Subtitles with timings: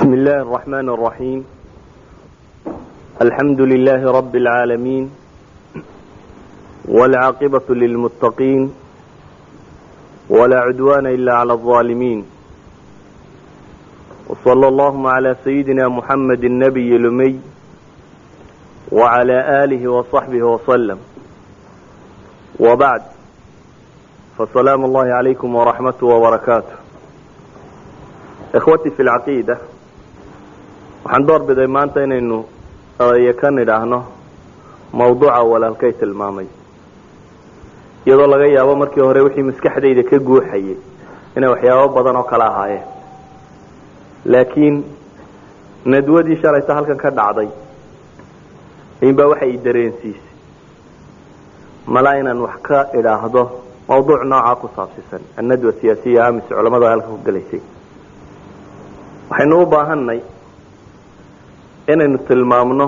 [0.00, 1.40] بسم الله الرحمن الرحيم
[3.22, 5.10] الحمد لله رب العالمين
[6.88, 8.72] والعاقبة للمتقين
[10.30, 12.24] ولا عدوان إلا على الظالمين
[14.28, 17.40] وصلى اللهم على سيدنا محمد النبي الأمي
[18.92, 20.98] وعلى آله وصحبه وسلم
[22.60, 23.02] وبعد
[24.38, 26.76] فسلام الله عليكم ورحمته وبركاته
[28.56, 29.56] ikhwatii fi lcaqiida
[31.03, 32.37] waxaan door biday maanta inaynu
[33.05, 33.99] eeyo ka nidhaahno
[34.99, 36.47] mawduuca walaalkay tilmaamay.
[38.05, 40.75] Iyadoo laga yaabo markii hore wixii maskaxdayda ka guuxayay
[41.37, 42.83] inay waxyaabo badan oo kale ahaayeen.
[44.25, 44.75] Laakiin
[45.85, 47.49] nadwadii shalayta halkan ka dhacday
[49.01, 50.29] inbaa waxa i dareensiisay
[51.87, 53.43] malaa inaan wax ka idhaahdo
[53.89, 57.61] mawduuc noocaa ku saabsisan annadwa siyaasiya amis culamada halkan ku gelaysay
[59.29, 60.19] waxaynu u baahanay
[61.87, 62.87] inaynu tilmaamno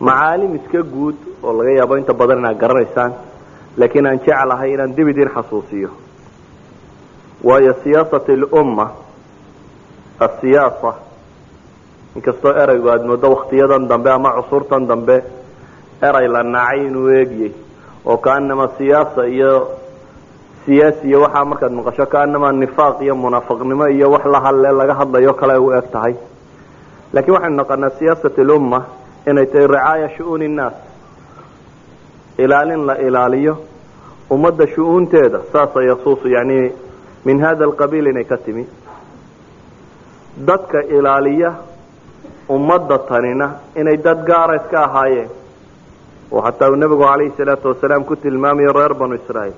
[0.00, 3.12] macaalim iska guud oo laga yaabo inta badan inaad garanaysaan
[3.76, 5.88] laakiin aan jeclahay inaan dib idin xasuusiyo.
[7.44, 8.86] Waayo siyaasat lumma
[10.20, 10.92] asiyaasa
[12.16, 15.16] inkastoo eraygu aada moodo waktiyadan dambe ama cusurtan dambe
[16.02, 17.52] eray la nacay inuu eegyay
[18.06, 19.52] oo kaanama siyaasa iyo
[20.64, 25.56] siyaasiya waxaa markaad maqasho kaanama nifaaq iyo munaafaqnimo iyo wax la hadle laga hadlayo kale
[25.58, 26.14] u eg tahay
[27.12, 28.80] laakiin waxaynu naqanaa siyaasat lumma
[29.30, 30.74] inay tahay ricaaya shu-uuni innaas
[32.38, 33.54] ilaalin la ilaaliyo
[34.30, 36.72] ummadda shu-uunteeda saasa yasuusu yani
[37.24, 38.64] min hada alqabiil inay ka timi.
[40.48, 41.50] Dadka ilaaliya
[42.48, 45.28] ummadda tanina inay dad gaara iska ahaayeen.
[46.32, 49.54] Oo xataa uu nebigu calayhi salaatu wasalaam ku tilmaamayo reer banu israa'iil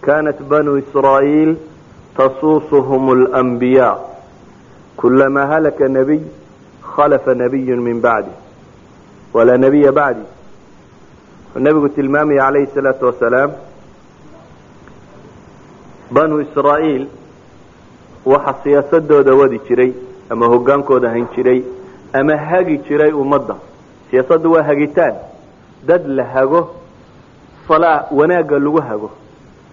[0.00, 1.52] kanat banu israa'iil
[2.16, 3.98] tasuusuhum اlanbiyaa
[4.96, 6.22] kulamaa halaka nabiy
[6.96, 8.30] khalafa nabiyu min bacdi
[9.34, 10.24] walaa nabiya bacdi
[11.54, 13.50] wuxuu nebigu tilmaamaya calayhi salaatu wasalaam
[16.10, 17.06] banu israa'iil
[18.32, 19.92] waxa siyaasadooda wadi jiray
[20.30, 21.60] ama hogaankooda hayn jiray
[22.12, 23.56] ama hagi jiray ummadda.
[24.10, 25.14] Siyaasaddu waa hagitaan.
[25.86, 26.60] Dad la hago
[27.68, 29.10] salaa wanaagga lagu hago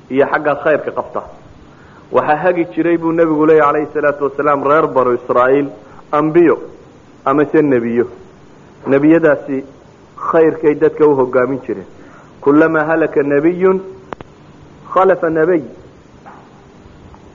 [0.09, 1.21] iyo xagga khayrka qabta.
[2.11, 5.69] Waxaa hagi jiray buu nebigu leeya calayhi salaatu wasalaam reer banu israa'iil
[6.11, 6.55] ambiyo
[7.25, 8.05] amase nebiyo.
[8.87, 9.63] Nebiyadaasi
[10.17, 11.85] khayrkay dadka u hogaamin jireen.
[12.41, 13.81] Kulamaa halaka nebiyun
[14.93, 15.63] khalafa nebiy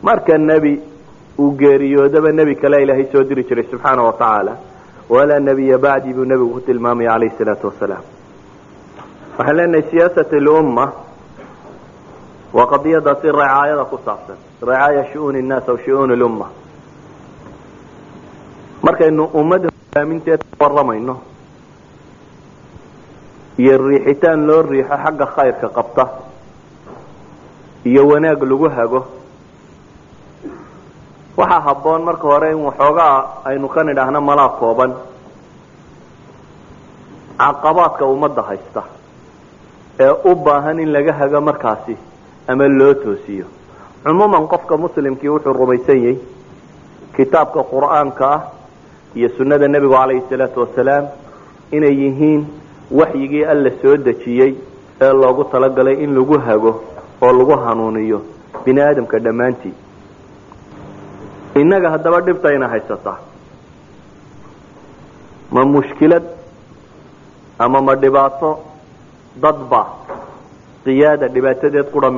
[0.02, 0.80] marka nebi
[1.38, 4.56] uu geeriyoodaba nebi kale ilaahay soo diri jiray subxaana wa tacaala.
[5.08, 8.04] Walaa nebiya bacdi buu nebigu ku tilmaamaya calayhi salaatu wasalaam.
[9.38, 10.92] Waxaan leenahay siyaasat lumma
[12.52, 14.36] waa qadiyadaasi ricaayada ku saabsan.
[14.62, 16.46] Ricaaya shu-uuni innaas aw shu-uuni lumma.
[18.82, 21.16] Markaynu ummadda hogaaminteed ka waramayno
[23.58, 26.04] iyo riixitaan loo riixo xagga khayrka qabta.
[27.84, 29.00] Iyo wanaag lagu hago.
[31.36, 34.92] Waxaa habboon marka hore in waxoogaa aynu ka nidhaahno malaa kooban.
[37.38, 38.82] Caqabaadka ummadda haysta
[40.00, 41.96] ee u baahan in laga hago markaasi
[42.48, 43.46] ama loo toosiyo.
[44.04, 46.18] Cumuuman qofka muslimkii wuxuu rumaysan yahay
[47.16, 48.40] kitaabka qur'aanka ah
[49.14, 51.04] iyo sunnada nebigu calayhi salaatu wasalaam
[51.78, 52.46] inay yihiin
[53.00, 54.52] waxyigii alla soo dejiyey
[55.00, 56.72] ee loogu talagalay in lagu hago
[57.22, 58.22] oo lagu hanuuniyo
[58.64, 59.74] bini aadamka dhammaantii.
[61.60, 63.18] Innaga haddaba dhibtayna haysataa
[65.50, 66.24] ma mushkilad
[67.58, 68.50] ama ma dhibaato
[69.44, 69.82] dadba
[70.84, 72.10] qiyaada dhibaatadeed qura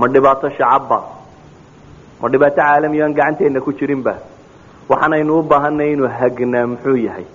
[0.00, 0.98] ma dhibaato shacabba
[2.22, 4.14] ma dhibaato caalamiya aan gacanteena ku jirinba
[4.90, 7.26] waxaanaynu u baahanay inuu hagnaa muxuu yahay.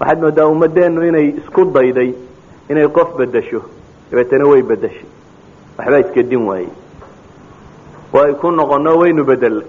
[0.00, 2.10] Waxaad moodaa ummadeennu inay isku dayday
[2.70, 3.60] inay qof bedasho
[4.10, 5.06] dabeetana way bedashay
[5.78, 6.70] waxbaa iska din waayey
[8.14, 9.68] oo ay ku noqono waynu bedelnay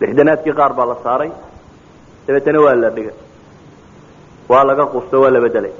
[0.00, 1.30] lixdanaadkii qaar baa la saaray
[2.26, 3.16] dabeetana waa la dhigay
[4.50, 5.72] waa laga qusto waa la bedelay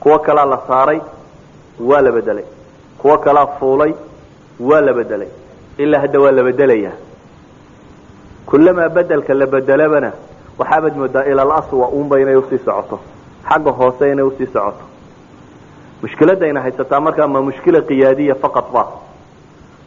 [0.00, 1.00] kuwo kalaa la saaray
[1.90, 2.44] waa la bedelay
[3.00, 3.92] kuwo kalaa fuulay
[4.68, 5.28] waa la bedelay
[5.78, 6.96] ilaa hadda waa la bedelayaa
[8.52, 10.10] kulamaa bedelka la bedelabana
[10.60, 12.96] waxaabaad moodaa ilal aswa unba inay u sii socoto
[13.48, 14.84] xagga hoose inay u sii socoto
[16.02, 18.82] mushkiladayna haysataa markaa ma mushkila qiyaadiya faqad ba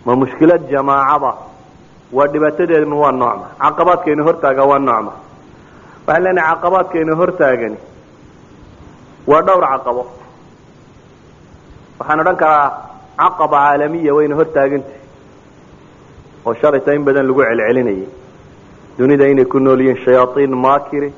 [0.05, 1.31] ma mushkilad jamaacaba
[2.17, 5.13] waa dhibaatadeednu waa noocma caqabaadkayna hortaaga waa noocma
[6.07, 7.77] waxaan leenahay caqabaadkayna hortaagani
[9.29, 10.03] waa dhowr caqabo
[11.99, 12.67] waxaan odhan karaa
[13.21, 14.99] caqaba caalamiya wayna hortaagantah
[16.45, 18.07] oo shalayta in badan lagu celcelinayay
[18.97, 21.09] dunida inay ku nool yihiin shayaaiin maakiri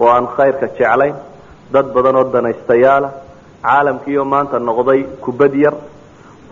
[0.00, 1.14] oo aan khayrka jeclayn
[1.72, 3.08] dad badan oo danaystayaala
[3.66, 5.74] caalamkiioo maanta noqday kubad yar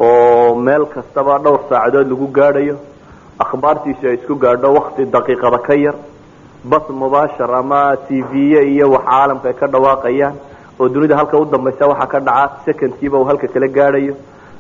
[0.09, 2.77] oo meel kastaba dhowr saacadood lagu gaadhayo
[3.45, 5.97] akhbaartiisu ay isku gaadho wakti daqiiqada ka yar
[6.71, 10.35] bas mubaashar ama t v-ye iyo wax caalamka ay ka dhawaaqayaan
[10.81, 14.15] oo dunida halka u dambaysa waxaa ka dhaca secondkiiba uu halka kala gaadhayo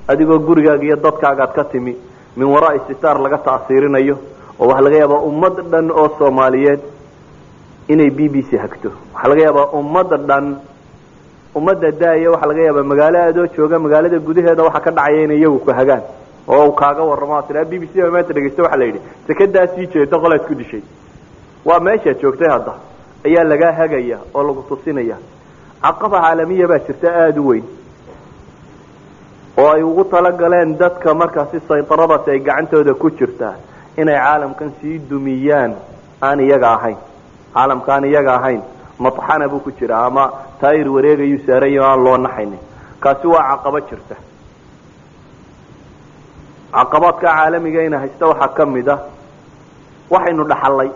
[0.08, 1.94] adigoo gurigaaga iyo dadkaagaad ka timi
[2.36, 4.16] min waraai sitaar laga ta'siirinayo
[4.60, 6.80] oo waxaa laga yaabaa ummad dhan oo soomaaliyeed
[7.92, 8.90] inay b b c hagto.
[9.14, 10.46] Waxaa laga yaabaa ummada dhan
[11.58, 15.58] ummadda daaya waxaa laga yaabaa magaalo adoo jooga magaalada gudaheeda waxaa ka dhacaya inay iyagu
[15.64, 16.02] ku hagaan
[16.48, 20.06] oo uu kaaga warramo tia b b c maanta dhegeysta waxaa la yidhi sekadaa sii
[20.22, 20.82] qolaad ku dishay.
[21.64, 22.74] Waa meeshaad joogtay hadda
[23.26, 25.16] ayaa lagaa hagaya oo lagu tusinaya.
[25.82, 27.64] Caqaba caalamiya baa jirta aada u weyn
[29.58, 33.54] oo ay ugu talagaleen dadka markaasi saytaradaasi ay gacantooda ku jirtaa
[34.02, 35.72] inay caalamkan sii dumiyaan
[36.26, 36.98] aan iyaga ahayn.
[37.54, 38.62] Caalamka aan iyaga ahayn
[39.04, 40.24] matxana buu ku jiraa ama
[40.60, 42.60] taayir wareegayuu saarayo aan loo naxaynin.
[43.02, 44.16] Kaasi waa caqabo jirta.
[46.72, 49.00] Caqabaadka caalamiga ina haysta waxaa ka mid ah
[50.10, 50.90] waxaynu dhaxalay.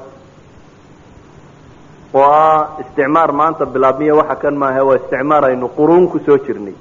[2.15, 6.75] Oo ah isticmaar maanta bilaabmiya waxa kan maaha waa isticmaar aynu quruun ku soo jirnay.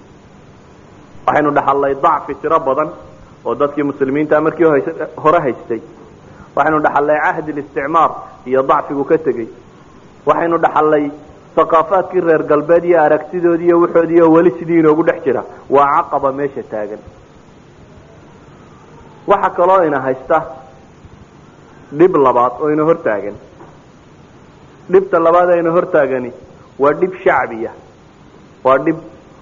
[1.26, 2.90] Waxaynu dhaxalnay dacfi tiro badan
[3.46, 4.66] oo dadkii muslimiinta markii
[5.24, 5.82] hore haystay
[6.56, 8.12] waxaynu dhaxalnay cahdi listicmaar
[8.46, 9.48] iyo dacfigu ka tegey.
[10.26, 11.06] Waxaynu dhaxalnay
[11.64, 15.44] aqaafaadkii reer galbeed iyo aragtidoodii iyo waxoodii oo weli sidii inoogu dhex jira.
[15.70, 17.00] Waa caqaba meesha taagan.
[19.28, 20.38] Waxa kaloo ina haysta
[22.00, 23.36] dhib labaad oo ina hortaagan.
[24.92, 26.32] Dhibta labaad ee ina hortaagani
[26.80, 27.72] waa dhib shacbiya.
[28.64, 28.98] Waa dhib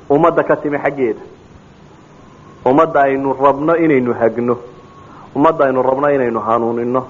[0.09, 1.21] ummadda ka timi xaggeeda.
[2.65, 4.55] Ummadda aynu rabno inaynu hagno
[5.35, 7.01] ummadda aynu rabno inaynu hanuunino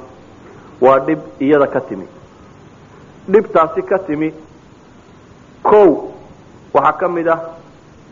[0.81, 2.07] waa dhib iyada ka timi.
[3.31, 4.29] Dhibtaasi ka timi
[5.63, 5.89] kow
[6.73, 7.39] waxaa ka mid ah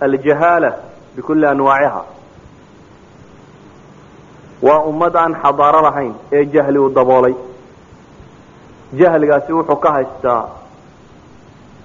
[0.08, 0.72] aljahaala
[1.16, 2.02] bikulli anwaaciha.
[4.62, 7.36] Waa ummad aan xadaaro lahayn ee jahli u daboolay.
[9.00, 10.44] Jahligaasi wuxuu ka haystaa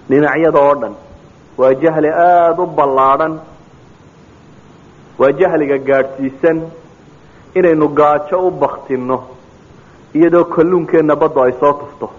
[0.08, 0.94] dhinacyada oo dhan.
[1.58, 3.34] Waa jahli aada u ballaadhan
[5.18, 6.58] waa jahliga gaadhsiisan
[7.54, 9.16] inaynu gaajo u baktinno
[10.14, 12.10] iyadoo kalluunkeenna baddu ay soo tufto.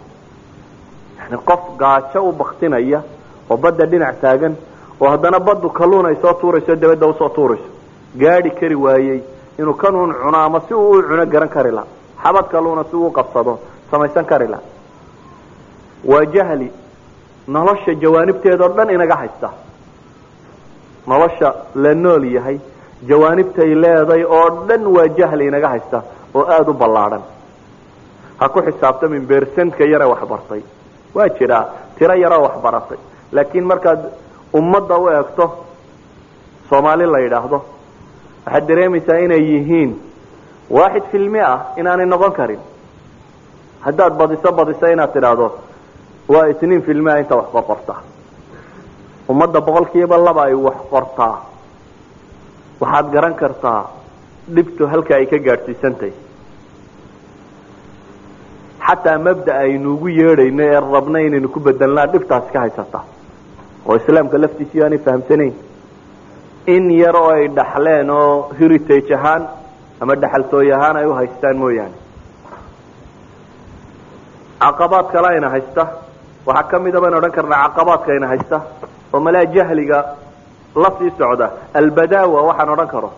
[1.18, 3.02] Yani qof gaajo u baktinaya
[3.50, 4.56] oo badda dhinac taagan
[5.02, 7.70] oo haddana baddu kalluun ay soo tuurayso dabadda u soo tuurayso
[8.22, 9.22] gaadhi kari waayey
[9.60, 11.88] inuu kanuun cuno ama si uu u cuno garan kari laha
[12.24, 13.60] xabad kalluuna si uu qabsado
[13.92, 14.64] samaysan kari laha
[16.06, 16.72] waa jahli
[17.48, 19.50] nolosha jawaanibteedao dhan inaga haysta.
[21.08, 22.60] Nolosha la nool yahay
[23.10, 26.02] jawaanibtay leeday oo dhan waa jahli inaga haysta
[26.36, 27.24] oo aada u ballaadhan
[28.40, 30.62] ha ku xisaabtamin beersantka yare waxbartay
[31.16, 31.64] waa jiraa
[31.98, 32.98] tiro yaroo waxbaratay
[33.32, 34.02] laakiin markaad
[34.60, 35.46] ummadda u eegto
[36.70, 37.58] soomaali la yidhaahdo
[38.46, 39.92] waxaad dareemaysaa inay yihiin
[40.78, 42.60] waaxid filmi ah inaanay noqon karin.
[43.86, 45.48] Haddaad badiso badiso inaad tidhaahdo
[46.34, 47.94] waa isniin filmia inta wax qorqorta
[49.30, 51.36] ummadda boqol kiiba laba ay wax qortaa
[52.82, 53.82] waxaad garan kartaa
[54.56, 56.14] dhibtu halka ay ka gaadhsiisantahy
[58.88, 63.00] xataa mabda aynuugu yeedhayno ee rabna inaynu ku bedelnaa dhibtaasi ka haysata.
[63.88, 65.54] Oo islaamka laftiisii aanay fahamsanayn
[66.76, 69.44] in yar oo ay dhaxleen oo heritage ahaan
[70.02, 71.98] ama dhaxaltooy ahaan ay u haystaan mooyaane.
[74.62, 75.84] Caqabaad kale ayna haysta
[76.48, 78.58] waxaa ka mida baynu odhan karnaa caqabaadka ayna haysta
[79.14, 80.00] oo malaa jahliga
[80.76, 83.10] la sii socda albadawa waxaan odhan karo.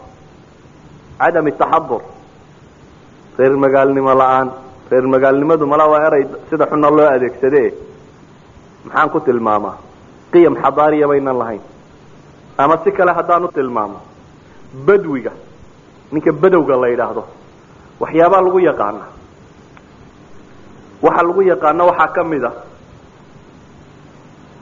[1.20, 2.02] Cadam taxadur.
[3.38, 4.48] Reer magaalnimo la'aan
[4.92, 7.64] reer magaalnimadu malaa waa eray sida xuna loo adeegsade
[8.86, 9.76] maxaan ku tilmaamaa.
[10.32, 11.62] Qiyam xadaariya baynan lahayn.
[12.58, 14.00] Ama si kale haddaan u tilmaamo
[14.86, 15.32] badwiga.
[16.12, 17.24] Ninka badowga la yidhaahdo.
[18.02, 19.06] Waxyaabaa lagu yaqaana
[21.02, 22.52] waxa lagu yaqaano waxaa ka mid a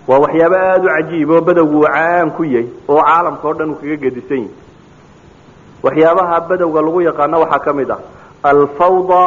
[0.07, 3.69] waa waxyaabo aada u cajiib oo badowgu uu caan ku yahay oo caalamka oo dhan
[3.71, 4.53] uu kaga gedisan yahay.
[5.83, 8.00] Waxyaabaha badowga lagu yaqaano waxaa ka mid ah
[8.51, 9.21] alfawda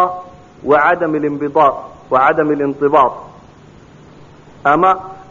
[0.71, 1.75] wa cadam alinbidaad
[2.13, 3.13] wa cadam alindibaad
[4.73, 4.91] ama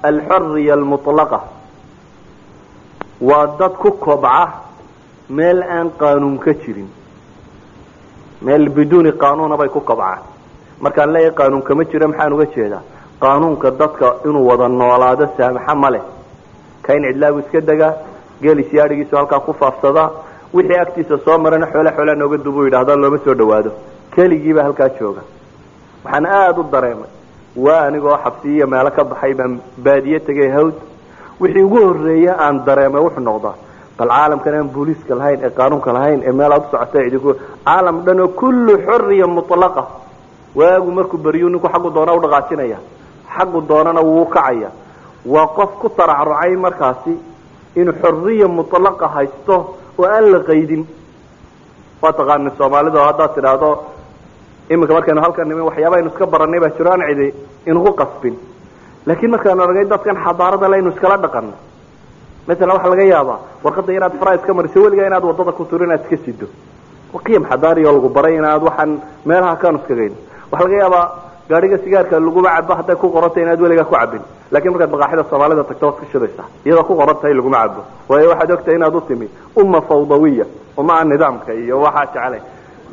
[0.10, 1.40] alxuriya almutlaqa.
[3.22, 4.48] Waa dad ku kobca
[5.30, 6.90] meel aan qaanuun ka jirin
[8.42, 10.22] meel biduuni qaanuuna bay ku kobcaan.
[10.82, 12.84] Markaan leeyahay qaanuun kama jiro maxaan uga jeedaa
[13.22, 16.04] qaanuunka dadka inuu wada noolaado saamaxa ma leh
[16.86, 17.94] ka in cidlaagu iska degaa
[18.42, 20.10] geelis yaadhigiisu halkaa ku faafsadaa
[20.54, 23.72] wixii agtiisa soo marana xoole xoolaa nooga dubu yidhahda looma soo dhawaado
[24.16, 25.22] keligiiba halkaa jooga
[26.06, 27.10] waxaan aada u dareemay
[27.66, 29.54] waa anigoo xabsiyiyo meelo ka baxay baan
[29.86, 30.76] baadiye tegay hawd
[31.42, 33.56] wixii ugu horreeya aan dareemay wuxuu noqdaa
[33.98, 37.32] bal caalamkan aan booliiska lahayn ee qaanuunka lahayn ee meel aad u socota idinku
[37.66, 39.84] caalam dhan oo kullu xuriya mutlaqa
[40.60, 42.78] waagu markuu beriyu ninku xaggu doona u dhaqaajinaya
[43.38, 44.70] xaggu doonana wuu kacaya.
[45.26, 47.14] Waa qof ku taracrucay markaasi
[47.76, 49.56] inuu xoriya mutlaqa haysto
[50.00, 50.84] oo aan la qaydin.
[52.02, 53.70] Waa taqaanin soomaalida oo haddaad tidhaahdo
[54.70, 57.28] iminka markaynu halkan nimin waxyaaba aynu iska baranay baa jiro aan cidi
[57.70, 58.36] inugu qasbin.
[59.06, 61.54] Laakiin markaanu argay dadkan xadaarada le inu iskala dhaqano
[62.48, 66.02] masalan waxaa laga yaabaa warqadda inaad fara iska mariso weligaa inaad waddada ku turo inaad
[66.04, 66.48] iska sido
[67.26, 68.92] qiyam xadaari oo lagu baray inaad waxaan
[69.26, 70.14] meelaha kaanu iskagayn
[70.52, 71.06] waxaa laga yaabaa
[71.50, 75.64] gaadhiga sigaarka laguma cabo hadday ku qorantay inaad weligaa ku cabin laakiin markaad baqaaxida soomaalida
[75.70, 79.02] tagto waad ka shidaysaa iyadoo ku qoran tahay laguma cabo waayo waxaad ogtahay inaad u
[79.08, 79.28] timi
[79.62, 80.46] umma fawdawiya
[80.78, 82.42] uma aan nidaamka iyo waxaa jeclay.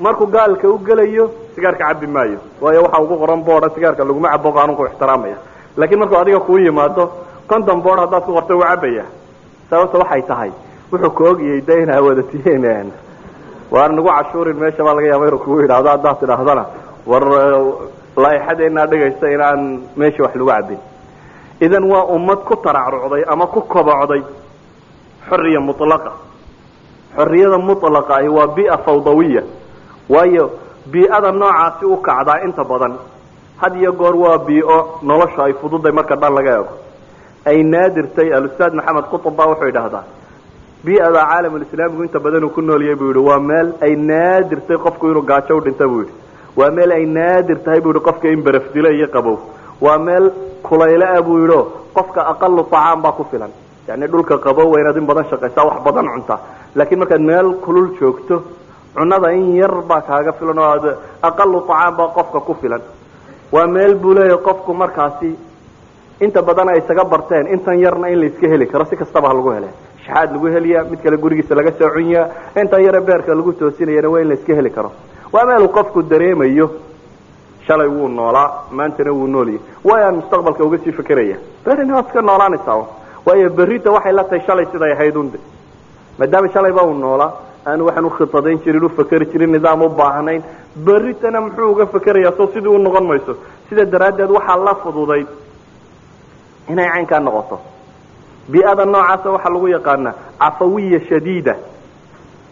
[0.00, 2.38] Markuu gaalka u gelayo sigaarka cabi maayo.
[2.60, 5.36] Waayo waxa ugu qoran boorda sigaarka laguma cabo qaanuunku ixtiraamaya
[5.76, 7.04] laakiin markuu adiga kuu yimaado
[7.50, 9.04] conton boord haddaad ku qorto wuu cabaya
[9.70, 10.50] sababta waxay tahay
[10.92, 12.92] wuxuu ka ogiyey de inaa wadatihiin
[13.70, 16.64] waar nagu cashuurin meesha baa laga yaaba inuu kugu yidhaahdo haddaad tidhaahdana
[17.10, 17.24] war
[18.16, 19.60] laaixadeenaa dhigaysa inaan
[19.96, 20.78] meesha wax lagu cabin
[21.60, 24.22] idan waa ummad ku taracrucday ama ku kobocday
[25.28, 26.12] xoriya mulaqa
[27.16, 29.42] xoriyada mulaqa ahi waa bia fawdawiya
[30.08, 30.44] waayo
[30.92, 32.94] bii'ada noocaasi u kacdaa inta badan.
[33.56, 36.72] Had iyo goor waa biio nolosha ay fududay marka dhan laga eego.
[37.46, 40.04] Ay naadirtay alustaad maxamed qutub baa wuxuu idhaahdaa
[40.84, 45.56] bii'ada caalamulislaamigu inta badan ku nooliyay buu yihi waa meel ay naadirtay qofku inuu gaajo
[45.56, 46.12] u dhinta buu yidhi
[46.56, 49.36] waa meel ay naadir tahay buu yihi qofka in baraf dilo iyo qabow
[49.80, 50.30] waa meel
[50.62, 51.60] kulayle ah buu yidhi
[51.96, 53.50] qofka aqalu tacaam baa ku filan.
[53.88, 56.38] Yani dhulka qabow inaad in badan shaqaysaa wax badan cuntaa.
[56.74, 58.42] Laakiin markaad meel kulul joogto
[58.94, 60.84] cunada in yar baa kaaga filan oo aad
[61.22, 62.82] aqalu tacaam baa qofka ku filan.
[63.52, 65.30] Waa meel buu leeyahay qofku markaasi
[66.20, 69.50] inta badan ay isaga barteen intan yarna in la heli karo si kastaba ha lagu
[69.50, 69.68] hele
[70.06, 72.22] shaxaad lagu heliya mid kale gurigiisa laga soo cunya
[72.56, 74.90] intan yare beerka lagu toosinayana waa in la heli karo
[75.34, 76.66] waa meeluu qofku dareemayo
[77.66, 82.78] shalay wuu noolaa maantana wuu noolyahy waayaan mustaqbalka uga sii fekeraya berina waad iska noolaanaysaa
[83.26, 85.38] waayo berita waxay la tahay shalay siday ahayd unde
[86.18, 87.32] maadaama shalayba uu noolaa
[87.66, 90.42] aanu waxaan ukhitadayn jirin ufakeri jirin nidaam u baahnayn.
[90.86, 93.32] Beritana muxuu uga fekerayaa so sidii u noqon mayso?
[93.68, 95.26] Sida daraaddeed waxaa la fududayd
[96.68, 97.56] inay caynkaa noqoto.
[98.50, 101.54] Bii'ada noocaasa waxaa lagu yaqaanaa cafawiya shadiida.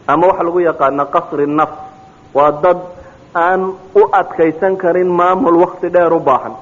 [0.07, 1.77] Ama waxaa lagu yaqaanaa qasri nafs
[2.35, 2.79] waa dad
[3.35, 3.61] aan
[3.95, 6.55] u adkaysan karin maamul wakti dheer u baahan.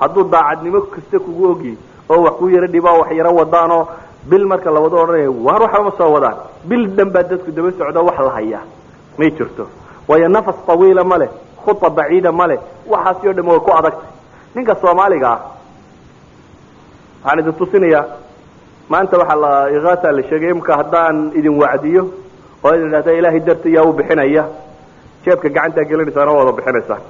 [0.00, 1.74] Hadduu daacadnimo kasta kugu ogyi
[2.10, 3.86] oo wax ku yaro dhibaa wax yaro wadaanoo
[4.30, 6.36] bil marka la wado odhanaya waar waxba ma soo wadaan.
[6.68, 8.62] Bil dhan baa dadku daba socdo wax la hayaa.
[9.18, 9.64] May jirto.
[10.08, 11.28] Waayo nafas tawiila ma leh
[11.64, 14.08] khuta baciida ma leh waxaasi o dham way ku adagtay
[14.54, 15.40] ninka soomaaliga ah
[17.24, 18.04] waxaan idin tusinayaa
[18.88, 22.02] maanta waxaa la ikaasa la sheegay imka haddaan idin wacdiyo
[22.64, 24.44] oo idin idhahda ilaahay darti yaa u bixinaya
[25.24, 27.02] jeebka gacantaa gelinaysaana wada bixinaysaan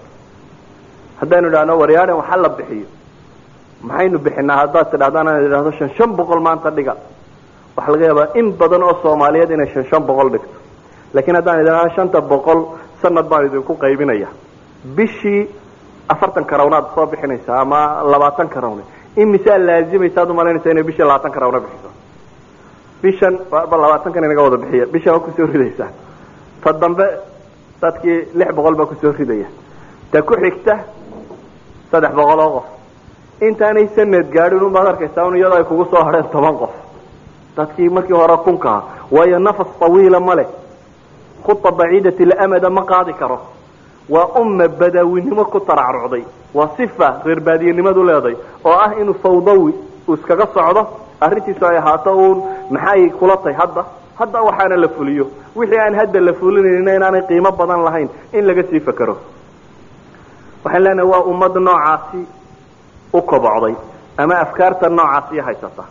[1.21, 2.87] haddaynu idhahno waryaadhan waxa la bixiyo.
[3.89, 4.57] Maxaynu bixinaa?
[4.63, 6.95] Haddaad tidhahdaan aan idhahdo shan shan boqol maanta dhiga.
[7.77, 10.57] Waxaa laga yaabaa in badan oo soomaaliyeed inay shan shan boqol dhigto.
[11.15, 12.61] Laakiin haddaan idhahdo shanta boqol
[13.03, 14.29] sanad baan idinku qaybinaya
[14.97, 15.41] bishii
[16.13, 17.81] afartan karawnaad soo bixinaysaa ama
[18.13, 18.83] labaatan karawne
[19.23, 21.91] imisaa laazimaysa ad umalaynaysa inay bishii labaatan karawna bixiso.
[23.03, 24.85] Bishan labaatankan inaga wada bixiya.
[24.95, 25.91] Bishan waa ku soo ridaysaa
[26.63, 27.07] ta dambe
[27.83, 29.47] dadkii lix boqol baa ku soo ridaya.
[30.11, 30.75] Ta ku xigta
[31.91, 32.67] saddex boqol oo qof.
[33.49, 36.71] Intaanay sanad gaadhin unbaad arkaysaa iyadoo ay kugu soo hadheen toban qof.
[37.57, 38.81] Dadkii markii hore kunkaa
[39.11, 40.47] waayo nafas tawiila ma leh.
[41.45, 43.39] Khuta baciidati lamada ma qaadi karo.
[44.09, 46.25] Waa umma badaawinimo ku taracrucday.
[46.55, 49.73] Waa sifa reer baadiyenimadu leeday oo ah inuu fawdawi
[50.15, 50.83] iskaga socdo.
[51.21, 52.39] Arrintiisu ay ahaato uun
[52.71, 53.83] maxay kula tahay hadda
[54.19, 55.27] hadda waxaana la fuliyo.
[55.57, 59.17] Wixii aan hadda la fulinayna inaanay qiimo badan lahayn in laga sii fekero
[60.65, 62.21] waxaan leenahay waa ummad noocaasi
[63.13, 63.75] u kobocday
[64.17, 65.85] ama afkaarta noocaasi haysata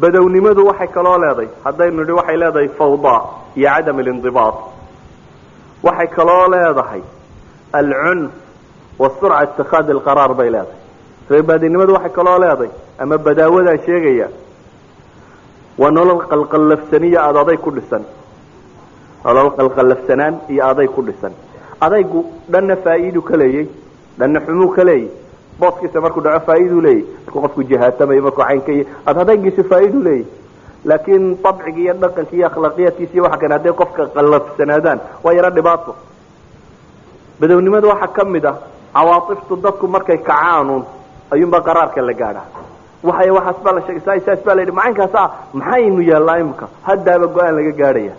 [0.00, 3.14] badownimadu waxay kaloo leedahay haddaynu nidhi waxay leedahay fawda
[3.56, 4.54] iyo cadam alindibaat
[5.82, 7.02] waxay kaloo leedahay
[7.72, 8.30] alcunf
[8.98, 10.78] wa surca itikaadi alqaraar bay leedahay.
[11.30, 14.28] Reebaadinimadu waxay kaloo leedahay ama badaawadaan sheegaya
[15.80, 18.02] waa nolol qalqallafsaniyo aada aday ku dhisan.
[19.24, 21.32] Nolol qalqallafsanaan iyo aday ku dhisan.
[21.86, 22.20] Adaygu
[22.52, 23.66] dhanna faa'iidu ka leeyey
[24.18, 25.08] dhanna xumuu ka leeyay.
[25.60, 30.24] Booskiisa markuu dhaco faa'iiduu leeyay markuu qofku jihaatamayo markuu caynka iyo ad adaygiisa faa'iiduu leeyay.
[30.88, 35.92] Laakiin dabciga iyo dhaqanka iyo akhlaaqiyaadkiisa iyo waxa kan hadday qofka qallafsanaadaan waa yaro dhibaato.
[37.40, 38.56] Badownimada waxaa ka mid ah
[38.94, 40.82] cawaatiftu dadku markay kacaanuun
[41.32, 42.46] ayuunbaa qaraarka la gaadhaa
[43.08, 45.28] waxay waxaas baa la sheegay saas baa la yidhi macaynkaas ah
[45.58, 48.14] maxaynu yaallaa imika haddaaba go'aan laga gaadhaya.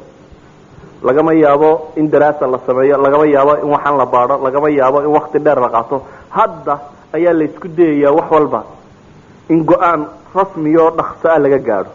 [1.07, 5.11] Lagama yaabo in daraasa la sameeyo lagama yaabo in waxaan la baadho lagama yaabo in
[5.17, 5.97] wakti dheer la qaato.
[6.29, 6.75] Hadda
[7.13, 8.61] ayaa la isku dayayaa wax walba
[9.49, 10.01] in go'aan
[10.35, 11.91] rasmiya oo dhakso ah laga gaadho.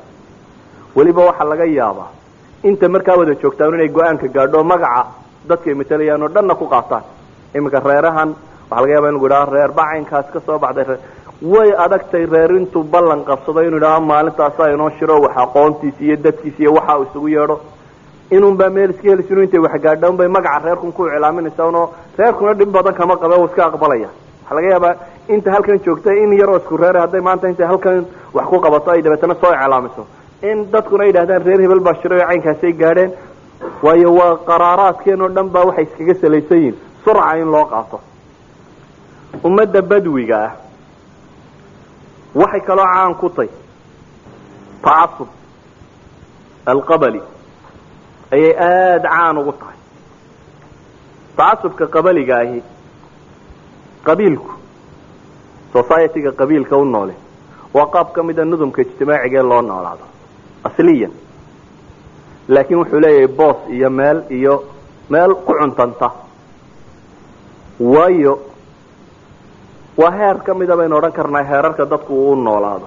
[0.97, 2.09] Weliba waxaa laga yaabaa
[2.69, 5.02] inta markaa wada joogtaan inay go'aanka gaadho magaca
[5.49, 7.02] dadkay matalayaan oo dhanna ku qaataan.
[7.55, 8.31] Iminka reerahan
[8.71, 10.99] waxaa laga yaaba inu idhaha reer bacaynkaas ka soo baxday
[11.43, 16.61] way adagtay reer intuu ballan qabsado inuu idhaha maalintaasa inoo shiro wax aqoontiisa iyo dadkiisa
[16.62, 17.57] iyo waxa uu isugu yeedho.
[18.31, 22.71] Inuunbaa meel iska helis inu intay waxgaadha unbay magaca reerkun ku iclaaminaysa unoo reerkuna dhib
[22.73, 24.09] badan kama qabe u iska aqbalaya.
[24.43, 24.95] Waxaa laga yaabaa
[25.28, 29.02] inta halkan joogta in yaroo isku reere hadday maanta intay halkan wax ku qabato ay
[29.02, 30.02] dabeetana soo iclaamiso
[30.43, 33.11] in dadkuna ay yidhahdaan reer hebel baa shiray oo caynkaasay gaadheen
[33.83, 38.00] waayo waa qaraaraadkeen oo dhan baa waxay iskaga salaysan yihiin surca in loo qaato.
[39.45, 40.52] Ummadda badwiga ah
[42.40, 43.49] waxay kaloo caan ku tay
[44.85, 45.28] tacasub
[46.73, 47.21] alqabali
[48.35, 49.76] ayay aada caan ugu tahay.
[51.37, 52.59] Tacasubka qabaliga ahi
[54.07, 54.52] qabiilku
[55.73, 57.14] societyga qabiilka u noole
[57.75, 60.05] waa qaab ka mida nudumka ijtimaaciga ee loo noolaado
[60.69, 61.12] asliyan.
[62.49, 64.55] Laakiin wuxuu leeyahay boos iyo meel iyo
[65.11, 66.09] meel ku cuntanta
[67.81, 68.33] waayo
[69.96, 72.86] waa heer ka mida baynu odhan karnaa heerarka dadku uu noolaado.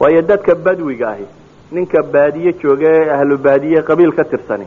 [0.00, 1.26] Waayo dadka badwiga ahi
[1.72, 4.66] ninka baadiye jooga ee ahlu baadiye qabiil ka tirsani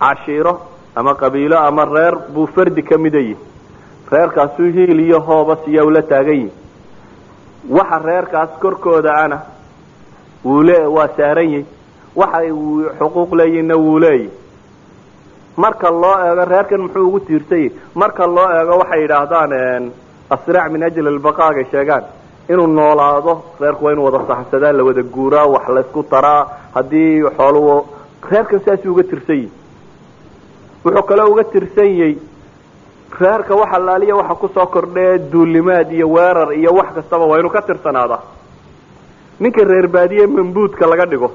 [0.00, 0.54] cashiiro
[0.94, 3.36] ama qabiilo ama reer buu fardi ka mida yihi.
[4.12, 6.52] Reerkaasuu hiil iyo hooba siyaa ula taagan yihi.
[7.70, 9.38] Waxa reerkaas korkooda ana
[10.44, 11.66] wuu le waa saaran yihi.
[12.16, 14.30] Waxa uu xuquuq leeyihinna wuu leeyihi.
[15.56, 19.90] Marka loo eego reerkan muxuu ugu tiirsanyih marka loo eego waxay yidhaahdaan
[20.30, 22.04] asraac min ajli albaqaagay sheegaan.
[22.48, 27.74] Inuu noolaado reerku waa inuu wada saxsadaa la wada guuraa wax laysku taraa haddii xooluhu
[28.30, 29.50] reerkan sidaasuu uga tirsan yihi
[30.84, 32.14] wuxuu kaloo uga tirsan yahy
[33.20, 37.50] reerka wax allaaliya waxa ku soo kordhee duulimaad iyo weerar iyo wax kastaba waa inuu
[37.50, 38.20] ka tirsanaadaa
[39.40, 41.30] ninka reer baadiye mambuudka laga dhigo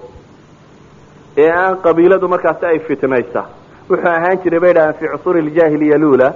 [1.37, 3.45] ee aan qabiiladu markaasi ay fitnaysaa
[3.89, 6.33] wuxuu ahaan jiray bay dhahaan fii cusuuri ljaahiliya lula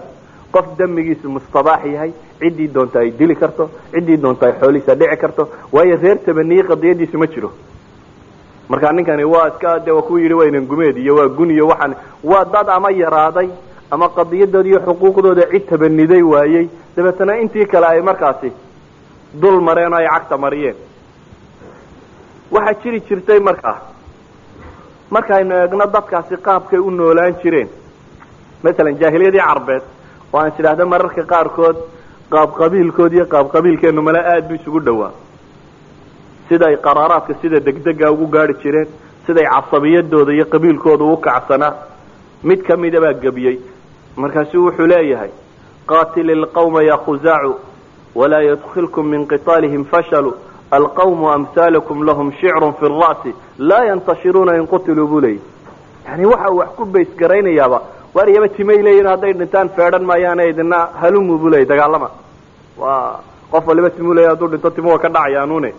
[0.56, 5.44] qof damigiisu mustabaax yahay ciddii doonta ay dili karto ciddii doonta ay xoolihiisa dhici karto
[5.76, 7.52] waayo reer tabaniye qadiyadiisu ma jiro.
[8.70, 11.96] Markaa ninkani waa iska de waa ku yidhi waynan gumeed iyo waa gun iyo waxaan
[12.24, 13.50] waa dad ama yaraaday
[13.92, 16.70] ama qadiyadooda iyo xuquuqdooda cid tabaniday waayey.
[16.96, 18.52] Dabeetana intii kale ay markaasi
[19.42, 20.76] dul mareen oo ay cagta mariyeen.
[22.52, 23.78] Waxaa jiri jirtay markaa
[25.12, 27.70] markaynu eegno dadkaasi qaabkay u noolaan jireen.
[28.64, 29.84] Masalan jaahiliyadii carbeed
[30.36, 31.78] oo aan tidhaahdo mararka qaarkood
[32.34, 35.12] qaab qabiilkood iyo qaab qabiilkeenu male aada bu isugu dhowaa.
[36.50, 38.88] Siday qaraaraadka sida degdega ugu gaari jireen
[39.26, 41.74] siday casabiyadooda iyo qabiilkooda u kacsanaa
[42.44, 43.58] mid kamida baa gebiyey.
[44.18, 45.32] Markaasu wuxuu leeyahay
[45.88, 47.54] qatil ilqawma ya khuzaacu
[48.16, 50.32] walaa yadkilkum min qitaalihim fashalu
[50.72, 55.42] alqawmu amhaalakum lahum shicrun fi ra'si laa yantashiruuna in qutiluu buu leeyahy
[56.08, 57.80] yani waxa wax ku baysgaraynayaaba
[58.16, 61.34] waar iyaba timay leeyihiin hadday dhintaan feedhan maayaane idina halumu
[61.72, 62.10] dagaalama
[62.82, 63.20] waa
[63.52, 65.72] qof waliba timuu leeya hadduu dhinto timu waa ka dhacayaanuune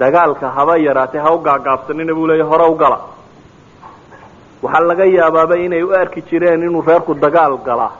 [0.00, 2.98] dagaalka haba yaraatay ha u gaagaabsanina buu leeya hore u gala.
[4.62, 7.92] Waxaa laga yaabaaba inay u arki jireen inuu reerku dagaal galaa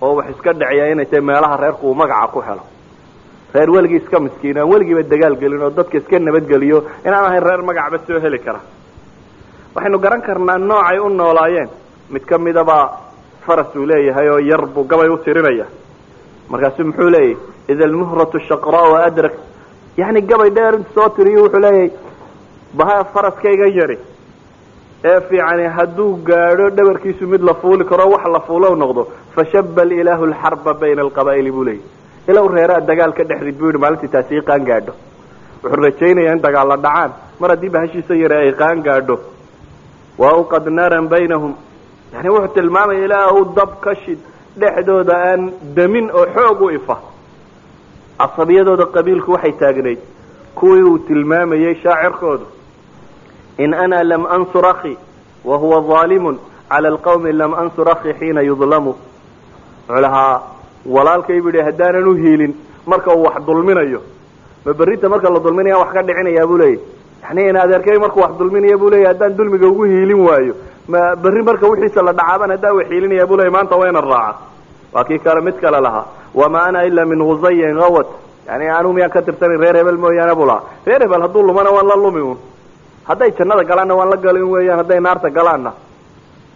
[0.00, 2.62] oo wax iska dhaciya inay tahay meelaha reerku uu magaca ku helo.
[3.54, 7.62] Reer weligii iska miskiin aan weligiiba dagaal gelin oo dadka iska nabadgeliyo inaan ahayn reer
[7.62, 8.60] magacba soo heli kara.
[9.74, 11.68] Waxaynu garan karnaa noocay u noolaayeen.
[12.10, 12.76] Mid ka midaba
[13.48, 15.66] faras uu leeyahay oo yar buu gabay u tirinaya.
[16.50, 17.36] Markaasu muxuu leeyahy
[17.72, 19.34] ida almuhratu shaqraa adrak.
[19.96, 21.90] Yani gabay dheer intu soo tiriyo wuxuu leeyahay
[22.78, 23.98] baha faraskayga yari.
[25.04, 29.02] Ee fiicani hadduu gaadho dhabarkiisu mid la fuuli karo wax la fuulo noqdo.
[29.34, 31.82] Fashaba ilaahu lxarba bayna alqabaa'ili buu leeyahy
[32.28, 34.92] ilow reeraa dagaal ka dhex rid buu yihi maalintii taasi qaan gaadho.
[35.62, 37.10] Wuxuu rajaynayaa in dagaal la dhacaan.
[37.40, 39.16] Mar haddii bahashiisa yare ay qaan gaadho
[40.18, 41.52] wa uqad naran baynahum
[42.12, 44.18] yani wuxuu tilmaamaya ilaa u dab ka shid
[44.60, 46.96] dhexdooda aan damin oo xoog u ifa.
[48.18, 49.98] Casabiyadooda qabiilku waxay taagnayd.
[50.54, 52.46] Kuwii uu tilmaamayey shaacirkoodu
[53.58, 54.96] in ana lam ansur akhi
[55.44, 56.38] wa huwa aalimun
[56.70, 58.94] cala alqawmi lam ansur akhi xiina yudlamu.
[59.88, 60.42] Wuxuu lahaa
[60.86, 62.54] walaalkay bu yihi haddaanan u hiilin
[62.86, 64.00] marka uu wax dulminayo.
[64.64, 66.80] Ma berrinta marka la dulminaya wax ka dhicinayaa buu leeyahy
[67.22, 70.54] yani in adeerkay markuu wax dulminaya bu leeyahy haddaan dulmiga ugu hiilin waayo
[70.88, 74.38] berri marka wixiisa la dhacaaban haddaan wax hiilinaya bu leeyahy maanta waa inan raaca
[74.94, 76.04] waa kii kale mid kale lahaa.
[76.34, 78.06] Wamaa ana ila min huzayin awat
[78.48, 80.62] yani anuu miyaan ka tirsanin reer hebel mooyaane buu lahaa.
[80.86, 82.38] Reer hebel hadduu lumana waan la lumi un
[83.08, 85.72] hadday jannada galaanna waan la galin weeyaan hadday naarta galaanna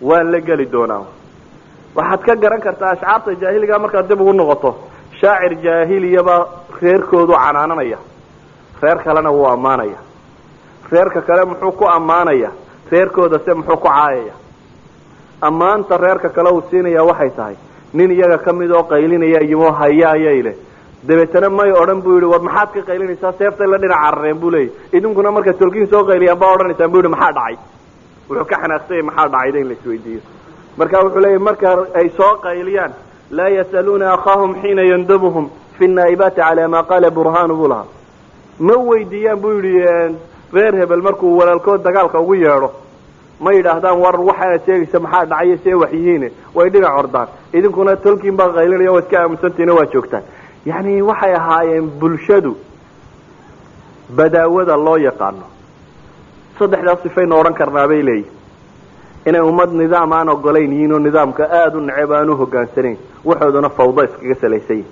[0.01, 1.05] waan la geli doonaa
[1.97, 4.71] waxaad ka garan kartaa ashcaarta jaahiliga markaad dib ugu noqoto.
[5.21, 6.47] Shaacir jaahiliyabaa
[6.83, 7.99] reerkoodu canaananaya.
[8.83, 9.99] Reer kalena wuu ammaanaya.
[10.93, 12.51] Reerka kale muxuu ku ammaanaya
[12.93, 14.35] reerkooda se muxuu ku caayaya.
[15.41, 17.57] Ammaanta reerka kale uu siinaya waxay tahay
[17.95, 20.57] nin iyaga ka mid oo qaylinaya iyimo haya ayay leh.
[21.07, 23.33] Dabeetana may odhan buu yihi war maxaad ka qaylinaysaa?
[23.39, 24.71] Seeftay la dhinac carareen buu leeyay.
[24.93, 27.57] Idinkuna markaad tolkiin soo qayliyaan baa odhanaysaan bu yihi maxaa dhacay?
[28.29, 30.21] Wuxuu ka xanaaqsanya maxaa dhacayda in la isweydiiyo
[30.79, 32.93] marka wuxuu leeyahy marka ay soo qayliyaan
[33.37, 35.47] laa yasaluuna akhaahum xiina yandabuhum
[35.79, 37.87] fi naa'ibaati calaa maa qaala burhaanu buu lahaa.
[38.67, 39.75] Ma weydiiyaan buu yidhi
[40.55, 42.69] reer hebel markuu walaalkood dagaalka ugu yeedho
[43.45, 46.25] ma yidhaahdaan war waxaad sheegaysa maxaa dhacayo see wax yihiin
[46.57, 47.29] way dhinac ordaan.
[47.57, 50.23] Idinkuna tolkiin baa qaylinaya waa iska aamusantiina waa joogtaan.
[50.67, 52.53] Yani waxay ahaayeen bulshadu
[54.17, 55.45] badaawada loo yaqaano.
[56.59, 58.41] Saddexdaas sifaynu odhan karnaa bay leeyihiin
[59.27, 63.69] inay ummad nidaam aan ogolayn yihiin oo nidaamka aada u neceb aan u hogaansanayn waxooduna
[63.79, 64.89] fawdo iskaga salaysan yihiin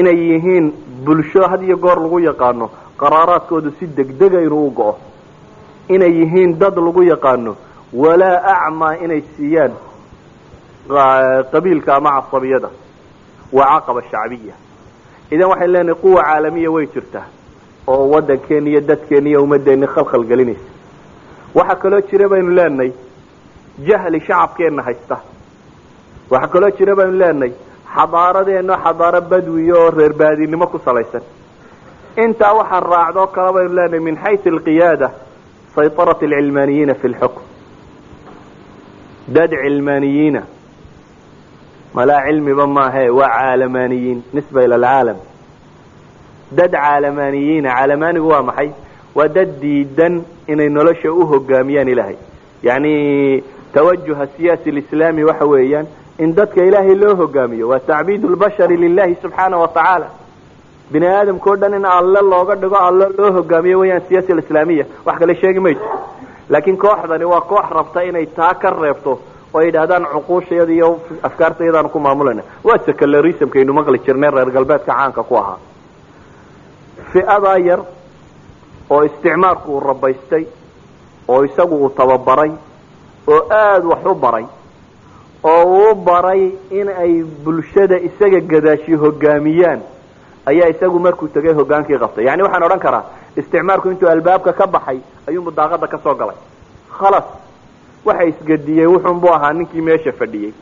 [0.00, 0.66] inay yihiin
[1.04, 2.66] bulsho had iyo goor lagu yaqaano
[3.00, 4.94] qaraaraadkoodu si degdega inuu u go-o
[5.88, 7.52] inay yihiin dad lagu yaqaano.
[7.92, 9.72] Walaa acmaa inay siiyaan
[11.52, 12.68] qabiilka ama casabiyada.
[13.52, 14.54] Waa caqaba shacbiya.
[15.30, 17.26] Idan waxayn leenahay quwa caalamiya way jirtaa.
[17.86, 20.68] Oo waddankeena iyo dadkeena iyo ummaddeeni khalkhal gelinaysa.
[21.54, 22.92] Waxaa kaloo jira baynu leenahay
[23.88, 25.16] jahli shacabkeenna haysta.
[26.30, 27.52] Waxaa kaloo jira baynu leenahay
[27.94, 31.22] xadaaradeenno xadaaro badwiya oo reer baadinimo ku salaysan.
[32.16, 35.08] Intaa waxaa raacdoo kale baynu leenahay min xaysu alqiyaada
[35.78, 37.42] saytarat alcilmaaniyiina fi lxukm
[39.36, 40.42] dad cilmaaniyiina
[41.94, 45.18] malaa cilmiba maahe waa caalamaaniyiin nisba ila alcaalam
[46.58, 48.70] dad caalamaaniyiina caalamaanigu waa maxay
[49.18, 50.14] waa dad diidan
[50.52, 52.16] inay nolosha u hogaamiyaan ilaahay
[52.68, 52.92] yani
[53.74, 55.86] tawajuha siyaasi lislaami waxa weeyaan
[56.18, 60.08] in dadka ilaahay loo hogaamiyo waa tacbiid lbashari lilahi subxaana wa tacaala
[60.92, 64.84] bini aadamka o dhan in alle looga dhigo alle loo hogaamiyo weyaan siyaasa alislaamiya.
[65.06, 65.84] Wax kale sheegi mayso
[66.50, 69.12] laakiin kooxdani waa koox rabta inay taa ka reebto
[69.54, 70.88] oo ay yidhahdaan cuquushayada iyo
[71.22, 75.58] afkaartayadaanu ku maamulana waa secularismkaynu maqli jirnay reer galbeedka caanka ku ahaa.
[77.12, 77.80] Fi'adaa yar
[78.90, 80.44] oo isticmaarku uu rabaystay
[81.28, 82.52] oo isagu uu tababaray
[83.32, 84.44] oo aada wax u baray
[85.44, 89.80] oo uu baray in ay bulshada isaga gadaashi hogaamiyaan
[90.50, 92.24] ayaa isagu markuu tegay hogaankii qabtay.
[92.28, 93.04] Yani waxaan odhan karaa
[93.40, 96.36] isticmaarku intuu albaabka ka baxay ayuu mudaaqada ka soo galay.
[96.98, 97.26] Khalas
[98.06, 100.52] waxa isgediyey wuxunbuu ahaa ninkii meesha fadhiyey.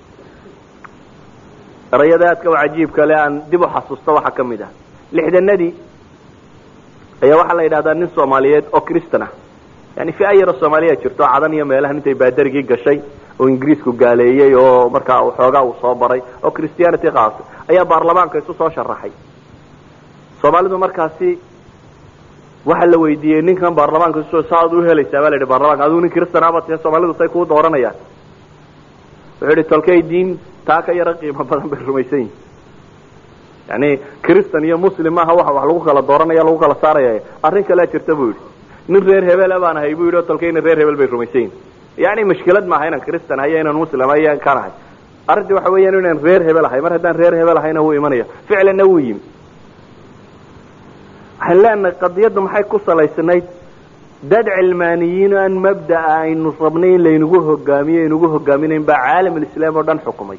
[1.92, 4.70] Erayada aadka u cajiibka le aan dib u xasuusto waxaa ka mid ah.
[5.12, 5.72] Lixdanadii
[7.22, 9.30] ayaa waxaa la yidhahdaa nin soomaaliyeed oo kristan ah
[9.96, 12.98] yani fi ayaro soomaaliya jirto cadan iyo meelahan intay baadarigii gashay
[13.40, 18.52] oo ingiriisku gaaleeyey oo markaa xoogaa uu soo baray oo christianity qaatay ayaa baarlamaanka isu
[18.58, 19.12] soo sharaxay
[20.42, 21.30] soomaalidu markaasi
[22.66, 26.10] waxaa la weydiiyey ninkan baarlamaanka isu saaad u helaysaa baa la yidhi baarlamanka adigu nin
[26.16, 27.96] kristanaaba tahe soomaalidu say kuu dooranayaan
[29.40, 30.28] wuxuu yihi tolkay diin
[30.66, 32.32] taa ka yaro qiimo badan bay rumaysan yihiin
[33.70, 33.90] yani
[34.26, 37.20] christan iyo muslim maaha waxa wax lagu kala dooranaya lagu kala saaraya.
[37.42, 38.40] Arrin kalea jirta buu yidhi.
[38.88, 41.52] Nin reer hebela baan ahay buu yidhi oo tolkayna reer hebel bay rumaysan yihiin
[42.04, 44.72] yani mashkilad maaha inaan christan hayo inaan muslim hayo kaan ahay.
[45.30, 48.24] Arrintii waxa weeyaan inaan reer hebel ahay mar haddaan reer hebel ahayna wuu imanaya.
[48.48, 49.20] Ficlanna wuu yimi
[51.38, 53.44] waxaan leenahay qadiyaddu maxay ku salaysnayd
[54.32, 59.98] dad cilmaaniyiin aan mabda'a aynu rabnay in laynagu hogaamiyo aynugu hogaaminayn baa caalamulislaam oo dhan
[60.06, 60.38] xukumay.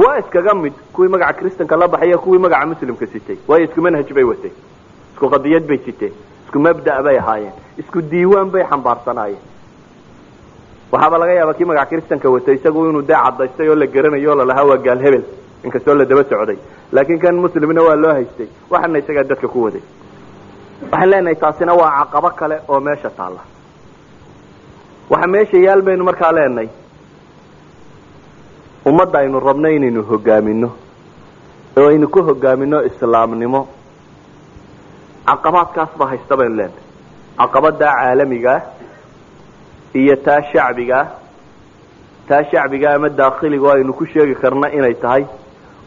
[0.00, 3.36] Waa iskaga mid kuwii magaca kristanka la baxay iyo kuwii magaca muslimka sitay.
[3.48, 4.52] Waayo isku manhaj bay watay
[5.14, 6.12] isku qadiyad bay siteen
[6.46, 9.42] isku mabda' bay ahaayeen isku diiwaan bay xambaarsanaayeen
[10.92, 14.36] waxaaba laga yaaba kii magaca kristanka watay isagu inuu dee cadaystay oo la garanayo o
[14.40, 15.24] lalahaa waa gaal hebel
[15.64, 16.58] inkastoo la daba socday.
[16.92, 18.48] Laakiin kan muslimna waa loo haystay.
[18.70, 19.82] Waxana isagaa dadka ku waday.
[20.92, 23.40] Waxaan leenahay taasina waa caqabo kale oo meesha taalla.
[25.10, 26.68] Waxa meesha yaal baynu markaa leenahay.
[28.86, 30.68] Ummadda aynu rabno inaynu hogaamino
[31.78, 33.60] oo aynu ku hogaamino islaamnimo.
[35.28, 36.82] Caqabaadkaas baa haysta baynu leenahay.
[37.38, 38.60] Caqabadaa caalamigaah
[40.00, 41.06] iyo taa shacbigaah
[42.28, 45.24] taa shacbiga ama daakhiliga oo aynu ku sheegi karna inay tahay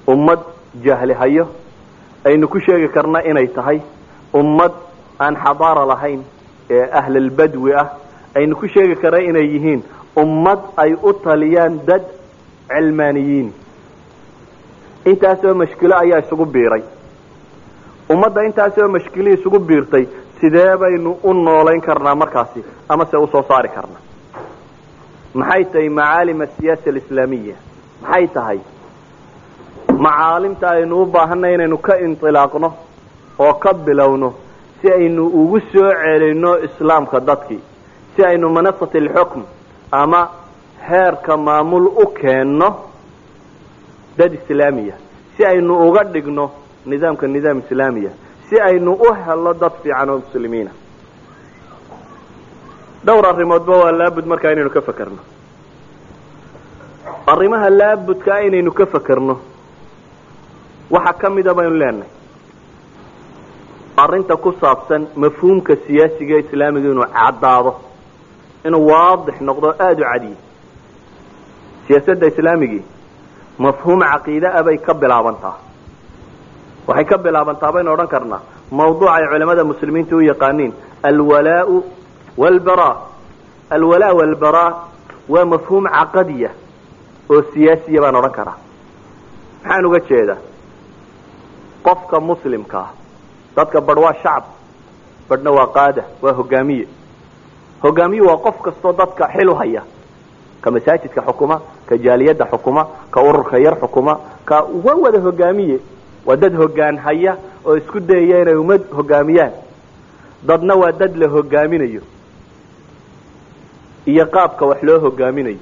[0.07, 0.39] ummad
[0.85, 1.47] jahli hayo
[2.25, 3.79] aynu ku sheegi karna inay tahay
[4.33, 4.73] ummad
[5.19, 6.21] aan xadaara lahayn
[6.69, 7.87] ee ahlalbadwi ah.
[8.35, 9.81] Aynu ku sheegi karna inay yihiin
[10.23, 12.03] ummad ay u taliyaan dad
[12.67, 13.49] cilmaaniyiin.
[15.05, 16.83] Intaasoo mashkilo ayaa isugu biiray.
[18.13, 20.05] Ummadda intaasoo mashkilo isugu biirtay
[20.41, 24.01] sidee baynu u noolayn karnaa markaasi ama se u soo saari karnaa?
[25.33, 27.55] Maxay tahay macaalim asiyaasa alislaamiya
[28.01, 28.59] maxay tahay
[30.05, 32.69] macaalimta aynu u baahanay inaynu ka indilaaqno
[33.39, 34.29] oo ka bilowno
[34.81, 37.61] si aynu ugu soo celinno islaamka dadkii
[38.15, 39.41] si aynu manasat alxukm
[39.91, 40.21] ama
[40.89, 42.69] heerka maamul u keenno
[44.17, 44.95] dad islaamiya
[45.37, 46.45] si aynu uga dhigno
[46.85, 48.11] nidaamka nidaam islaamiya
[48.49, 50.71] si aynu u helo dad fiican oo muslimiina.
[53.05, 55.17] Dhowr arrimoodba waa laabud markaa inaynu ka fakerno
[57.27, 59.35] arrimaha laabudkaa inaynu ka fakerno
[60.91, 62.09] waxaa ka mida baynu leenahay.
[63.97, 67.71] Arrinta ku saabsan mafhuumka siyaasiga islaamiga inuu caddaado
[68.65, 70.37] inuu waadix noqdo aada u cadiye
[71.87, 72.83] siyaasadda islaamigii
[73.65, 75.55] mafhuum caqiide ah bay ka bilaabantaa.
[76.87, 80.73] Waxay ka bilaabantaa baynu odhan karnaa mawduuc ay culamada muslimiinta u yaqaaniin
[81.09, 81.83] alwalaau
[82.37, 82.89] walbara
[83.75, 84.71] alwalaa walbaraa
[85.29, 86.49] waa mafhuum caqadiya
[87.31, 88.57] oo siyaasiya baan odhan karaa.
[89.63, 90.37] Maxaan uga jeedaa
[91.87, 92.87] qofka muslimkaa
[93.55, 94.43] dadka badh waa shacab
[95.29, 96.85] badhna waa qaada waa hogaamiye.
[97.83, 99.81] Hogaamiye waa qof kastoo dadka xil haya.
[100.61, 104.13] Ka masaajidka xukuma ka jaaliyadda xukuma ka ururka yar xukuma
[104.45, 105.77] ka waa wada hogaamiye.
[106.25, 109.51] Waa dad hogaan haya oo isku dayaya inay ummad hogaamiyaan.
[110.47, 112.01] Dadna waa dad la hogaaminayo.
[114.05, 115.59] Iyo qaabka wax loo hogaaminayo.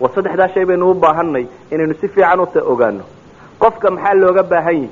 [0.00, 3.04] Waa saddexdaa shay baynu u baahanay inaynu si fiican u ogaano
[3.58, 4.90] qofka maxaa looga baahan yihi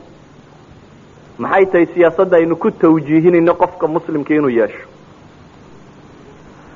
[1.43, 4.85] maxay tahay siyaasadda aynu ku tawjiihinayno qofka muslimka inuu yeesho?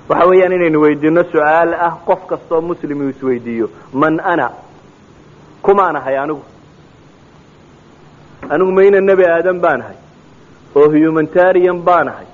[0.08, 4.46] Waxa weeyaan inaynu weydiino su'aal ah qof kastoo muslim isweydiiyo man ana?
[5.62, 6.42] Kumaan ahay anigu
[8.52, 9.96] anigu mayna nebi aadan baan ahay.
[10.76, 12.26] Oo humanitarian baan ahay.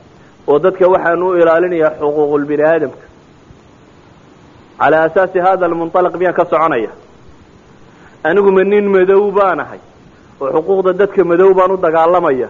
[0.48, 3.04] Oo dadka waxaan u ilaalinayaa xuquuqul bini aadamka.
[4.78, 6.90] Calaa asaasi hada almunalaq miyaan ka soconaya?
[8.24, 9.80] Anigu ma nin madow baan ahay
[10.40, 12.48] oo xuquuqda dadka madow baan u dagaalamaya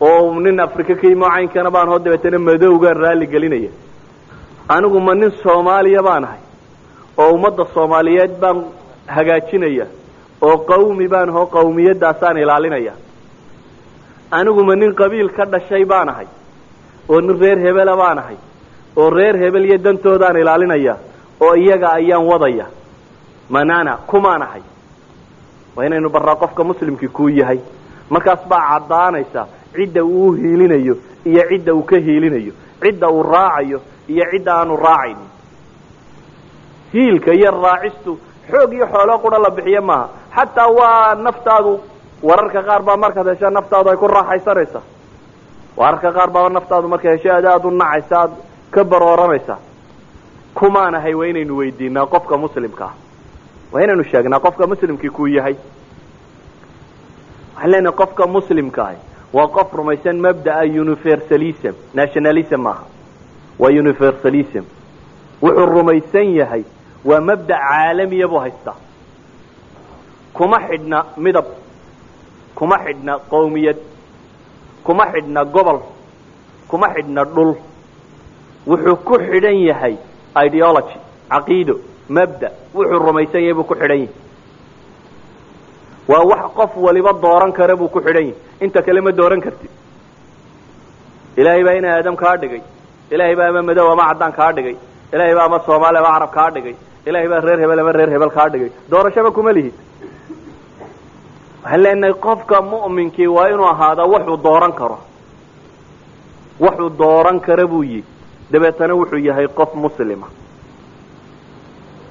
[0.00, 3.70] oo nin afrika ka yimo caynkana baan hoo dabeetana madowgaan raalli gelinaya.
[4.68, 6.40] Anigu ma nin soomaaliya baan ahay
[7.18, 8.58] oo ummadda soomaaliyeed baan
[9.16, 9.86] hagaajinaya
[10.46, 12.92] oo qawmi baan hoo qawmiyadaasaan ilaalinaya.
[14.30, 16.26] Anigu ma nin qabiil ka dhashay baan ahay
[17.08, 18.36] oo nin reer hebela baan ahay
[18.96, 20.94] oo reer hebel iyo dantoodaan ilaalinaya
[21.40, 22.66] oo iyaga ayaan wadaya.
[23.50, 24.62] Manana kumaan ahay
[25.78, 27.60] waa inaynu barraa qofka muslimkii kuu yahay.
[28.10, 29.42] Markaas baa caddaanaysa
[29.74, 30.94] cidda uu hiilinayo
[31.30, 35.18] iyo cidda uu ka hiilinayo cidda uu raacayo iyo cidda aanu raacayn
[36.92, 38.12] hiilka iyo raacistu
[38.50, 40.08] xoog iyo xoolo qura la bixiyo maaha.
[40.36, 41.72] Xataa waa naftaadu
[42.22, 44.80] wararka qaar baa markaad hesha naftaadu ay ku raaxaysanaysa
[45.76, 48.32] wararka qaar baa naftaadu marka hesho aad aada u nacaysa aad
[48.74, 49.54] ka barooranaysa
[50.58, 52.86] kumaan ahay waa inaynu weydiinaa qofka muslimka
[53.72, 55.54] waa inaynu sheegnaa qofka muslimkii kuu yahay.
[57.54, 58.98] Waxaan leenahay qofka muslimka ahi
[59.32, 62.84] waa qof rumaysan mabda'a universalism nationalism maaha.
[63.58, 64.64] Waa universalism.
[65.42, 66.62] Wuxuu rumaysan yahay
[67.04, 68.76] waa mabda' caalamiya buu haystaa
[70.32, 71.44] kuma xidhna midab
[72.54, 73.76] kuma xidhna qowmiyad
[74.84, 75.78] kuma xidhna gobol
[76.68, 77.54] kuma xidhna dhul.
[78.66, 79.94] Wuxuu ku xidhan yahay
[80.46, 80.96] ideology
[81.30, 81.74] caqiido
[82.16, 84.08] mabda wuxuu rumaysan yahay buu ku xidhan yahay
[86.10, 89.70] waa wax qof waliba dooran kara buu ku xidhan yahay inta kale ma dooran kartid.
[91.40, 92.62] Ilaahay baa ina aadam kaa dhigay.
[93.14, 94.76] Ilaahay baa ama madow ama caddaan kaa dhigay.
[95.12, 96.74] Ilaahay baa ama soomaali ama carab kaa dhigay.
[97.06, 98.70] Ilaahay baa reer hebel ama reer hebel kaa dhigay.
[98.90, 99.74] Doorashaba kuma lihid.
[101.62, 104.98] Waxaan leenahay qofka mu'minkii waa inuu ahaadaa wuxuu dooran karo.
[106.64, 108.02] Wuxuu dooran kara buu yihi
[108.52, 110.26] dabeetana wuxuu yahay qof muslima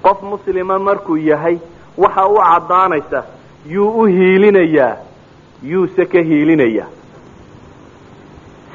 [0.07, 1.57] qof muslima markuu yahay
[2.03, 3.19] waxa u caddaanaysa
[3.75, 4.95] yuu u hiilinayaa
[5.71, 6.87] yuuse ka hiilinayaa.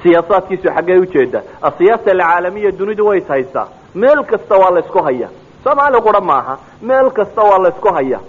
[0.02, 5.02] Siyaasaadkiisu xaggee u jeedaa asiyaasa alcaalamiya dunidu way is haystaa meel kasta waa la isku
[5.06, 5.28] haya.
[5.64, 8.20] Soomaali qura maaha meel kasta waa la isku haya.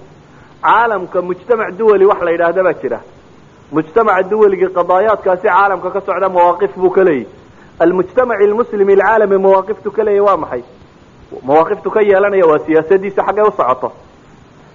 [0.61, 2.99] Caalamka mujtamac duwali wax la yidhaahda baa jira.
[3.71, 7.27] Mujtamaca duwaligii qadaayaadkaasi caalamka ka socda mawaaqif buu ka leeyahy
[7.79, 10.63] almujtamac almuslimi alcaalami mawaaqiftu ka leeyahy waa maxay
[11.43, 13.91] mawaaqiftu ka yeelanaya waa siyaasadiisa xaggee u socoto.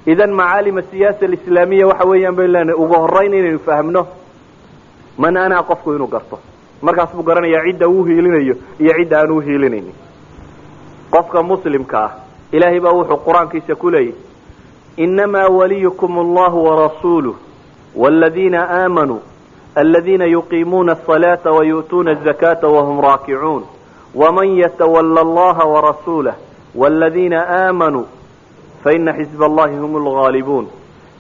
[0.07, 4.07] Idan macaalim asiyaasa alislaamiya waxa weeyaan baynu leenahay ugu horeyn inaynu fahmno
[5.19, 6.39] manaanaha qofku inuu garto.
[6.83, 9.95] Markaas buu garanayaa cidda uu hiilinayo iyo cidda aan uhiilinaynin
[11.11, 12.11] qofka muslimka ah
[12.53, 14.15] ilaahay baa wuxuu qur'aankiisa ku leeyahy
[14.97, 17.35] innamaa waliyukum allahu warasuuluh
[17.97, 19.21] waaladiina aamanuu
[19.75, 23.65] aladiina yuqiimuuna asalaata wayu'tuuna azakaata wahum raakicuun
[24.15, 26.35] waman yatawalla allaha warasuulah
[26.76, 28.06] wاladiina aamanuu
[28.84, 30.68] faina xizb allahi hm اlغaalibuun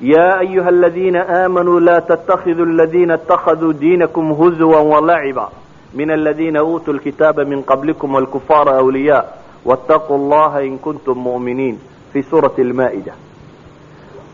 [0.02, 5.50] ya ayuha aladiina aamanuu la ttakiduu aladiina اtakaduu diinakum huzwa walaciba
[5.94, 9.24] min aladiina uutuu lkitaaba min qablikum wاlkufaara awliya
[9.66, 11.78] wاtaquu allaha in kuntum mu'miniin
[12.14, 13.14] fi suurati lmaa'ida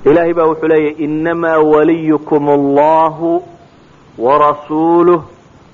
[0.05, 3.43] ilahay baa wuxuu leeyahy inamaa waliyukum allahu
[4.17, 5.21] warasuuluh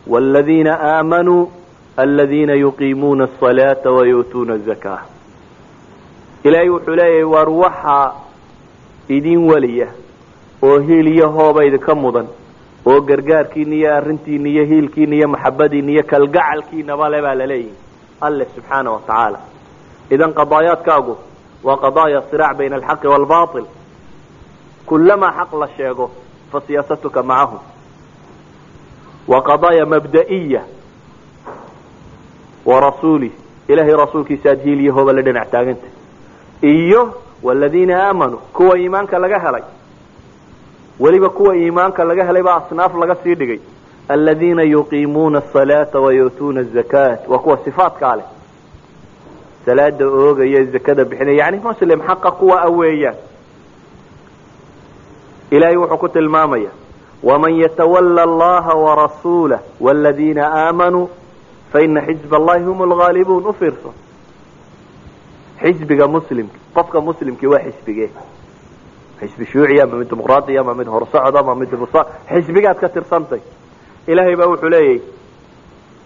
[0.08, 1.52] wاladiina aamanuu
[1.98, 5.02] aladiina yuqiimuuna asalaata wayu'tuuna azakaa
[6.44, 8.12] ilaahay wuxuu leeyahay waar waxaa
[9.09, 9.88] idin weliya
[10.62, 12.26] oo hiil iyo hooba idinka mudan
[12.87, 17.74] oo gargaarkiina iyo arrintiina iyo hiilkiina iyo maxabadiina iyo kalgacalkiinaba le baa laleeyihi
[18.20, 19.38] alle subxaana wa tacaala.
[20.11, 21.14] Idan qadaayaadkaagu
[21.64, 23.64] waa qadaaya siraac bayna alxaqi waalbail
[24.87, 26.07] kulamaa xaq la sheego
[26.53, 27.61] fa siyaasatuka macahum
[29.29, 30.62] waa qadaaya mabda'iya
[32.66, 33.33] wa rasuulih
[33.68, 35.87] ilahay rasuulkiisa aad hiil iyo hooba la dhinac taaganta
[36.62, 39.62] iyo waladiina aamanuu kuwa iimaanka laga helay.
[41.01, 43.59] Weliba kuwa iimaanka laga helay baa asnaaf laga sii dhigay.
[44.09, 48.25] Aladiina yuqiimuuna asalaata wayu'tuuna azakaat waa kuwa sifaatkaa leh.
[49.66, 53.14] Salaada oogaya zakada bixinaya yani muslim xaqa kuwa a
[55.51, 56.70] ilahay wuxuu ku tilmaamaya
[57.23, 61.09] waman yatawala allaha warasuulah wladiina aamanuu
[61.73, 63.55] faina xizb allahi hum lgaalibuun u
[65.62, 68.09] xisbiga muslimka qofka muslimkii waa xisbige.
[69.20, 71.68] Xisbi shuuciya ama mid dimuqraadiya ama mid horsocod ama mid
[72.29, 73.40] xisbigaad ka tirsantay.
[74.07, 75.01] Ilaahay baa wuxuu leeyahy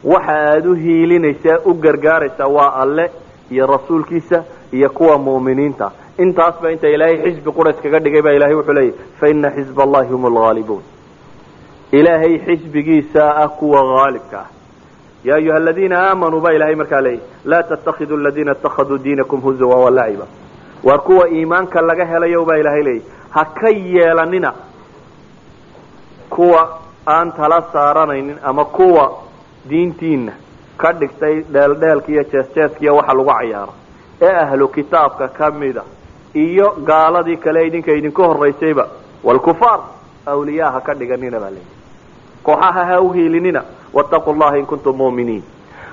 [0.04, 3.10] waxa aada u hiilinaysaa u gargaaraysaa waa alle
[3.50, 8.72] iyo rasuulkiisa iyo kuwa mu'miniinta intaasba inta ilaahay xisbi qura iskaga dhigay baa ilahay wuxuu
[8.78, 10.82] leeyahy faina xizb allahi hum lgaalibuun
[11.92, 14.48] ilaahay xisbigiisa ah kuwa haalibka ah
[15.24, 20.26] ya ayuha aladiina aamanuu baa ilahay markaa leeyahy laa ttakiduu aladiina اtakaduu diinakum huzwa walaciba
[20.84, 24.52] waar kuwa iimaanka laga helayo baa ilahay leeyahy ha ka yeelanina
[26.30, 29.12] kuwa aan tala saaranaynin ama kuwa
[29.68, 30.32] diintiina
[30.76, 33.72] ka dhigtay dheeldheelka iyo jeesjeeska iyo waxa lagu cayaaro
[34.22, 35.82] ee ahlu kitaabka kamida
[36.34, 38.88] iyo gaaladii kale idinka idinka horaysayba
[39.24, 39.80] wlkufaar
[40.26, 41.73] awliyaa ha ka dhiganina baa leeyahy
[42.46, 43.60] kooxaha ha uhiilinina
[43.96, 45.42] wtaquu llaha in kuntum muminiin.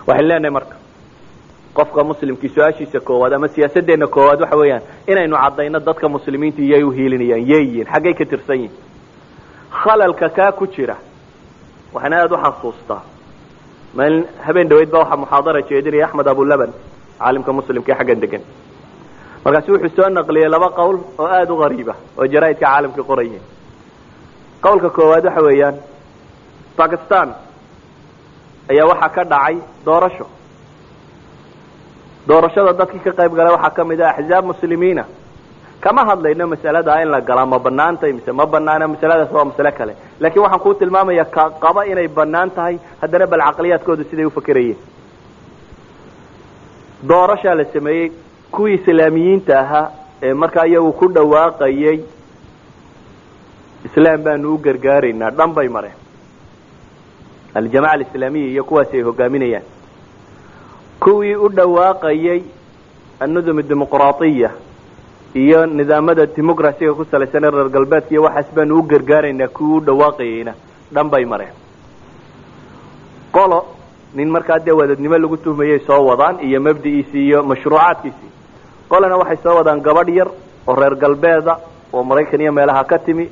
[0.08, 0.76] Waxaan leenahay marka
[1.78, 7.44] qofka muslimkii su'aashiisa koowaad ama siyaasadeenna koowaad waxa weeyaan inaynu caddayno dadka muslimiinta iyay uhiilinayaan
[7.52, 8.76] yeeyiin xaggay ka tirsan yihiin
[9.84, 10.96] khalalka kaa ku jira
[11.94, 13.02] waxaan aada u xasuustaa.
[13.96, 16.72] Maalin habeen dhaweyd baa waxaa muxaadara jeedinaya axmed abulaban
[17.20, 18.44] caalimka muslimka ee xaggan degan
[19.46, 23.44] markaasu wuxuu soo naqliyey laba qowl oo aada u gariiba oo jaraaidka caalamka qorayeen
[24.64, 25.76] qowlka koowaad waxa weeyaan
[26.82, 27.28] bakistan
[28.72, 30.26] ayaa waxaa ka dhacay doorasho.
[32.28, 35.04] Doorashada dadkii ka qayb galay waxaa ka mid ah axzaab muslimiina.
[35.84, 39.94] Kama hadlayno masalada in la galaa ma banaantay mise ma banaana masaladaas waa masale kale.
[40.22, 44.78] Laakiin waxaan kuu tilmaamaya ka qaba inay bannaan tahay haddana bal caqliyaadkoodu siday ufakerayeen
[47.10, 48.08] doorashaa la sameeyey
[48.56, 49.88] kuwii islaamiyiinta ahaa
[50.28, 51.98] ee markaa iyagu ku dhawaaqayay
[53.88, 55.98] islaam baanu u gargaaraynaa dhan bay mareen
[57.56, 59.64] aljamaca alislaamiya iyo kuwaasi ay hogaaminayaan
[61.04, 62.42] kuwii u dhawaaqayay
[63.20, 64.50] annudum dimuqraatiya
[65.36, 69.82] iyo nidaamada dimucraciga ku salaysan ee reer galbeedka iyo waxaas baanu u gargaaraynaa kuwii u
[69.88, 70.54] dhawaaqayayna
[70.94, 71.54] dhan bay mareen.
[73.32, 73.66] Qolo
[74.14, 78.30] nin markaa dee wadadnimo lagu tuhmayay soo wadaan iyo mabdi'iisii iyo mashruucaadkiisii
[78.90, 80.28] qolana waxay soo wadaan gabadh yar
[80.68, 81.58] oo reer galbeeda
[81.94, 83.30] oo maraykan iyo meelaha ka timi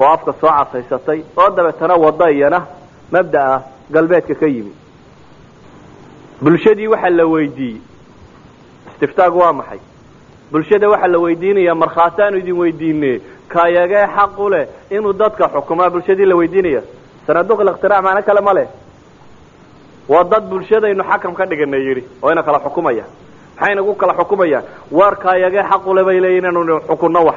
[0.00, 2.66] oo afka soo casaysatay oo dabeetana wada iyana
[3.10, 4.72] mabda'a galbeedka ka yimi.
[6.40, 7.80] Bulshadii waxaa la weydiiyey.
[8.92, 9.78] Istiftaag waa maxay?
[10.52, 16.24] Bulshada waxaa la weydiinaya markhaataanu idin weydiine kayagee xaq u leh inuu dadka xukumaa bulshadii
[16.26, 16.82] la weydiinaya.
[17.26, 18.68] Sanaaduq ilikhtirac macno kale ma leh.
[20.08, 23.04] Waa dad bulshadaynu xakam ka dhiganay yidhi oo ina kala xukumaya.
[23.56, 27.36] Maxay nagu kala xukumayaan waar kayagee xaq ule bay leeyihiin inanu xukunno wax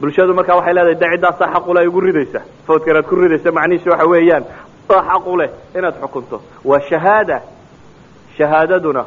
[0.00, 2.40] bulshadu markaa waxay leedahay de ciddaasaa xaq ule ay ugu ridaysa.
[2.66, 4.44] Fawdka inaad ku ridaysa macnihiisu waxa weeyaan
[4.90, 6.36] oo xaq u leh inaad xukunto.
[6.64, 7.40] Waa shahaada
[8.38, 9.04] shahaadaduna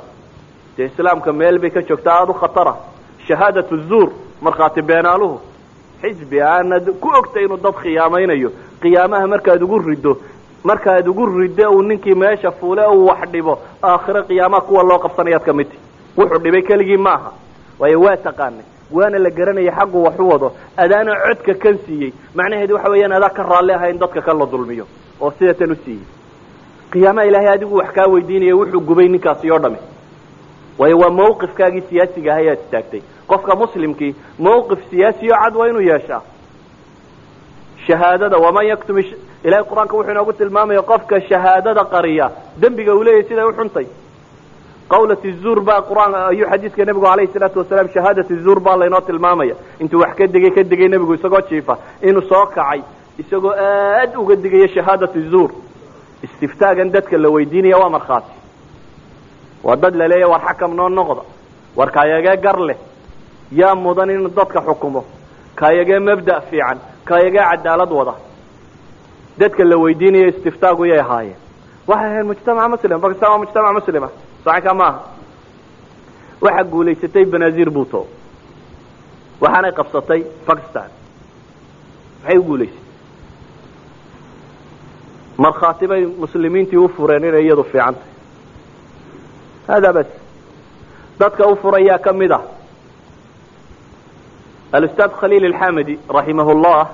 [0.78, 2.74] dee islaamka meel bay ka joogtaa aada u khatara.
[3.28, 4.10] Shahaadatu zuur
[4.42, 5.40] markhaati beenaaluhu.
[6.02, 8.50] Xisbi aanad ku ogtay inuu dad khiyaamaynayo
[8.82, 10.18] qiyaamaha markaad ugu riddo
[10.64, 15.44] markaad ugu riddo uu ninkii meesha fuule uu wax dhibo aakhire qiyaamaha kuwa loo qabsanayaad
[15.46, 15.78] ka midti
[16.18, 17.32] wuxuu dhibay keligii maaha.
[17.80, 20.48] Waayo waa taqaanay waana la garanaya xaggu wax u wado.
[20.78, 22.12] Adaana codka kan siiyey.
[22.36, 24.86] Macnaheedu waxa weeyaan adaa ka raalli aha in dadka kan la dulmiyo.
[25.22, 26.04] Oo sida tan u siiyey.
[26.92, 29.78] Qiyaamaha ilaahay adigu wax kaa weydiinaya wuxuu gubay ninkaasi oo dhami.
[30.80, 33.02] Waayo waa mawqifkaagii siyaasiga ah ayaad istaagtay.
[33.28, 36.22] Qofka muslimkii mawqif siyaasiyo cad waa inuu yeeshaa.
[37.88, 38.98] Shahaadada waman yaktum
[39.44, 42.32] ilahay qur'aanka wuxuu inoogu tilmaamaya qofka shahaadada qariya.
[42.62, 43.88] Dembiga uu leeyahay siday uxuntay
[44.94, 49.56] qawlat zuur baa qur'aan ayuu xadiiska nebigu alayhi salaatu wasalaam shahaadati zuur baa laynoo tilmaamaya.
[49.82, 51.74] Intuu wax ka degay ka degay nebigu isagoo jiifa.
[52.08, 52.80] Inuu soo kacay
[53.22, 55.50] isagoo aad uga digaya shahaadati zuur
[56.26, 58.34] istiftaagan dadka la weydiinaya waa markhaati.
[59.64, 61.24] Waa dad laleeya war xakam noo noqda.
[61.78, 62.78] War kaayagee gar leh.
[63.52, 65.02] Yaa mudan inuu dadka xukumo.
[65.60, 66.78] Kaayagee mabda' fiican.
[67.08, 68.14] Kaayagee cadaalad wada.
[69.40, 71.40] Dadka la weydiinaya istiftaagu yay ahaayeen
[71.88, 74.10] waxay ahayn mujtamac muslim bakistan waa mujtamac muslima
[74.46, 75.00] saxinka maaha.
[76.42, 78.02] Waxaa guulaysatay banazir buto
[79.42, 80.90] waxaanay qabsatay bakistan
[82.24, 82.82] maxay u guulaysatay.
[85.38, 88.12] Markhaati bay muslimiintii u fureen inay iyadu fiican tahay.
[89.68, 90.08] Hada bas.
[91.20, 92.42] Dadka u furayaa ka mid ah
[94.76, 96.88] alustaad khaliil alxamidi raximah llah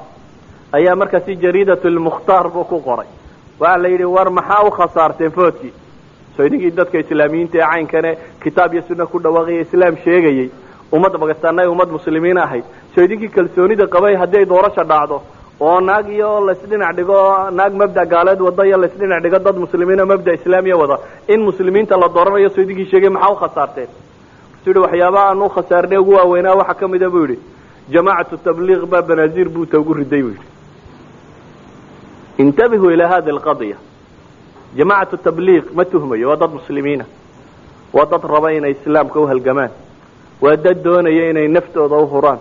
[0.78, 3.08] ayaa markaasi jariidat lmukhtaar buu ku qoray.
[3.60, 5.74] Waxaa la yidhi war maxaa u khasaarteen foodkii
[6.38, 8.12] idinkii dadka islaamiyiinta ee caynkane
[8.44, 10.50] kitaab iyo sunna ku dhawaaqaya islaam sheegayey.
[10.92, 12.64] Ummadda bakistaanna ay ummad muslimiin ahayd.
[12.98, 15.18] Idinkii kalsoonida qabay haddii ay doorasha dhacdo
[15.60, 17.18] oo naag iyo laysdhinac dhigo
[17.52, 20.98] naag mabda gaaleed wada iyo laysdhinac dhigo dad muslimiin oo mabda islaamiya wada.
[21.28, 23.88] In muslimiinta la dooranayo idinkii sheegay maxaa u khasaarteen?
[24.64, 27.38] Su yihi waxyaabaha aan u khasaarnay ugu waaweynaa waxaa ka mida buu yidhi
[27.94, 30.48] jamaacatu tabliiq baa banaaziir buuta ugu riday buu yidhi.
[32.38, 33.78] Intabihuu ilaa hadi alqadiya
[34.78, 37.06] jamaacatu tabliiq ma tuhmayo waa dad muslimiina
[37.94, 39.72] waa dad raba inay islaamka uhalgamaan
[40.42, 42.40] waa dad doonaya inay naftooda u huraan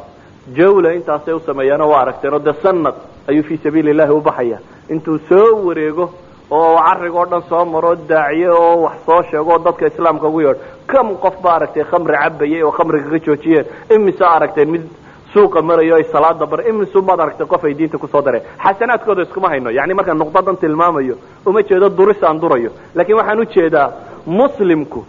[0.57, 2.95] jawla intaasay u sameeyaano waa aragteen oo dee sanad
[3.29, 4.59] ayuu fii sabiili llahi u baxaya
[4.89, 6.11] intuu soo wareego
[6.51, 10.41] oo carriga oo dhan soo maro daaciye oo wax soo sheego oo dadka islaamka ugu
[10.41, 14.85] yeedho kam qof ba aragtay khamri cabayay oo khamriga ka joojiyeen imise aragteen mid
[15.33, 19.23] suuqa marayo ay salaada bar imisu baad aragtay qof ay diinta ku soo dareen xasanaadkooda
[19.23, 21.15] iskuma hayno yani markaan nuqdadan tilmaamayo
[21.47, 22.71] uma jeedo duris aan durayo.
[22.95, 23.93] Laakiin waxaan u jeedaa
[24.27, 25.05] muslimku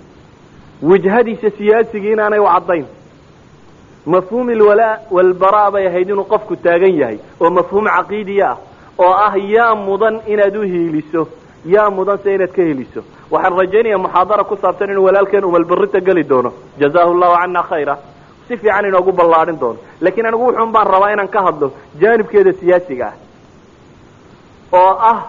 [0.83, 2.85] wijhadiisa siyaasigii inaanay u caddayn.
[4.05, 8.57] Mafhuum ilwalaa walbaraa bay ahayd inuu qofku taagan yahay oo mafhuum caqiidiya ah
[8.97, 11.27] oo ah yaa mudan inaad u hiiliso
[11.65, 13.01] yaa mudan se inaad ka heliso
[13.31, 16.51] waxaan rajaynaya muxaadara ku saabsan inuu walaalkeen umalbarita geli doono.
[16.79, 17.95] Jazaahu llahu cana khayra
[18.49, 19.79] si fiican inoogu ballaadhin doono.
[20.01, 21.71] Laakiin anigu wuxuun baan rabaa inaan ka hadlo
[22.01, 23.15] jaanibkeeda siyaasiga ah.
[24.73, 25.19] Oo ah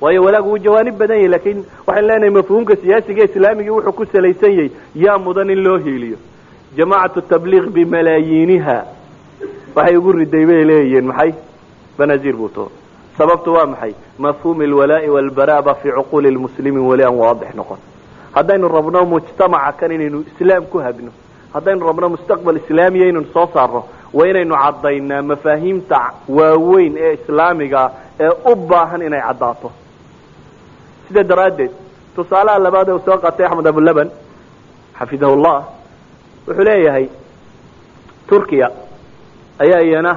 [0.00, 4.52] waayo walaagu wuu jawaanib badan yahay laakiin waxaan leenahay mafhuumka siyaasiga islaamigii wuxuu ku salaysan
[4.58, 6.18] yahay yaa mudan in loo hiiliyo.
[6.76, 8.76] Jamaacatu tabliiq bimalaayiiniha
[9.76, 11.32] waxay ugu riday bay leeyihiin maxay?
[11.98, 12.70] Banazir buto
[13.18, 13.92] sababtu waa maxay?
[14.18, 17.78] Mafhuum alwalaa'i walbaraa ba fii cuquuli lmuslimiin weli aan waadix noqon.
[18.34, 21.12] Haddaynu rabno mujtamaca kan inaynu islaam ku hagno
[21.54, 23.80] haddaynu rabno mustaqbal islaamiya inaynu soo saarno
[24.16, 25.98] waa inaynu caddaynaa mafaahiimta
[26.38, 27.82] waaweyn ee islaamiga
[28.24, 29.68] ee u baahan inay caddaato.
[31.08, 31.72] Sida daraaddeed
[32.16, 34.08] tusaalaha labaad ee uu soo qaatay axmed abulaban
[34.98, 35.60] xafidahu llah
[36.46, 37.06] wuxuu leeyahay
[38.28, 38.68] turkiya
[39.62, 40.12] ayaa iyana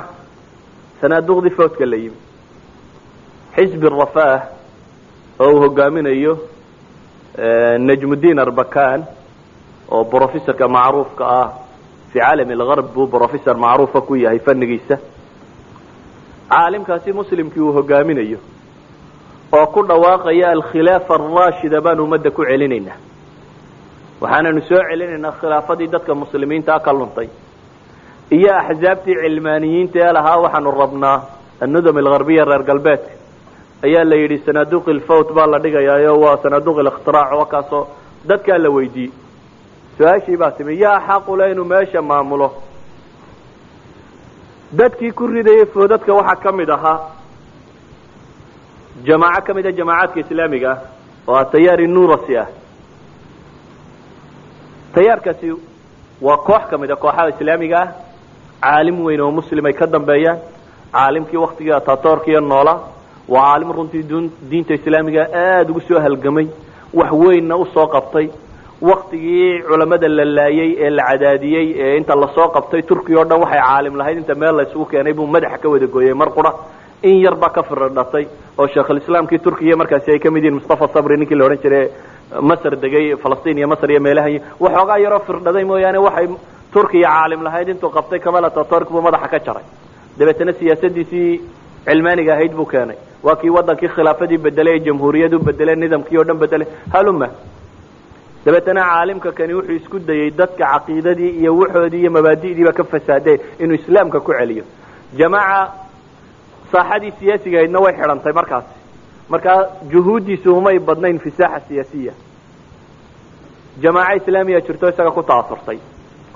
[1.02, 2.18] sanaaduqdii foodka la yimi.
[3.56, 4.42] Xisbi rafaah
[5.40, 6.34] oo uu hogaaminayo
[7.88, 9.00] najmudiin arbakan
[9.92, 11.48] oo brofessorka macruufka ah
[12.12, 14.96] fi caalam algarb buu brofessor macruufa ku yahay fanigiisa
[16.50, 18.38] caalimkaasi muslimkii uu hogaaminayo
[19.58, 22.98] oo ku dhawaaqaya alkhilaafa araashida baan ummadda ku celinaynaa.
[24.22, 27.28] Waxaananu soo celinaynaa khilaafadii dadka muslimiintaa ka luntay
[28.38, 31.18] iyo axsaabtii cilmaaniyiinta ee lahaa waxaanu rabnaa
[31.64, 33.12] annudam algarbiya reer galbeedka
[33.86, 37.84] ayaa la yidhi sanaaduq ilfawt baa la dhigayaayo waa sanaaduq ilikhtirac oo kaasoo
[38.30, 39.12] dadkaa la weydiiyey
[39.98, 42.48] su'aashii baa timi yaa xaqule inuu meesha maamulo.
[44.78, 47.00] Dadkii ku ridayay foodadka waxaa ka mid ahaa
[49.08, 50.80] jamaaco ka mid a jamaacaadka islaamiga ah
[51.28, 52.48] oo a tayaari nurasi ah.
[54.96, 55.48] Tayaarkaasi
[56.22, 57.90] waa koox ka mid a kooxaha islaamiga ah
[58.62, 60.40] caalim weyn oo muslim ay ka dambeeyaan
[60.94, 62.74] caalimkii waktigii atatorkiya noola
[63.34, 64.04] waa caalim runtii
[64.50, 66.48] diinta islaamiga aada ugu soo halgamay
[66.94, 68.28] wax weynna u soo qabtay
[68.82, 73.40] waktigii culamada la laayey ee la cadaadiyey ee inta la soo qabtay turkiya o dhan
[73.44, 74.18] waxay caalim lahayd.
[74.18, 76.52] Inta meel la isugu keenay buu madaxa ka wada gooyey mar qura.
[77.04, 78.26] In yar baa ka firdhatay
[78.60, 81.86] oo sheekhulislaamkii turkiya markaasi ay ka mid yihiin mustafa sabri ninkii la odhan jiray
[82.42, 86.28] masr degay falastiin iyo masr iyo meelaha waxoogaa yaroo firdhaday mooyaane waxay
[86.74, 87.70] turkiya caalim lahayd.
[87.70, 89.64] Intuu qabtay kamal ataturk buu madaxa ka jaray.
[90.20, 91.42] Dabeetana siyaasadiisii
[91.88, 92.98] cilmaaniga ahayd buu keenay.
[93.24, 96.68] Waa kii wadankii khilaafadii bedelay ee jamhuuriyadu bedelay nidaamkii oo dhan bedelay.
[96.94, 97.28] Haluma
[98.46, 103.76] dabeetana caalimka kani wuxuu isku dayey dadka caqiidadii iyo waxoodii iyo mabaadi'diiba ka fasaadeen inuu
[103.76, 104.64] islaamka ku celiyo.
[105.18, 105.72] Jamaaca
[106.72, 108.74] saaxadii siyaasiga ahaydna way xidhantay markaasi
[109.30, 109.60] markaa
[109.92, 112.14] juhuuddiisu umay badnayn fi siyaasiya.
[113.82, 115.80] Jamaaco islaamiya jirto isaga ku ta'asurtay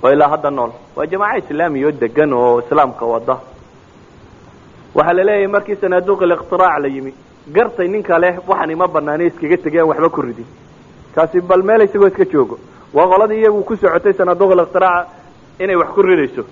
[0.04, 0.72] oo ilaa hadda nool.
[0.96, 3.38] Waa jamaaco islaamiya oo degan oo islaamka wada
[4.96, 7.14] waxaa la leeyahay markii sanaaduuq aliqtiraac la yimi
[7.56, 10.46] gartay ninka leh waxaan ima banaanay iskaga tegay aan waxba ku ridin
[11.16, 12.60] kaasi bal meel isagoo iska joogo.
[12.94, 15.08] Waa qoladii iyagu ku socotay sanaaduuq aliqtiraac
[15.60, 16.44] inay wax ku ridayso.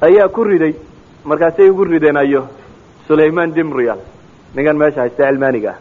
[0.00, 0.74] Ayaa ku riday
[1.24, 2.42] markaasay ugu rideen ayo
[3.06, 3.98] sulayman dimrial
[4.54, 5.78] ninkan meesha haysta cilmaaniga ah.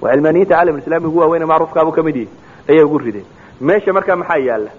[0.00, 2.28] Waa cilmaaniyiinta caalam islami ugu waaweyne macruufkaabu ka mid yihi
[2.68, 3.26] ayay ugu rideen
[3.60, 4.70] meesha markaa maxaa yaalla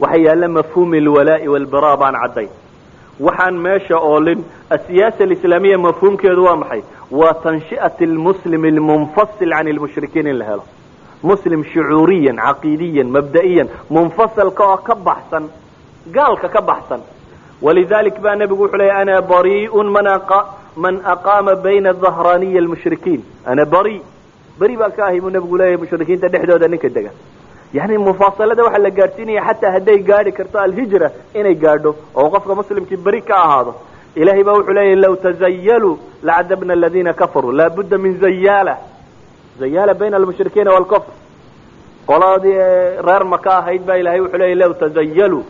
[0.00, 2.50] waxaa yaalla mafhuum alwalaa'i walbara baan caddayn
[3.26, 4.40] waxaan meesha oolin.
[4.70, 6.82] Asiyaasa alislaamiya mafhuumkeedu waa maxay?
[7.10, 10.64] Waa tanshi'at almuslim almunfasil can lmushrikiin in la helo.
[11.22, 15.44] Muslim shucuuriyan caqiidiyan mabda'iyan munfasalka oo ka baxsan
[16.16, 17.00] gaalka ka baxsan.
[17.62, 19.88] Walidalik baa nebigu wuxuu leeyay ana bari'un
[20.76, 23.20] man aqaama bayna dhahraniya almushrikiin.
[23.46, 24.00] Ana bari.
[24.60, 27.10] Beri baa ka ahay buu nebigu leeyahay mushrikiinta dhexdooda ninka dega
[27.78, 32.96] yani mufaasalada waxaa la gaadhsiinaya xataa hadday gaadhi karto alhijra inay gaadho oo qofka muslimkii
[33.06, 33.74] beri ka ahaado.
[34.20, 38.74] Ilahay baa wuxuu leeyahy law tazayaluu lacadabna aladiina kafaruu laabudda min zayaala.
[39.60, 41.12] Zayaala bayna almushrikiina waalkufr.
[42.06, 42.56] Qoladii
[43.06, 45.44] reer maka ahayd baa ilahay wuxuu leeyahy law tazayaluu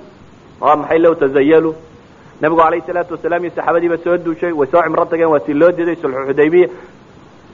[0.61, 1.75] waa maxay law tazayaluu
[2.41, 5.71] nabigu alayhi salaatu wasalaam iyo saxaabadiiba soo duushay way soo cimro tageen waa tii loo
[5.73, 6.69] diiday sulxu xudaybiya.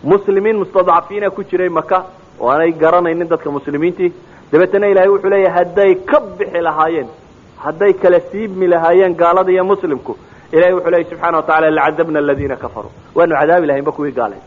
[0.05, 2.05] Muslimiin mustadcafiina ku jiray maka
[2.41, 4.13] oo aanay garanaynin dadka muslimiintii
[4.53, 7.09] dabeetana ilahay wuxuu leeyahay hadday ka bixi lahaayeen
[7.65, 10.17] hadday kala siibmi lahaayeen gaalada iyo muslimku
[10.53, 12.91] ilahay wuxuu leeyahy subxana watacala lacadabna aladiina kafaruu.
[13.15, 14.39] Waanu cadaabi lahaynba kuwii gaalay.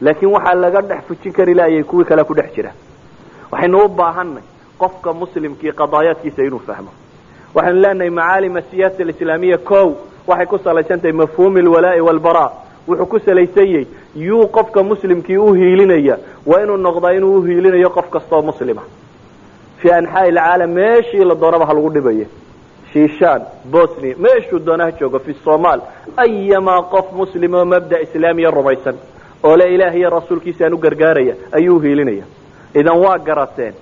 [0.00, 2.72] Laakiin waxaa laga dhex fujin kari laayay kuwii kale ku dhex jira.
[3.52, 4.42] Waxaynu u baahanay
[4.78, 6.90] qofka muslimkii qadaayaadkiisa inuu fahmo.
[7.54, 9.88] Waxaynu leenahay macaalim asiyaasa alislaamiya kow
[10.26, 12.46] waxay ku salaysan tahay mafhuumi alwalaa'i walbara
[12.88, 13.86] wuxuu ku salaysan yahay
[14.16, 16.16] yuu qofka muslimkii u hiilinaya
[16.46, 18.82] waa inuu noqdaa inuu uhiilinayo qof kastaoo muslima
[19.82, 22.26] fi anxaa ilcaalam meeshii la doonaba ha lagu dhibayo.
[22.92, 23.42] Shishaan
[23.74, 25.80] bosnia meeshuu doona ha joogo fi somaal
[26.24, 28.96] ayamaa qof muslim oo mabda islaamiya rumaysan.
[29.44, 32.24] Oo le ilaah iyo rasuulkiisa aan u gargaaraya ayuu uhiilinaya
[32.80, 33.74] idan waa garateen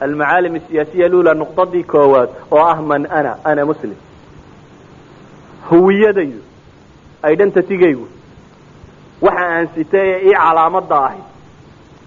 [0.00, 3.96] almacaalim asiyaasiya lula nuqdadii koowaad oo ah man ana ana muslim.
[5.70, 6.40] Huwiyadaydu
[7.32, 8.06] identitygaygu
[9.22, 11.22] waxa aan sita ee ii calaamada ahay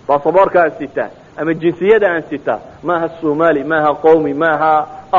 [0.08, 4.72] basaboorka aan sitaa ama jinsiyada aan sitaa maaha somali maaha qowmi maaha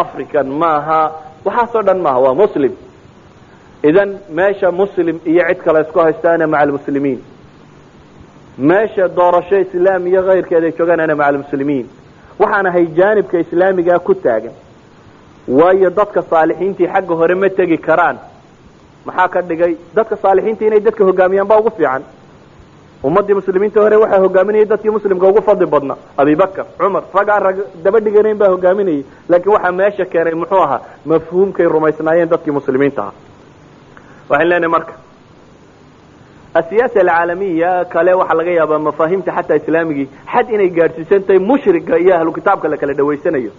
[0.02, 1.00] african maaha
[1.44, 2.72] waxaasoo dhan maaha waa muslim.
[3.88, 7.20] Idan meesha muslim iyo cid kale isku haysta ana maca almuslimiin.
[8.58, 11.86] Meesha doorasho islaam iyo kayrkeed ay joogaan ana maca almuslimiin.
[12.40, 14.54] Waxaan ahay jaanibka islaamigaa ku taagan.
[15.48, 18.16] Waayo dadka saalixiintii xagga hore ma tegi karaan.
[19.06, 19.72] Maxaa ka dhigay?
[19.96, 22.02] Dadka saalixiinta inay dadka hogaamiyaan ba ugu fiican
[23.04, 27.56] ummadii muslimiinta hore waxaa hogaaminayay dadkii muslimka ugu fadli badna abibakar cumar rag aan rag
[27.84, 30.80] daba dhiganayn baa hogaaminayay laakiin waxaa meesha keenay muxuu ahaa?
[31.06, 33.14] Mafhuumkay rumaysnaayeen dadkii muslimiinta ahaa.
[34.30, 34.92] Waxaan leenahay marka
[36.54, 42.32] asiyaasa alcaalamiya kale waxaa laga yaabaa mafaahiimta xataa islaamigii xad inay gaadhsiisantahay mushriga iyo ahlu
[42.32, 43.50] kitaabka la kala dhawaysanayo.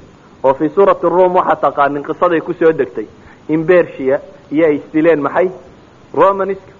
[0.43, 3.05] Oo fii suurati rum waxaa taqaanin qisaday ku soo degtay.
[3.49, 4.19] In bersia
[4.51, 5.49] iyo ay isdileen maxay?
[6.13, 6.71] Romanska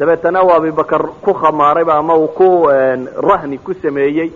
[0.00, 2.66] dabeetana waa abibakar ku khamaarayba ama uu ku
[3.28, 4.32] rahni ku sameeyey.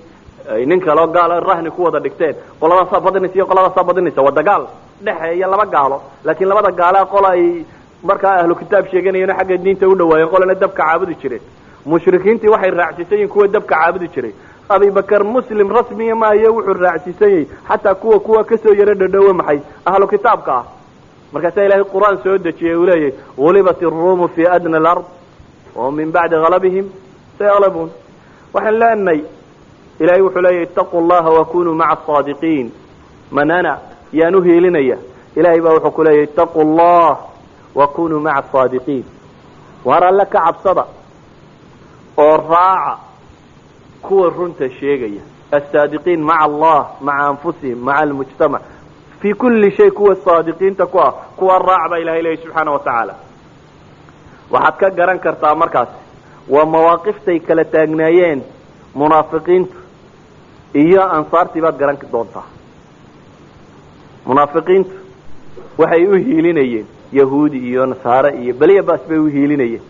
[0.66, 2.34] Nin kaleo gaalo rahni ku wada dhigteen.
[2.60, 4.66] Qoladaasaa badinaysa iyo qoladaasaa badinaysa waa dagaal
[5.04, 6.02] dhexeeya laba gaalo.
[6.24, 7.64] Laakiin labada gaala qola ay
[8.02, 11.40] markaa ahlu kitaab sheeganayeen xagga diinta u dhawaayeen qolana dabka caabudi jireen
[11.86, 14.32] mushrikiintii waxay raacsiisan yihiin kuwa dabka caabudi jiray.
[14.68, 19.60] Abibakar muslim rasmiya maayo wuxuu raacsiisan yahay xataa kuwa kuwa ka soo yaro dhadhowe maxay?
[19.86, 20.64] Ahlu kitaabka ah.
[21.32, 25.04] Markaasaa ilaahay qur'aan soo dejiyay uu leeyahy gulibat iruumu fi adna alard
[25.76, 26.86] o min bacdi galabihim
[27.38, 27.90] sayaqlabuun
[28.54, 29.20] waxaan leenahay
[30.00, 32.66] ilahay wuxuu leeyahy itaquu llaha wakunuu maca asaadiqiin
[33.30, 33.72] man ana
[34.12, 34.96] yaan uhiilinaya
[35.36, 37.16] ilahay baa wuxuu ku leeyahy itaquu llah
[37.74, 39.04] wakunuu maca asaadiqiin
[39.84, 40.84] waar alle ka cabsada
[42.16, 42.98] oo raaca
[44.02, 45.22] kuwa runta sheegaya.
[45.52, 48.62] Asaadiqiin maca allah maca anfusihim maca almujtamac
[49.20, 53.14] fi kuli shay kuwa saadiqiinta ku ah kuwa raac baa ilahay leeyahy subxaana wa tacaala
[54.50, 55.98] waxaad ka garan kartaa markaasi
[56.48, 58.42] waa mawaaqiftay kala taagnaayeen
[58.94, 59.76] munaafiqiintu
[60.74, 62.46] iyo ansaartii baad garan doontaa.
[64.26, 64.94] Munaafiqiintu
[65.78, 69.82] waxay u hiilinayeen yahuudi iyo nasaare iyo beliya baas bay u hiilinayeen.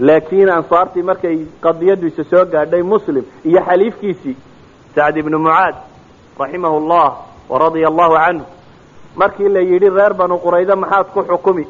[0.00, 4.36] Laakiin ansaartii markay qadiyadiisa soo gaadhay muslim iyo xaliifkiisii
[4.94, 5.74] sacd ibnu mucaad
[6.38, 7.10] raximahu llah
[7.48, 8.44] waradia allahu canhu
[9.16, 11.64] markii la yidhi reer banu qurayda maxaad ku xukumi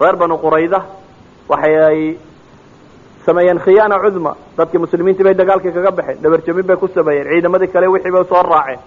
[0.00, 0.80] reer banu qurayda
[1.48, 2.18] waxay ay
[3.26, 4.32] sameeyeen khiyaana cudma.
[4.58, 8.42] Dadkii muslimiintii bay dagaalkii kaga baxeen dhabarjamin bay ku sameeyeen ciidamadii kale wixii bay soo
[8.42, 8.80] raaceen.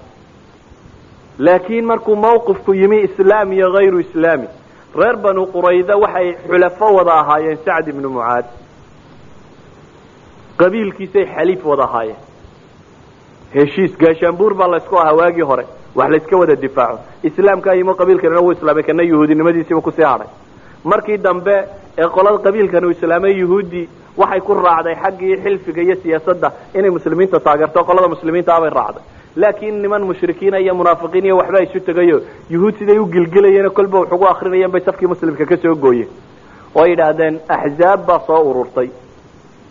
[1.40, 4.48] Laakiin markuu mawqifku yimi islaam iyo hayru islaami
[4.96, 8.46] reer banu qurayda waxay xulafo wada ahaayeen sacd ibnu mucaad.
[10.60, 12.20] Qabiilkiisay xaliif wada ahaayeen.
[13.56, 17.00] Heshiis gaashaanbuur baa laysku ahaa waagii hore wax layska wada difaaco.
[17.24, 20.28] Islaamkaa yimo qabiilkanina wuu islaamay kana yahuudinimadiisiiba ku sii hadhay
[20.84, 21.56] markii dambe
[21.98, 27.40] ee qolada qabiilkan uu islaamay yahuudi waxay ku raacday xaggii xilfiga iyo siyaasadda inay muslimiinta
[27.40, 27.84] taageerto.
[27.84, 29.04] Qolada muslimiinta abay raacday.
[29.36, 32.18] Laakiin niman mushrikiina iyo munaafiqiin iyo waxba isu tegayo.
[32.50, 36.10] Yuhuud siday u gilgilayeen kolba wax ugu akrinayeen bay safkii muslimka ka soo gooyeen.
[36.76, 38.90] Oo ay yidhaahdeen axzaab baa soo ururtay.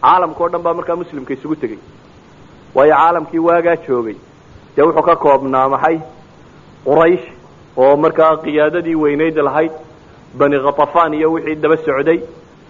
[0.03, 1.79] Caalamka o dhan baa markaa muslimka isugu tegey
[2.75, 4.17] waayo caalamkii waagaa joogay.
[4.77, 5.99] Dee wuxuu ka koobnaa maxay?
[6.85, 7.27] Quraysh
[7.77, 9.73] oo markaa qiyaadadii weynayd lahayd
[10.39, 12.21] bani khatafan iyo wixii daba socday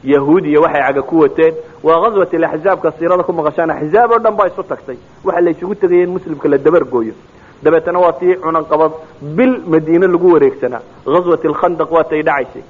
[0.05, 1.55] yahuud iyo waxay caga ku wateen.
[1.83, 4.97] Waa ghaswat alaxzaabka siirada ku maqashaan axzaab oo dhan baa isu tagtay.
[5.25, 7.15] Waxa la isugu tegaya in muslimka la dabargooyo
[7.63, 8.93] dabeetana waa tii cunanqabad
[9.37, 12.63] bil madiine lagu wareegsanaa ghaswat alkhandaq waatay dhacaysay.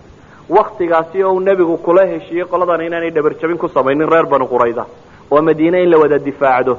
[0.48, 4.84] Waktigaasi oo nebigu kula heshiiyey qoladan inaanay dhabarjabin ku samaynin reer banu qurayda
[5.30, 6.78] oo madiine in la wada difaacdo.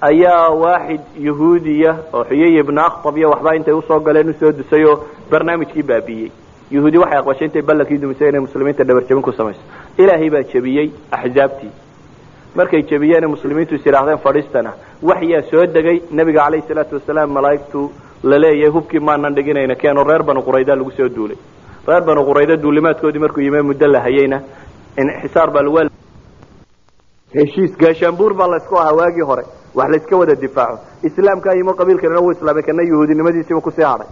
[0.00, 4.52] Ayaa waaxid yahuudiya oo xuyay ibna akhtab iyo waxbaa intay u soo galeen u soo
[4.52, 4.96] dusay oo
[5.30, 6.30] barnaamijkii baabiiyey
[6.74, 9.60] yahuudi waxay aqbashay intay ballankii dumisay inay muslimiinta dhabarjabin ku samayso.
[9.98, 11.70] Ilaahay baa jebiyey axzaabtii.
[12.56, 14.70] Markay jebiyeen muslimiintu is yidhaahdeen fadhiistana
[15.10, 17.80] waxyaa soo degay nebiga calayhi salaatu wasalaam malaa'igtu
[18.30, 21.36] la leeyahay hubkii maanan dhiginayna keeno reer banu qurayda lagu soo duulay.
[21.88, 24.38] Reer banu qurayda duulimaadkoodii markuu yime muddo la hayeyna
[25.02, 25.78] inxisaar baa lagu
[27.34, 29.44] heshiis gaashaanbuur baa laysku ahaa waagii hore.
[29.74, 30.78] Wax layska wada difaaco.
[31.08, 34.06] Islaamkaa yimo qabiilkanina wuu islaamay kana yahuudinimadiisiiba ku sii hadhay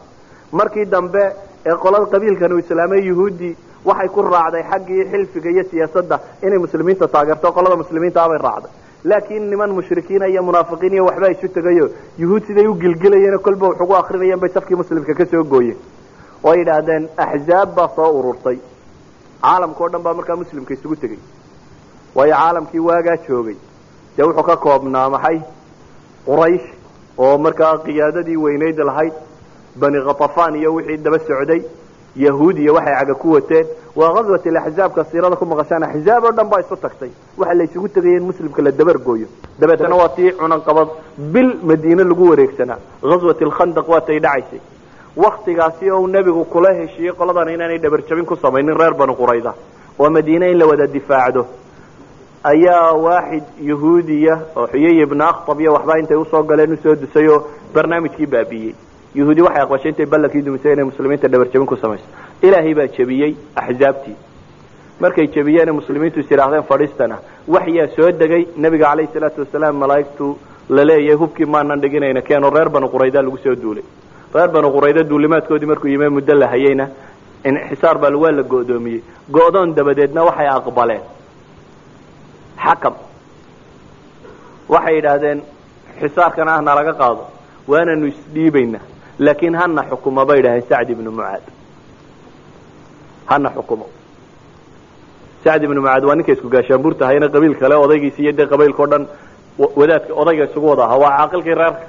[0.52, 1.22] markii dambe
[1.68, 3.50] ee qolada qabiilkan uu islaamay yahuudi
[3.88, 8.72] waxay ku raacday xaggii xilfiga iyo siyaasadda inay muslimiinta taageerto qolada muslimiinta abay raacday.
[9.04, 11.86] Laakiin niman mushrikiina iyo munaafiqiin iyo waxba isu tegayo
[12.22, 15.78] yuhuud siday u gilgilayeen kolba wax ugu akrinayeen bay safkii muslimka ka soo gooyeen.
[16.44, 18.58] Oo yidhaahdeen axzaab baa soo ururtay.
[19.42, 21.18] Caalamka o dhan baa markaa muslimka isugu tegey
[22.14, 23.56] waayo caalamkii waagaa joogay.
[24.16, 25.38] Dee wuxuu ka koobnaa maxay?
[26.26, 26.68] Quraysh
[27.18, 29.14] oo markaa qiyaadadii weynayd lahayd
[29.81, 31.62] bani khatafan iyo wixii daba socday
[32.16, 33.66] yahuud iyo waxay caga ku wateen.
[33.97, 37.11] Waa ghaswat alaxzaabka siirada ku maqashaan axzaab oo dhan baa isu tagtay.
[37.39, 39.26] Waxa la isugu tegaya in muslimka la dabargooyo
[39.59, 40.89] dabeetana waa tii cunanqabad
[41.33, 44.61] bil madiine lagu wareegsanaa ghaswat alkhandaq waatay dhacaysay.
[45.16, 49.55] Waktigaasi oo nebigu kula heshiiyey qoladan inaanay dhabarjabin ku samaynin reer banu qurayda
[49.99, 51.47] oo madiine in la wada difaacdo.
[52.45, 56.95] Ayaa waaxid yahuudiya oo xuyay ibna akhtab iyo waxbaa intay u soo galeen u soo
[56.95, 57.39] dusay oo
[57.74, 58.74] barnaamijkii baabiiyey
[59.14, 62.04] yahuudi waxay aqbashay intay ballankii dumisay inay muslimiinta dhabarjabin ku samayso
[62.42, 64.16] ilaahay baa jebiyey axzaabtii.
[65.00, 67.16] Markay jebiyeen muslimiintu is yidhaahdeen fadhiistana
[67.48, 70.26] waxyaa soo degay nebiga calayhi salaatu wasalaam malaa'igtu
[70.76, 73.84] la leeyahay hubkii maanan dhiginayna keeno reer banu qurayda lagu soo duulay.
[74.34, 76.88] Reer banu qurayda duulimaadkoodii markuu yime muddo la hayeyna
[77.44, 79.00] inxisaar baa waa la go'doomiyey.
[79.32, 81.02] Go'doon dabadeedna waxay aqbaleen.
[82.64, 82.94] Xakam.
[84.68, 85.38] Waxay yidhaahdeen
[86.00, 87.22] xisaarkana ah nalaga qaado
[87.68, 88.84] waananu isdhiibaynaa
[89.24, 91.42] laakiin hana xukumo bay yidhahdeen sacd ibnu mucaad
[93.30, 93.86] hana xukumo.
[95.44, 99.04] Sacd ibnu mucaad waa ninka isku gaashaanbuurta hayna qabiil kale odaygiisi iyo qabiilka o dhan
[99.80, 101.84] wadaadka odayga isugu wada ahaa waa caaqilkii reerka.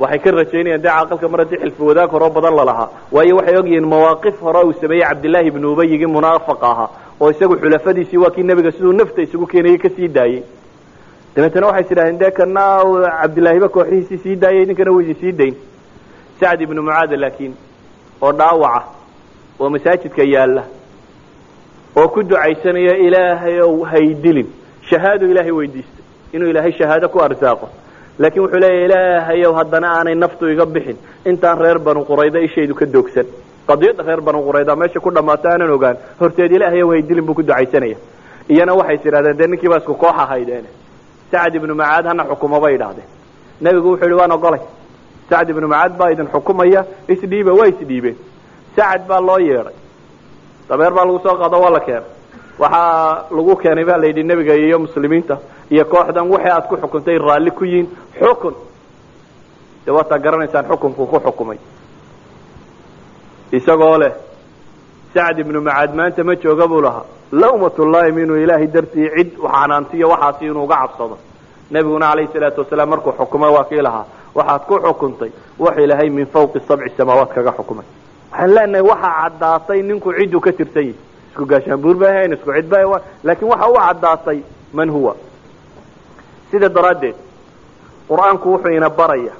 [0.00, 3.86] Waxay ka rajaynayaan dee caaqilka mar haddii xilfi wadaag horoo badan lalahaa waayo waxay ogyihiin
[3.92, 6.88] mawaaqif hore uu sameeyey cabdillaahi ibnu ubayigii munaafaqa ahaa
[7.20, 10.42] oo isagu xulafadiisii waa kii nebiga siduu nafta isugu keenayay ka sii daayey.
[11.36, 12.64] Dabeetana waxay tidhahdeen dee kana
[13.22, 15.54] cabdillaahiba kooxihiisii sii daayay idinkana wuu idin sii dayn
[16.40, 17.54] sacd ibnu mucaada laakiin
[18.22, 18.82] oo dhaawaca
[19.60, 20.62] oo masaajidka yaalla
[21.96, 24.48] oo ku ducaysanaya ilaahay ow haydilin
[24.90, 27.68] shahaado ilaahay weydiistay inuu ilaahay shahaado ku arsaaqo.
[28.18, 30.96] Laakiin wuxuu leeya ilaahayow haddana aanay naftu iga bixin.
[31.30, 33.26] Intaan reer banu qurayda ishaydu ka doogsan.
[33.68, 37.96] Qadiyadda reer banu qurayda meesha ku dhammaato aanan ogaan horteed ilaahayow haydilin buu ku ducaysanaya.
[38.48, 40.64] Iyana waxay tidhahdeen dee ninkii isku koox ahaydeen.
[41.30, 43.08] Sacd ibnu macaad hana xukumo bay idhaahdeen
[43.60, 44.60] nebigu wuxuu yihi waan ogolay
[45.30, 46.80] sacd ibnu macaad baa idin xukumaya
[47.12, 48.16] isdhiiba waa isdhiibeen
[48.76, 49.74] sacad baa loo yeedhay
[50.68, 52.10] dabeer baa lagu soo qaado waa la keenay.
[52.58, 55.34] Waxaa lagu keenay baa la yidhi nebiga iyo muslimiinta
[55.70, 57.88] iyo kooxdan wixii aad ku xukuntay raalli ku yihiin
[58.20, 58.54] xukun.
[59.84, 61.58] Dee waataa garanaysaan xukumkuu ku xukumay.
[63.52, 64.12] Isagoo leh
[65.14, 67.04] sacd ibnu macaad maanta ma jooga buu lahaa.
[67.32, 71.16] Lawmatullaahim inuu ilaahay dartii cid xanaantiyo waxaasi inuu uga cabsado.
[71.70, 74.04] Nebiguna calayhi salaatu wasalaam markuu xukumay waa kii lahaa
[74.36, 77.86] waxaad ku xukuntay wax ilaahay min fawqi sabci samaawaat kaga xukumay.
[78.32, 80.96] Waxaan leenahay waxaa caddaatay ninku cidduu ka tirsan yihi
[81.30, 82.84] isku gaashaanbuur bay hayn isku cid bay
[83.24, 84.38] laakiin waxa u caddaatay
[84.72, 85.12] man huwa?
[86.50, 87.16] Sida daraaddeed
[88.08, 89.32] qur'aanku wuxuu ina baraya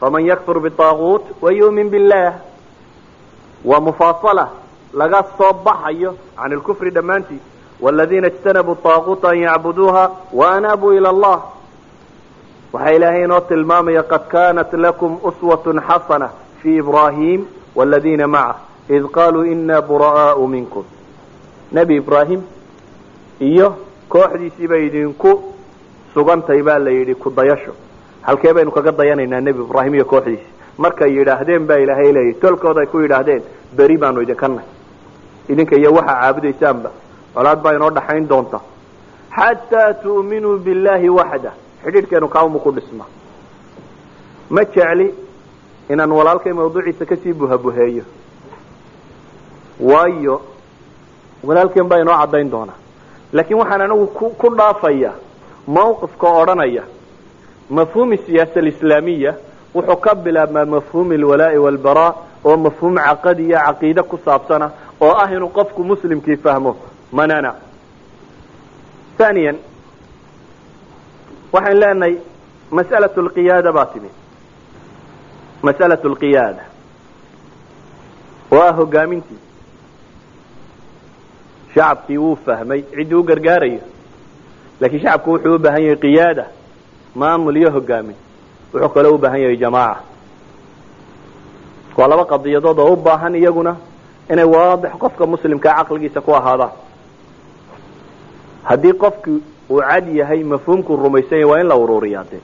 [0.00, 2.32] faman yakfur bitaaguut wayuumin billah.
[3.64, 4.48] Waa mufaasala
[4.94, 7.42] laga soo baxayo can ilkufri dhammaantiis
[7.80, 11.38] waladiina ijtanabuu taaguuta an yacbuduuha waanaabuu ila allah
[12.72, 16.28] waxaa ilaahay inoo tilmaamaya qad kanat lakum uswatun xasana
[16.62, 18.56] fi ibrahim waladiina macah
[18.88, 20.84] id qaluu ina bura'aau minkum.
[21.72, 22.40] Nebi ibraahim
[23.40, 23.76] iyo
[24.08, 25.30] kooxdiisii bay idinku
[26.14, 27.72] sugantay baa la yidhi ku dayasho.
[28.22, 30.46] Halkee baynu kaga dayanaynaa nebi ibraahim iyo kooxdiisi?
[30.78, 33.42] Markay yidhaahdeen baa ilaahay leeyahy tolkooda ku yidhaahdeen
[33.76, 34.66] beri baanu idinka nahy
[35.48, 36.90] idinka iyo waxaa caabudaysaanba
[37.34, 38.60] colaad baa inoo dhaxayn doonta.
[39.36, 41.52] Xataa tu'minuu billahi waxda
[41.84, 43.04] xidhiidhkeenu kaamu ku dhisma.
[44.50, 45.14] Ma jecli
[45.90, 48.04] inaan walaalkay mawduuciisa ka sii buhabuheeyo.
[49.80, 50.40] Waayo
[51.44, 52.78] walaalkeen baa inoo caddayn doonaa.
[53.32, 54.06] Laakiin waxaan anigu
[54.40, 55.12] ku dhaafaya
[55.66, 56.82] mawqifka odhanaya
[57.70, 59.34] mafhuumi siyaasa alislaamiya
[59.74, 62.14] wuxuu ka bilaabmaa mafhuumi alwalaa'i walbaraa
[62.44, 64.70] oo mafhuum caqadi iyo caqiide ku saabsana
[65.00, 66.76] oo ah inuu qofku muslimkii fahmo.
[67.12, 67.54] Manana
[69.28, 69.56] aniyan
[71.52, 72.14] waxaan leenahay
[72.76, 74.10] mas'alatu lqiyaada baa timi.
[75.62, 76.64] Mas'alatu lqiyaada
[78.52, 79.40] oo hogaamintii
[81.74, 83.80] shacabkii wuu fahmay ciddii u gargaarayo.
[84.80, 86.44] Laakiin shacabku wuxuu u baahan yahay qiyaada
[87.14, 88.16] maamul iyo hogaamin
[88.72, 90.00] wuxuu kaloo u baahan yahay jamaaca.
[91.96, 93.76] Waa laba qadiyadood oo u baahan iyaguna
[94.32, 96.72] inay waadix qofka muslimkaa caqligiisa ku ahaadaan.
[98.68, 99.34] Haddii qofki
[99.72, 102.40] uu cad yahay mafhuumkuu rumaysan yahy waa in la ururiyaa dee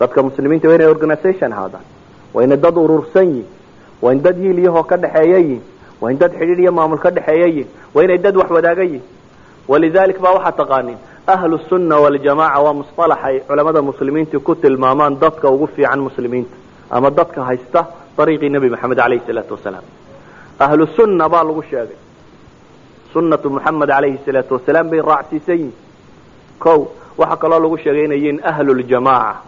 [0.00, 1.84] dadka muslimiinta waa inay organisation ahaadaan
[2.34, 3.46] waa inay dad urursan yihiin
[4.02, 5.62] waa in dad hiilyahoo ka dhexeeya yihiin
[6.00, 9.04] waa in dad xidhiidh iyo maamul ka dhexeeya yihiin waa inay dad wax wadaaga yihiin
[9.68, 10.98] walidalik ba waxaa taqaanin
[11.34, 16.54] ahlu sunna waljamaca waa musalax ay culamada muslimiinta ku tilmaamaan dadka ugu fiican muslimiinta
[16.90, 17.80] ama dadka haysta
[18.20, 19.84] ariiqii nebi maxamed alayhi salaatu wasalaam.
[20.64, 21.96] Ahlu sunna baa lagu sheegay.
[23.12, 25.72] Sunnatu muxamed alayhi salaatu wasalaam bay raacsiisan yihiin
[26.64, 26.72] ko
[27.18, 29.38] waxaa kaloo lagu sheegay inay yihiin ahluljamaaca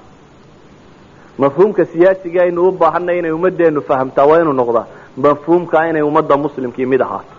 [1.38, 4.86] mafhuumka siyaasiga aynu u baahanay inay ummadeenu fahamtaa waa inuu noqdaa
[5.16, 7.34] mafhuumka inay ummadda muslimkii mid ahaato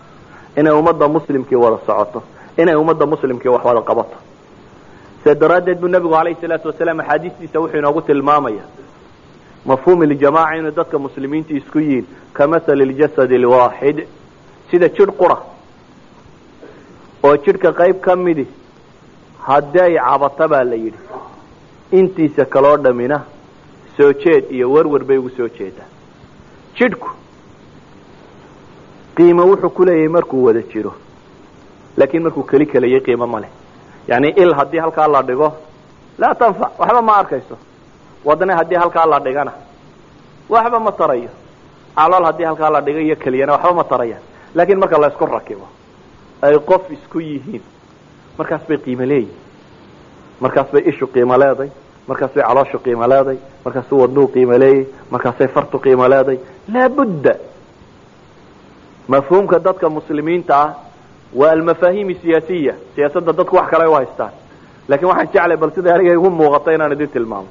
[0.60, 2.22] inay ummadda muslimkii wada socoto
[2.62, 4.16] inay ummadda muslimkii wax wada qabato.
[5.24, 8.64] Se daraaddeed buu nebigu alayhi salaatu wasalaam axaadiistiisa wuxuu inoogu tilmaamaya
[9.66, 13.98] mafhuum iljamaaca inay dadka muslimiinta isku yihiin kamahali ljasadi lwaaxid
[14.70, 15.36] sida jidh qura
[17.24, 18.46] oo jidhka qayb ka midi
[19.48, 20.98] haddii ay cabata baa la yidhi.
[21.92, 23.18] Intiisa kaloo dhamina
[23.96, 25.88] soo jeed iyo werwer bay ugu soo jeedaa.
[26.76, 27.08] Jidhku
[29.16, 30.92] qiimo wuxuu ku leeyahay markuu wada jiro.
[31.96, 33.50] Laakiin markuu keli keliyay qiimo ma leh.
[34.08, 35.52] Yani il haddii halkaa la dhigo
[36.18, 37.56] laa tanfac waxba ma arkayso.
[38.24, 39.52] Wadne haddii halkaa la dhigana
[40.48, 41.30] waxba ma tarayo.
[41.96, 44.22] Calool haddii halkaa la dhigo iyo keliyana waxba ma tarayaan
[44.54, 45.68] laakiin marka la rakibo
[46.42, 47.62] ay qof isku yihiin
[48.38, 49.36] markaas bay qiimo leeyihiin
[50.40, 51.70] markaas bay ishu qiimo leeday.
[52.08, 53.38] Markaas bay calooshu qiimo leeday.
[53.64, 54.86] Markaasuu wadnuhu qiimo leeyay.
[55.10, 56.38] Markaasay fartu qiimo leeday.
[56.72, 57.34] Laabudda.
[59.08, 60.74] Mafhuumka dadka muslimiinta ah
[61.34, 62.74] waa almafaahiim siyaasiya.
[62.94, 64.32] Siyaasadda dadku wax kale u haystaan.
[64.88, 67.48] Laakiin waxaan jeclay bal siday aniga igu muuqata inaan idin tilmaamo.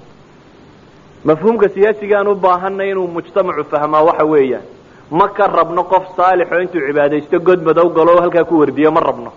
[1.23, 4.65] Mafhuumka siyaasigaan u baahanay inuu mujtamacu fahmaa waxa weeyaan.
[5.11, 9.31] Ma ka rabno qof saalixoo intuu cibaadaysto god madow galo halkaa ku wardiyo ma rabno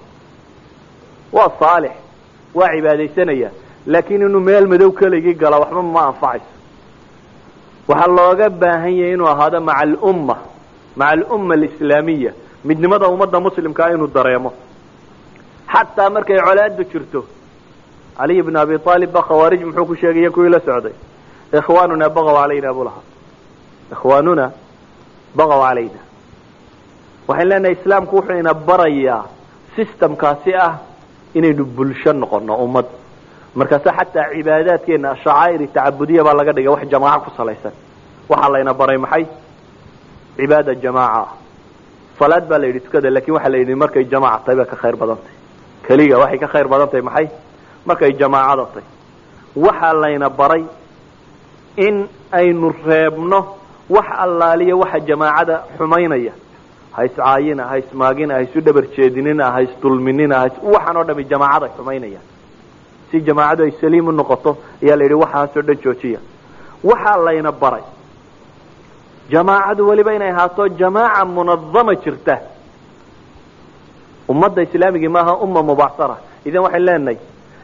[1.36, 1.92] waa saalix.
[2.54, 3.50] Waa cibaadaysanaya.
[3.92, 6.50] Laakiin inuu meel madow keligii gala waxba ma anfacayso
[7.88, 10.36] waxaa looga baahan yahay inuu ahaado maca alumma
[10.96, 12.32] maca alumma alislaamiya
[12.64, 14.50] midnimada ummadda muslimkaa inuu dareemo.
[15.72, 17.20] Xataa markay colaadu jirto
[18.18, 20.94] caliy bn abi aalib ba khawaarij muxuu ku sheegaya kuwii la socday.
[21.58, 23.04] Ikhwaanuna bagaw calayna buu lahaa.
[23.94, 24.44] Ikhwaanuna
[25.38, 26.00] bagaw calayna
[27.28, 29.24] waxaan leenahay islaamku wuxuu ina barayaa
[29.76, 30.72] systemkaasi ah
[31.38, 32.86] inaynu bulsho noqono ummad.
[33.58, 37.72] Markaase xataa cibaadaadkeena shacaa'iri tacabudiya baa laga dhigay wax jamaaco ku salaysan.
[38.30, 39.24] Waxaa layna baray maxay?
[40.36, 41.28] Cibaada jamaaca.
[42.18, 44.96] Salaad baa la yidhi tukada laakiin waxaa la yidhi markay jamaaca tahay bay ka khayr
[45.00, 45.36] badan tahay
[45.86, 47.26] keliga waxay ka khayr badan tahay maxay?
[47.88, 48.86] Markay jamaacada tahay
[49.64, 50.64] waxaa layna baray
[51.86, 51.96] in
[52.38, 53.40] aynu reebno
[53.94, 56.32] wax allaaliya waxa jamaacada xumaynaya
[56.96, 60.36] ha iscaayina ha ismaagina ha isu dhabar jeedinina ha isdulminina
[60.74, 62.26] waxaan oo dhami jamaacaday xumaynayaan
[63.10, 64.50] si jamaacadu ay saliim u noqoto
[64.82, 66.20] ayaa la yidhi waxaasoo dhan joojiya.
[66.88, 67.84] Waxaa layna baray.
[69.32, 72.36] Jamaacadu weliba inay ahaato jamaaca munadama jirta.
[74.28, 76.16] Ummadda islaamigii maaha umma mubacsara
[76.48, 77.18] idan waxay leenahay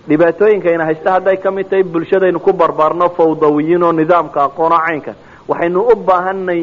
[0.08, 5.14] dhibaatooyinkayna haysta hadday ka mid tahay bulshadaynu ku barbaarno fawdawiyiin oo nidaamka aqoonoo caynkan
[5.48, 6.62] waxaynu u baahanay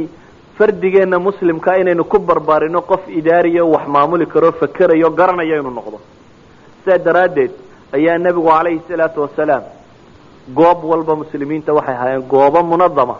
[0.60, 5.98] fardigeenna muslimka inaynu ku barbaarino qof idaariya wax maamuli karo fakerayo garanaya inuu noqdo.
[6.84, 7.52] Sidaa daraaddeed
[7.96, 9.64] ayaa nebigu calayhi salaatu wasalaam
[10.58, 13.16] goob walba muslimiinta waxay ahaayeen goobo munadama.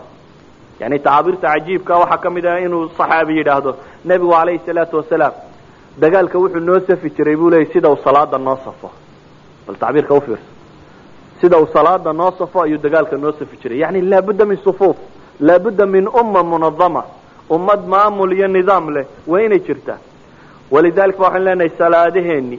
[0.80, 3.70] Yani tacaabiirta cajiibka waxaa ka mid ah inuu saxaabi yidhaahdo
[4.04, 5.32] nebigu calayhi salaatu wasalaam
[6.02, 8.90] dagaalka wuxuu noo safi jiray buu leeyay sida uu salaada noo safo.
[9.66, 10.48] Bal tacbiirka ufiirsa
[11.40, 13.78] sida uu salaada noo safo ayuu dagaalka noo safi jiray.
[13.78, 14.96] Yani laabudda min sufuuf
[15.40, 17.02] laabudda min umma munadama
[17.50, 19.98] ummad maamul iyo nidaam leh waa inay jirtaa.
[20.70, 22.58] Walidalika ba waxaan leenahay salaadaheeni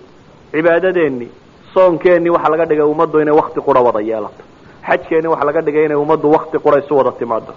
[0.51, 1.27] cibaadadeeni
[1.73, 4.43] soonkeeni waxaa laga dhigay ummaddu inay wakti qura wada yeelato.
[4.87, 7.53] Xajkeeni waxaa laga dhigay inay ummaddu wakti qura isu wada timaado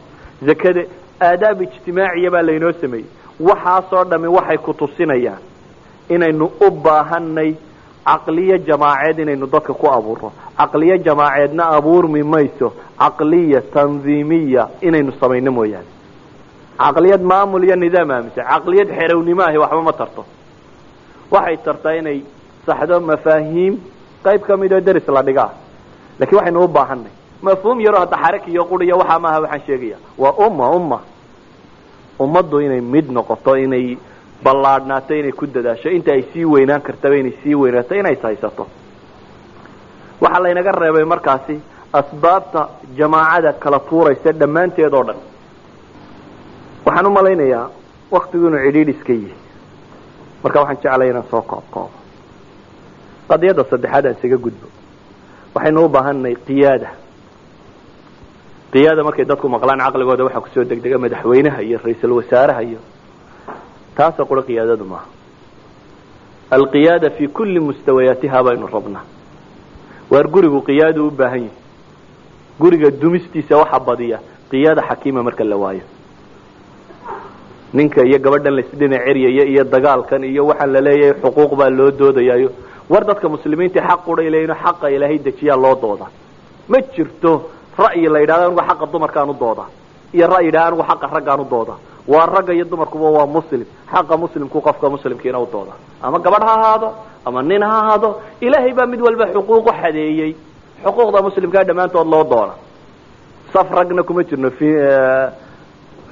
[0.47, 0.83] zakada
[1.21, 3.07] aadaab ijtimaaciya baa laynoo sameeyey.
[3.41, 5.43] Waxaasoo dhami waxay ku tusinayaan
[6.09, 7.55] inaynu u baahanay
[8.07, 15.89] caqliyo jamaaceed inaynu dadka ku abuurno caqliyo jamaaceedna abuurmi mayso caqliya tandiimiya inaynu samayno mooyaane
[16.79, 20.23] caqliyad maamul iyo nidaam aaminsan caqliyad xerownimo ahi waxba ma tarto.
[21.31, 22.19] Waxay tartaa inay
[22.67, 23.75] saxdo mafaahiim
[24.25, 25.51] qayb ka mid oo deris la dhigaa.
[26.19, 27.13] Lakiin waxaynu u baahanay
[27.43, 30.99] mafhuum yaroo hadda xarak iyo qur iyo waxaa maaha waxaan sheegaya waa umma umma.
[32.21, 33.99] Ummaddu inay mid noqoto inay
[34.45, 38.67] ballaadhnaato inay ku dadaasho inta ay sii weynaan kartaba inay sii weynaato inay haysato.
[40.21, 41.61] Waxaa laynaga reebay markaasi
[41.93, 42.69] asbaabta
[42.99, 45.17] jamaacada kala tuuraysa dhammaanteed oo dhan
[46.87, 47.71] waxaan u malaynayaa
[48.11, 49.35] waktigu inuu cidhiidh iska yihi
[50.43, 51.91] marka waxaan jeclaya inaan soo koobkoobo
[53.29, 54.67] qadiyadda saddexaad aan isaga gudbo.
[55.55, 56.91] Waxaynu u baahanay qiyaada.
[58.73, 62.79] Qiyaada markay dadku maqlaan caqligooda waxaa ku soo degdega madaxweynaha iyo ra'iisul wasaaraha iyo
[63.97, 65.07] taasoo qura qiyaadadu maaha.
[66.51, 69.05] Alqiyaada fi kulli mustawayaatiha baynu rabnaa.
[70.11, 71.57] Waar gurigu qiyaadu u baahan yahi
[72.61, 74.19] guriga dumistiisa waxa badiya.
[74.51, 75.85] Qiyaada xakiima marka la waayo
[77.77, 82.49] ninka iyo gabadhan laisdhinac ceryaya iyo dagaalkan iyo waxaan la leeyahay xuquuq baa loo doodayayo
[82.93, 86.07] war dadka muslimiinta xaq ilayno xaqa ilaahay dejiyaa loo dooda.
[86.71, 87.31] Ma jirto
[87.79, 89.65] ra'yi la yidhahdo anigu xaqa dumarkaan u dooda
[90.17, 91.75] iyo ra'yi yidhahdo anigu xaqa raggaan u dooda.
[92.13, 93.65] Waa ragga iyo dumarkuba waa muslim.
[93.93, 95.73] Xaqa muslimku qofka muslimkiina u dooda.
[96.03, 96.89] Ama gabadh ha ahaado
[97.27, 98.09] ama nin ha ahaado
[98.41, 100.33] ilaahay baa mid walba xuquuq u xadeeyey.
[100.85, 102.55] Xuquuqda muslimkaa dhammaantood loo doona
[103.53, 104.51] saf ragna kuma jirno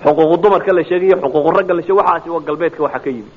[0.04, 3.30] xuquuqu dumarka la sheegayo xuquuqu ragga la sheeg waxaasi waa galbeedka waxa ka yimi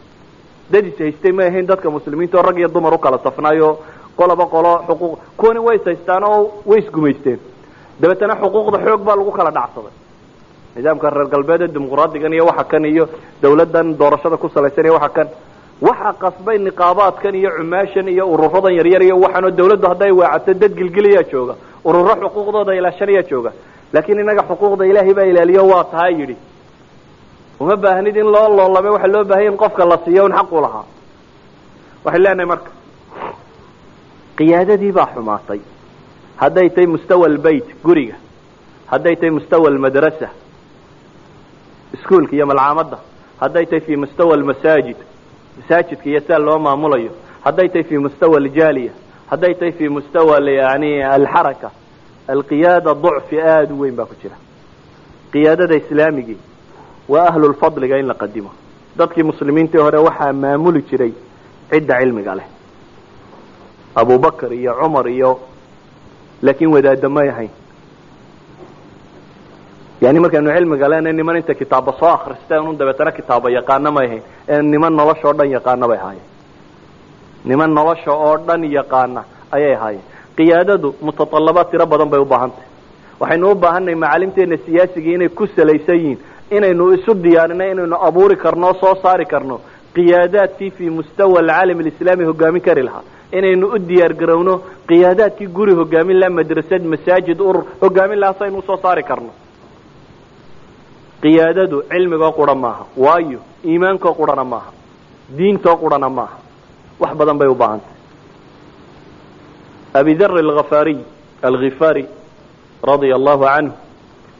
[0.71, 3.69] dadis haystay ma ahayn dadka muslimiinta oo rag iyo dumar u kala safnaayo
[4.17, 7.39] qoloba qolo xuquuq kuwani way is haystaan oo way isgumaysteen.
[7.99, 9.93] Dabeetana xuquuqda xoog baa lagu kala dhacsaday.
[10.75, 13.05] Nidaamka reer galbeed dimuqraadigan iyo waxa kan iyo
[13.41, 15.27] dawladdan doorashada ku salaysan iyo waxa kan
[15.81, 21.23] waxa qasbay niqaabaadkan iyo cumaashan iyo ururadan yaryar iyo waxaanoo dawladdu hadday waacato dad gilgiliyaa
[21.31, 21.55] jooga
[21.85, 23.51] ururo xuquuqdooda ilaashanayaa jooga.
[23.93, 26.35] Laakiin inaga xuquuqda ilaahay baa ilaaliyo waa taha yidhi
[27.59, 30.61] uma baahnid in loo loolame waxa loo baahanya in qofka la siiyo un xaq u
[30.61, 30.85] lahaa.
[32.05, 32.71] Waxay leenahay marka
[34.37, 35.59] qiyaadadii baa xumaatay.
[36.41, 38.15] Hadday tahay mustawa albeyt guriga.
[38.91, 40.29] Hadday tahay mustawa almadrasa
[41.93, 42.97] iskuolka iyo malcaamadda
[43.39, 44.97] hadday tahay fi mustawa almasaajid
[45.57, 47.11] masaajidka iyo sia loo maamulayo.
[47.45, 48.91] Hadday tahay fi mustawa aljaaliya
[49.31, 51.71] hadday tahay fi mustawa yani alxaraka.
[52.27, 54.35] Alqiyaada ducfi aada u weyn baa ku jira.
[55.31, 56.37] Qiyaadada islaamigii
[57.09, 58.51] waa ahlulfadliga in la qadimo.
[58.97, 61.13] Dadkii muslimiintii hore waxaa maamuli jiray
[61.71, 62.47] cidda cilmiga leh.
[63.95, 65.39] Abubakar iyo cumar iyo
[66.41, 67.49] laakiin wadaada may ahayn.
[70.01, 74.23] Yani markaynu cilmiga lena niman inta kitaaba soo akristeen un dabeetana kitaaba yaqaano may ahayn.
[74.49, 76.27] Ee niman nolosha oo dhan yaqaana bay ahaayeen.
[77.45, 80.03] Niman nolosha oo dhan yaqaana ayay ahaayeen.
[80.37, 82.67] Qiyaadadu mutaallabaad tiro badan bay u baahantahy
[83.19, 86.19] waxaynu u baahanay macalimteena siyaasigii inay ku salaysan yihiin
[86.51, 89.61] inaynu isu diyaarino inaynu abuuri karno soo saari karno
[89.95, 93.03] qiyaadaadkii fi mustawa alcaalam alislaami hogaamin kari lahaa.
[93.31, 98.61] Inaynu u diyaar garowno qiyaadaadkii guri hogaamin laha madrasad masaajid urur hogaamin lahaa saynu u
[98.61, 99.31] soo saari karno.
[101.21, 104.71] Qiyaadadu cilmigoo qura maaha waayo iimaankoo qurana maaha
[105.37, 106.37] diintoo qurana maaha
[106.99, 107.93] wax badan bay u baahantay.
[109.93, 110.99] Abi dar alafariy
[111.41, 112.05] alghifari
[112.83, 113.73] radia allahu canhu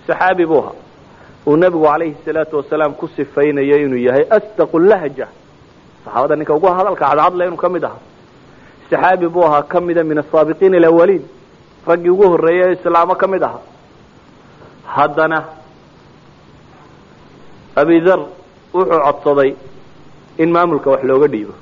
[0.08, 0.85] saxaabi buu ahaa
[1.48, 5.28] uu nebigu calayhi salaatu wasalaam ku sifaynayo inuu yahay asdaqu lahja.
[6.06, 8.02] Saxaabada ninka ugu hadalka cadcadle inuu ka mid ahaa.
[8.90, 11.24] Saxaabi buu ahaa ka mida min asaabiqiina alawaliin
[11.88, 13.62] raggii ugu horreeyay ee islaamo ka mid ahaa.
[14.96, 15.40] Haddana
[17.82, 18.20] abidar
[18.74, 19.52] wuxuu codsaday
[20.38, 21.54] in maamulka wax looga dhiibo.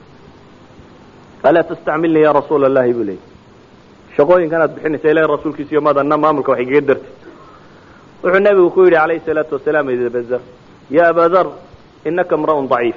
[1.43, 3.21] Alaa tastacmilnii ya rasuula allahi buu leeyay
[4.15, 7.12] shaqooyinkan aad bixinaysa ilahi rasuulkiisa iyo madanna maamulka wax igaga dartay
[8.23, 10.41] wuxuu nebigu ku yidhi calayhi salaatu wasalaam abazar
[10.89, 11.47] ya abadar
[12.05, 12.95] inaka mra'un daciif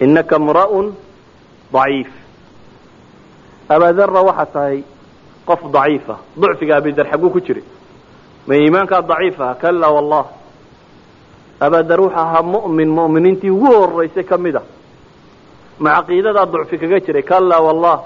[0.00, 0.86] inaka mra'un
[1.72, 2.10] daciif
[3.68, 4.78] abadarra waxaa tahay
[5.48, 7.64] qof daciifa ducfiga abidar xagguu ku jiray.
[8.46, 10.24] Ma iimaankaa daciif aha kala wallah.
[11.60, 14.62] Abadar wuxuu ahaa mu'min mu'miniintii ugu horeysay ka mid a.
[15.78, 17.98] Ma caqiidadaa ducfi kaga jiray kala wallah.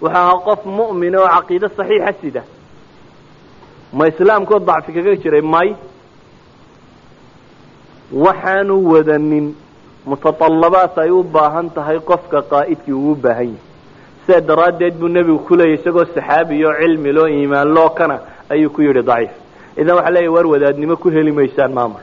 [0.00, 2.42] Wuxuu ahaa qof mu'min oo caqiide saxiixa sida
[3.92, 5.68] ma islaamkoo dacfi kaga jiray may
[8.12, 9.54] waxaanu wadanin
[10.06, 13.70] mutatallabaat ay u baahan tahay qofka qaa'idkii ugu baahan yahay.
[14.26, 18.16] Sidaa daraaddeed buu nebigu ku isagoo saxaabi oo cilmi loo iimaan loo kana
[18.50, 19.30] ayuu ku yidhi daciif.
[19.76, 22.02] Idan waxaa leeyahy war wadaadnimo ku heli maysaan maamul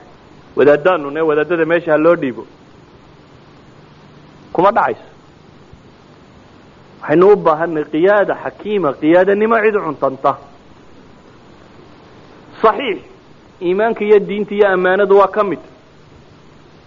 [0.56, 2.46] wadaadaanu ne wadaadada meesha ha loo dhiibo.
[4.54, 5.06] Kuma dhacayso.
[7.02, 10.32] Waxaynu u baahanay qiyaada xakiima qiyaadanimo cid cuntanta
[12.64, 12.98] صaxiix
[13.62, 15.60] iimaanka iyo diinta iyo ammaanadu waa ka mid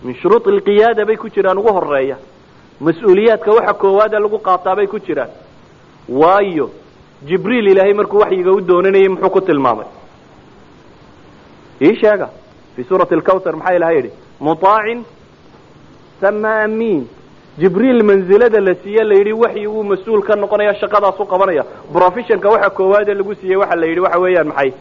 [0.04, 2.16] min shuruud alqiyaada bay ku jiraan ugu horreeya
[2.80, 5.30] mas'uuliyaadka waxa koowaada lagu qaataa bay ku jiraan
[6.08, 6.70] waayo
[7.28, 9.86] jibriil ilaahay markuu waxyiga u doonanayay muxuu ku tilmaamay
[11.82, 12.28] ii sheega
[12.76, 14.10] fii suurati alkawtar maxaa ilahay yidhi
[14.40, 15.04] muطaacin
[16.20, 17.06] sama amiin
[17.58, 23.14] jibriil mansilada la siiye la yidhi waxyiguu mas'uul ka noqonaya shaqadaasu qabanaya professionka waxa koowaade
[23.14, 24.72] lagu siiyey waxa la yidhi waxa weeyaan maxay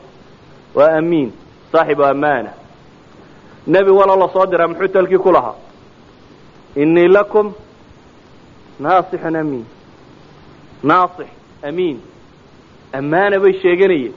[0.76, 1.32] waa amiin
[1.72, 2.52] saaxibu amaana
[3.68, 5.56] nebi waloo la soo diraa muxuu talkii ku lahaa?
[6.76, 7.54] Inii lakum
[8.80, 9.66] naasixun amiin
[10.84, 11.28] naasix
[11.68, 11.98] amiin
[12.98, 14.14] ammaana bay sheeganayeen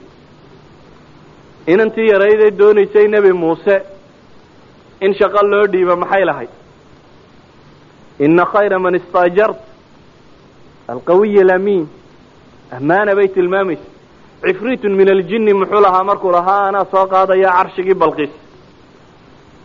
[1.67, 3.75] inantii yarayday doonaysay nebi muuse.
[5.01, 6.49] In shaqo loo dhiiba maxay lahayd?
[8.19, 9.57] Ina khayra man istaajart.
[10.87, 11.87] Alqawiy alamiin
[12.77, 13.83] ammaana bay tilmaamaysa
[14.43, 18.29] cifriitun min aljini muxuu lahaa markuu lahaa anaa soo qaadaya carshigii balqiis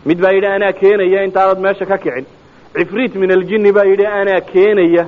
[0.05, 2.25] mid baa yidhi anaa keenaya intaanad meesha ka kicin.
[2.73, 5.05] Cifriit min aljini baa yidhi anaa keenaya.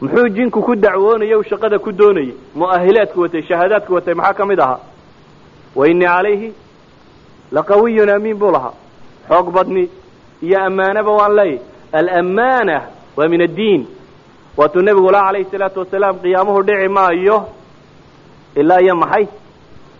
[0.00, 4.60] Muxuu jinku ku dacwoonaya u shaqada ku doonayay mu'ahilaadku watay shahaadaadku watay maxaa ka mid
[4.60, 4.80] ahaa?
[5.74, 6.52] Wa inii calayhi
[7.52, 8.74] laqawiyun amiin buu lahaa.
[9.28, 9.90] Xoog badni
[10.42, 11.60] iyo ammaanaba waan leeyahy
[11.92, 12.82] alamaana
[13.16, 13.86] waa min addiin.
[14.56, 17.38] Waatuu nebigu laha calayhi salaatu wasalaam qiyaamuhu dhici maayo
[18.60, 19.24] ilaa iyo maxay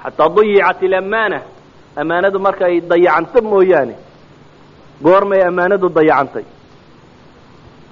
[0.02, 1.38] xataa dayicat alamaana
[2.00, 3.94] amaanadu markay dayacanto mooyaane
[5.04, 6.44] goormay amaanadu dayacantay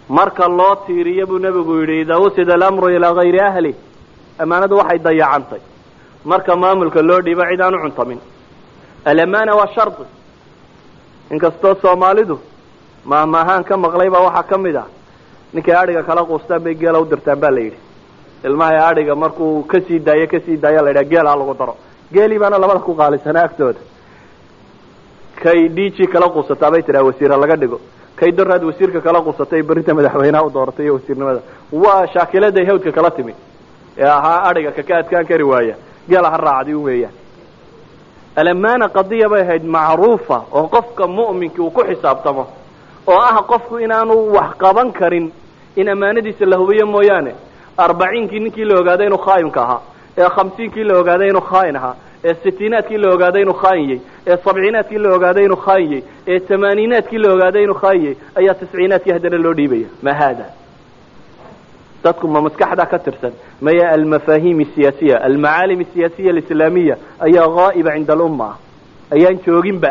[0.08, 3.72] marka loo tiiriyo buu nebigu yidhi idaa wusida alamru ilaa gayri ahli
[4.42, 5.60] amaanadu waxay dayacantay
[6.30, 8.20] marka maamulka loo dhiibo cid aan u cuntamin
[9.10, 10.04] alamaana waa shardi
[11.32, 12.36] inkastoo soomaalidu
[13.10, 14.86] maahmaahaan ka maqlay baa waxaa ka mid ah
[15.54, 17.78] ninkay adhiga kala quustaan bay geela u dirtaan ba la yidhi
[18.45, 21.76] ilmahay adhiga markuu ka sii daayo ka sii daayo la yidhaha geel ha lagu daro.
[22.12, 23.78] Geelii baana labada ku qaalisanaa agtooda.
[25.43, 27.80] Kay diji kala quusataa bay tidhaha wasiira laga dhigo.
[28.16, 31.41] Kay doraad wasiirka kala quusatay berrinta madaxweynaha u dooratay iyo wasiirnimada.
[31.72, 33.34] Waa shaakiladay hawdka kala timi.
[33.99, 35.74] Ee ahaa adhiga kaka adkaan kari waaya.
[36.09, 37.12] Geela ha raacdi weeyaan.
[38.37, 42.47] Alamaana qadiya bay ahayd macruufa oo qofka mu'minkii uu ku xisaabtamo.
[43.07, 45.32] Oo ah qofku inaanu wax qaban karin
[45.76, 47.32] in ammaanadiisa la hubiyo mooyaane
[47.79, 49.81] arbaciinkii ninkii la ogaaday inuu khaayinka ahaa.
[50.18, 51.95] Ee khamsiinkii la ogaaday inuu khaayin ahaa.
[52.24, 57.33] Ee sitiinaadkii la ogaaday inuu khaayiyey ee sabciinaadkii la ogaaday inuu khaayiyey ee tamaaniinaadkii la
[57.35, 60.47] ogaaday inuu khaayiyey ayaa tisciinaadkii haddana loo dhiibaya ma haada?
[62.05, 63.33] Dadku ma maskaxdaa ka tirsan.
[63.61, 66.97] Maya almafahim siyaasiya almacaalim siyaasiya alislaamiya
[67.27, 68.49] ayaa haa'iba cinda alumma.
[69.14, 69.91] Ayaan jooginba.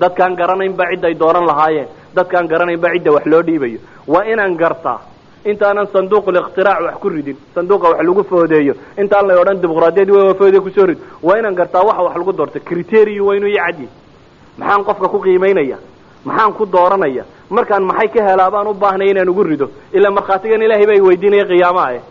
[0.00, 1.88] Dadkaan garanaynba cidday dooran lahaayeen.
[2.16, 3.78] Dadkaan garanaynba cidda wax loo dhiibayo.
[4.06, 4.98] Waa inaan gartaa
[5.44, 10.60] intaanan sanduuquliqtiraac wax ku ridin sanduuqa wax lagu foodeeyo intaan la odhan dimuqraadiyad w foode
[10.60, 13.88] ku soo rid waa inaan gartaa waxa wax lagu doorta criteriyu waa inuu iyo cadyi
[14.58, 15.78] maxaan qofka ku qiimaynaya
[16.24, 17.24] maxaan ku dooranaya?
[17.50, 19.70] Markaan maxay ka helaa baan u baahnay inaan ugu rido?
[19.92, 22.02] Ilaa markhaatigan ilaahay baa weydiinaya qiyaamaha eh.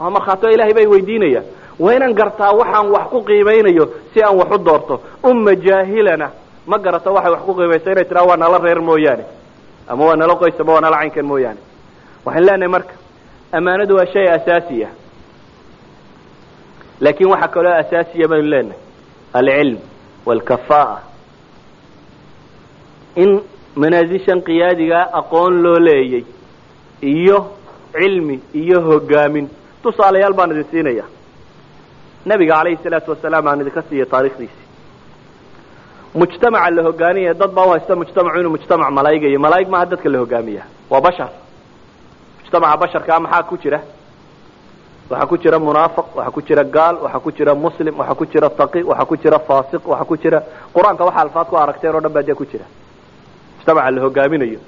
[0.00, 1.42] Waa markhaatiga ilahay baa weydiinaya.
[1.78, 5.00] Waa inaan gartaa waxaan wax ku qiimaynayo si aan wax u doorto.
[5.24, 6.30] Umma jaahilana
[6.66, 9.24] ma garata waxay wax ku qiimaysa inay tiraa waa nala reer mooyaane.
[9.88, 11.60] Ama waa nala qoys ama waa nala caynkan mooyaane
[12.24, 12.94] waxaan leenahay marka
[13.56, 14.92] ammaanadu waa shay asaasi ah.
[17.00, 18.80] Laakiin waxaa kaloo asaasiya baynu leenahay
[19.38, 19.78] alcilm
[20.26, 20.98] walkafa'a
[23.22, 23.30] in
[23.82, 26.24] manaasishan qiyaadigaa aqoon loo leeyay
[27.02, 27.38] iyo
[27.92, 29.46] cilmi iyo hogaamin
[29.82, 31.04] tusaalayaal baan idin siinaya
[32.26, 34.62] nebiga calayhi salaatu wasalaam aan idinka siiya taarikhdiisi
[36.20, 40.08] mujtamaca la hogaaniyaya dad baa u haysta mujtamacu inuu mujtamac malaa'iga iyo malaa'ig maaha dadka
[40.14, 41.30] la hogaamiya waa bashar
[42.52, 43.80] mujtamaca basharkaa maxaa ku jira?
[45.10, 48.48] Waxaa ku jira munaafiq waxaa ku jira gaal waxaa ku jira muslim waxaa ku jira
[48.50, 50.42] taqi waxaa ku jira faasiq waxaa ku jira
[50.74, 52.64] qur'aanka waxa alfaad ku aragteen oo dhan baa dee ku jira.
[53.58, 54.60] Mujtamaca la hogaaminayo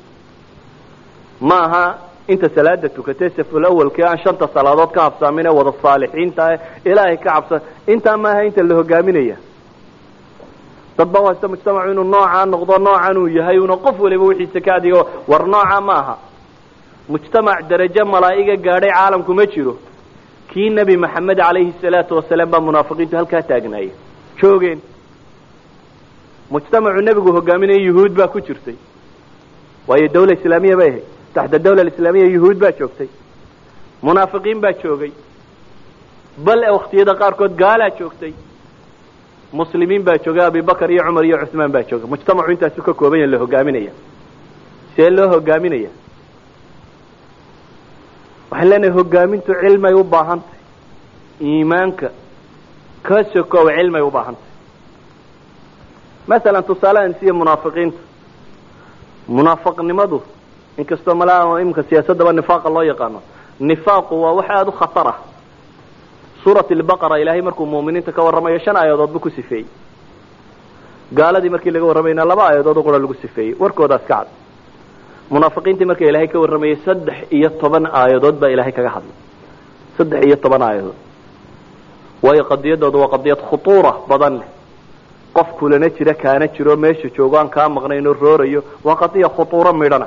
[1.41, 6.43] ma aha inta salaada tukatay saful awalkii aan shanta salaadood ka habsaamin ee wada saalixiinta
[6.47, 9.37] ah ilaahay ka cabsan intaa maaha inta la hogaaminaya
[10.97, 14.61] dad baa u haysta mujtamacu inuu noocaa noqdo noocan uu yahay una qof waliba wixiisa
[14.61, 16.15] ka adigo war nooca ma aha
[17.09, 19.75] mujtamac darajo malaa'iga gaadhay caalamku ma jiro.
[20.51, 23.93] Kii nebi maxamed calayhi salaatu wasalaam baa munaafiqiintu halkaa taagnaayay
[24.41, 24.81] joogeen.
[26.51, 28.77] Mujtamacu nebigu hogaaminaya yuhuud baa ku jirtay.
[29.89, 31.05] Waayo dawla islaamiya bay ahayd.
[31.35, 33.09] Taxta dawla islaamiya yuhuud baa joogtay.
[34.03, 35.13] Munaafiqiin baa joogay.
[36.47, 38.33] Bal waktiyada qaarkood gaalaa joogtay.
[39.53, 43.31] Muslimiin baa joogay abibakar iyo cumar iyo cuثmaan baa joogay mujtamacu intaasu ka kooban yaha
[43.33, 43.93] la hogaaminaya
[44.97, 45.91] see loo hogaaminaya
[48.55, 50.61] waxaan leenahay hogaamintu cilmay u baahan tahay
[51.51, 52.09] iimaanka
[53.07, 54.53] ka sokow cilmay u baahan tahay
[56.31, 57.99] masalan tusaalehan siya munaafiqiinta.
[59.29, 60.19] Munaafiqnimadu
[60.81, 63.21] inkastoo malaa imika siyaasadaba nifaaqa loo yaqaano
[63.61, 65.19] nifaaqu waa wax aada u khatar ah
[66.45, 69.67] suurat albaqara ilaahay markuu muuminiinta ka warramayo shan aayadood buu ku sifeeyey.
[71.19, 73.55] Gaaladii markii laga warramayna laba aayadood oo qura lagu sifeeyey.
[73.61, 74.29] Warkoodaas ka cad
[75.31, 79.17] munaafiqiintii marka ilaahay ka warramayay saddex iyo toban aayadood baa ilaahay kaga hadlay.
[79.99, 80.95] Saddex iyo toban aayadood.
[82.25, 84.49] Waayo qadiyadooda waa qadiyad khutuura badan leh.
[85.37, 89.73] Qof kulana jira kaana jiro meesha joogo aan kaa maqnayn oo roorayo waa qadiya khutuuro
[89.73, 90.07] midhana.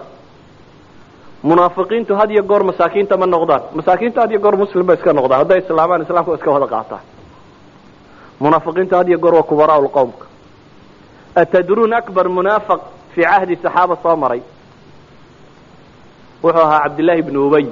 [1.44, 3.62] Munaafiqiintu had iyo goor masaakiinta ma noqdaan.
[3.76, 5.40] Masaakiintu had iyo goor muslim ba iska noqdaan.
[5.42, 7.02] Hadday islaamaan islaamka iska wada qaataan.
[8.40, 10.26] Munaafiqiintu had iyo goor waa kubaraa lqowmka
[11.42, 12.80] atadruun akbar munaafiq
[13.14, 14.42] fii cahdi saxaaba soo maray
[16.44, 17.66] wuxuu ahaa cabdillaahi bnu ubay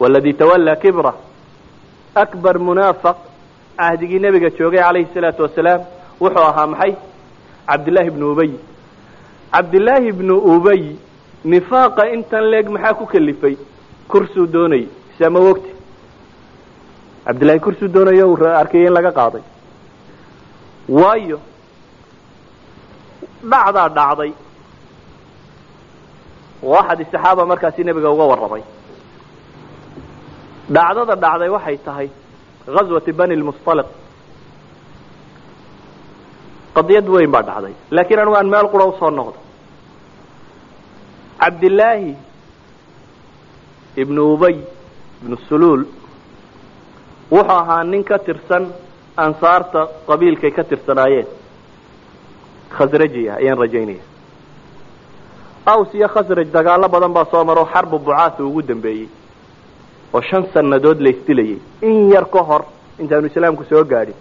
[0.00, 1.12] waladii tawallaa kibra
[2.22, 3.16] akbar munaafiq
[3.78, 5.80] cahdigii nebiga joogay calayhi salaatu wasalaam
[6.20, 6.92] wuxuu ahaa maxay?
[7.68, 8.50] Cabdillaahi bnu ubay.
[9.54, 10.82] Cabdillaahi bnu ubay
[11.44, 13.56] nifaaqa intan leeg maxaa ku kalifay?
[14.10, 15.70] Kursuu doonayay isama wogti
[17.26, 19.42] cabdillahi kursuu doonayo uu arkayay in laga qaaday.
[20.88, 21.38] Waayo
[23.50, 24.32] dhacdaa dhacday
[26.66, 28.62] oo axad saxaaba markaasi nebiga uga warramay.
[30.74, 32.08] Dhacdada dhacday waxay tahay
[32.74, 33.88] ghaswati bani lmustaliq
[36.76, 37.74] qadiyad weyn baa dhacday.
[37.94, 39.38] Laakiin anigu aan meel qura u soo noqdo.
[41.40, 42.10] Cabdillaahi
[44.02, 44.56] ibnu ubay
[45.22, 45.82] ibnu suluul
[47.30, 48.64] wuxuu ahaa nin ka tirsan
[49.24, 51.28] ansaarta qabiilkay ka tirsanaayeen.
[52.76, 54.02] Khasraji ayaan rajaynaya
[55.66, 59.08] aws iyo khasraj dagaalo badan baa soo maro xarbu bucaasa ugu dambeeyey.
[60.14, 61.58] Oo shan sannadood la isdilayay.
[61.82, 62.62] In yar ka hor
[62.98, 64.14] intaanu islaamku soo gaadhin.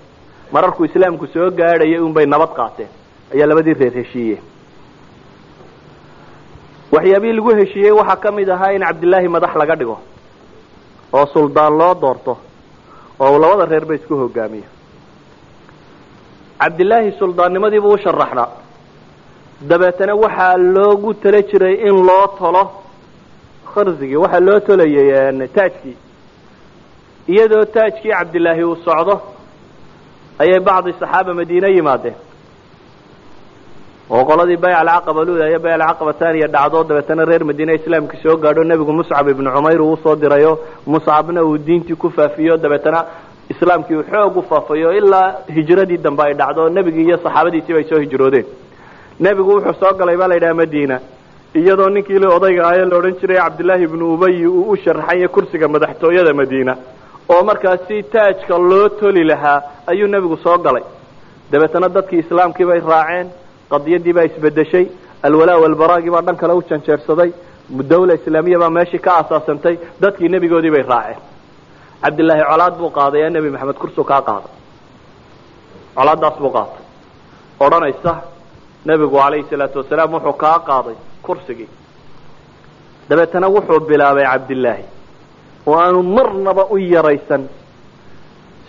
[0.52, 2.90] Mararkuu islaamku soo gaadhayay unbay nabad qaateen.
[3.34, 4.44] Ayaa labadii reer heshiiyeen.
[6.92, 9.98] Waxyaabihii lagu heshiiyey waxaa ka mid ahaa in cabdillaahi madax laga dhigo.
[11.14, 12.38] Oo suldaan loo doorto.
[13.20, 14.68] Oo labada reer ba isku hogaamiyo
[16.60, 18.48] cabdillaahi suldaannimadiibuu u sharaxnaa
[19.62, 22.64] dabeetana waxaa loogu tala jiray in loo tolo
[23.74, 25.98] kharsigii waxaa loo tolayay taajkii.
[27.28, 29.22] Iyadoo taajkii cabdillaahi uu socdo
[30.40, 32.16] ayay bacdi saxaaba madiine yimaadeen.
[34.10, 38.36] Oo qoladii bayc alcaqaba luda iyo bayc alcaqaba taaniya dhacdo dabeetana reer madiine islaamka soo
[38.38, 43.06] gaadho nebigu muscab ibnu cumayr uu u soo dirayo muscabna uu diintii ku faafiyo dabeetana
[43.50, 48.46] islaamkii uu xoog faafayo ilaa hijradii dambe ay dhacdo nebigii iyo saxaabadiisiiba ay soo hijroodeen
[49.20, 51.00] nebigu wuxuu soo galay baa la yidhaha madiina.
[51.56, 55.68] Iyadoo ninkii l odayga ahaye la odhan jiray cabdillaahi ibnu ubay uu u sharaxanya kursiga
[55.68, 56.74] madaxtooyada madiina.
[57.30, 60.84] Oo markaasi taajka loo toli lahaa ayuu nebigu soo galay.
[61.52, 63.28] Dabeetana dadkii islaamkii bay raaceen
[63.72, 64.86] qadiyadii baa isbedeshay
[65.24, 67.32] alwalaa walbaraagii baa dhan kale u janjeersaday
[67.92, 71.20] dawla islaamiya baa meeshii ka asaasantay dadkii nebigoodii bay raaceen.
[72.04, 74.52] Cabdillaahi colaad buu qaaday ee nebi maxamed kursu kaa qaaday.
[75.96, 76.82] Colaadaas buu qaatay.
[77.66, 78.12] Odhanaysa
[78.86, 80.96] nebigu calayhi salaatu wasalaam wuxuu kaa qaaday
[81.26, 81.70] kursigii.
[83.10, 84.86] Dabeetana wuxuu bilaabay cabdillaahi.
[85.68, 87.44] Oo aanu marnaba u yaraysan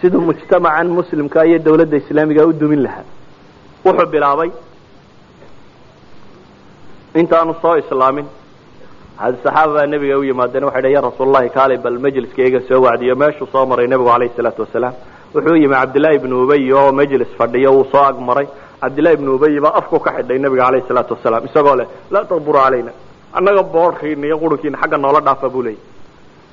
[0.01, 3.05] siduu mujtamacan muslimka iyo dawladda islaamiga u dumin lahaa.
[3.86, 4.51] Wuxuu bilaabay
[7.20, 8.26] intaanu soo islaamin.
[9.44, 13.14] Saxaaba baa nebiga u yimaadeen waxay dh ya rasuulalahi kaali bal majliskayga soo wacdiyo.
[13.16, 14.94] Meeshuu soo maray nebigu alayhi salaatu wasalaam.
[15.34, 18.47] Wuxuu yimi cabdillahi ibnu ubay oo majlis fadhiyo wuu soo agmaray
[18.87, 22.59] cabdillahi ibnu ubay baa afku ka xidhay nebiga alayhi salaatu wasalaam isagoo leh laa taqburu
[22.65, 22.93] calayna
[23.39, 25.81] annaga boodhkiina iyo qurunkiina xagga noola dhaafa buu leeyay.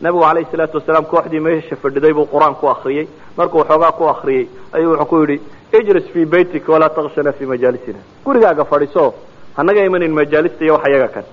[0.04, 3.06] Nebigu alayhi salaatu wasalaam kooxdii meesha fadhiday buu qur'aan ku akriyey
[3.38, 4.46] markuu waxoogaa ku akriyey
[4.76, 5.38] ayuu wuxuu ku yidhi
[5.80, 8.00] ijlis fii baytika walaa takshana fii majaalisina.
[8.26, 9.14] Gurigaaga fadhiso
[9.58, 11.26] hanaga imanin majaalista iyo wax yaga kan.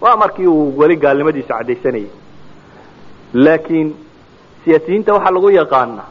[0.00, 2.10] Waa markii uu weli gaalnimadiisa caddaysanayay.
[3.34, 3.88] Laakiin
[4.64, 6.08] siyaasiyiinta waxaa lagu yaqaanaa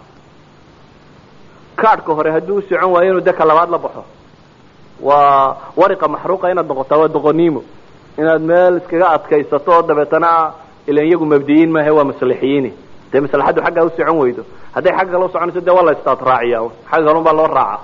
[1.84, 4.04] kaadhka hore hadduu u waayo inuu deka labaad la baxo.
[5.02, 7.62] Waa wariqa maxruuqa inaad noqotaa waa doqoniimo
[8.22, 10.30] inaad meel iskaga adkaysato oo dabeetana
[10.90, 12.68] ilan iyagu mabdiyiin maahe waa maslixiyiin
[13.12, 14.44] dee maslaxaddu xaggaa u weydo.
[14.76, 16.60] Hadday xagga kala soconayso dee waa la istaad raaciya
[16.92, 17.80] xagga kalun baa loo raaca.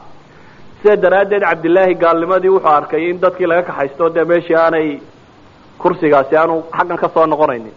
[0.82, 4.88] Sida daraaddeed cabdillaahi gaalnimadii wuxuu arkay in dadkii laga kaxaysto dee meeshii aanay
[5.82, 7.74] kursigaasi aanu xaggan ka soo noqonaynin.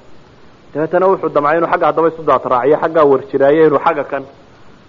[0.74, 4.22] Dabeetana wuxuu damcay inuu xagga haddaba isu daad raaciyo xaggaa warjiraayo inuu xagga kan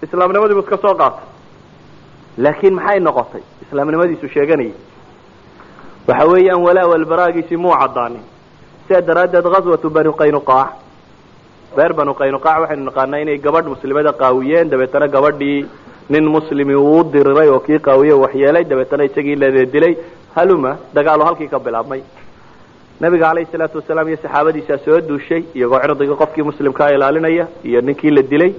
[0.06, 1.26] islaamnimadiibu iska soo qaatay.
[2.44, 3.41] Laakiin maxay noqotay?
[3.65, 4.73] Islaamnimadiisu sheeganayay.
[6.07, 8.23] Waxa weeyaan walaa walbaraagiisii muu caddaanin
[8.88, 10.69] sidaa daraaddeed ghaswatu banu qaynuqaac
[11.78, 14.69] reer banu qaynuqaac waxaynu naqaanaa inay gabadh muslimada qaawiyeen.
[14.72, 15.65] Dabeetana gabadhii
[16.10, 19.94] nin muslimi uu diriray oo kii qaawiye waxyeelay dabeetana isagii la dilay
[20.36, 22.02] haluma dagaalo halkii ka bilaabmay.
[23.02, 28.11] Nabiga calayhi salaatu wasalaam iyo saxaabadiisaa soo duushay iyagoo cirdiga qofkii muslimkaa ilaalinaya iyo ninkii
[28.11, 28.52] la dilay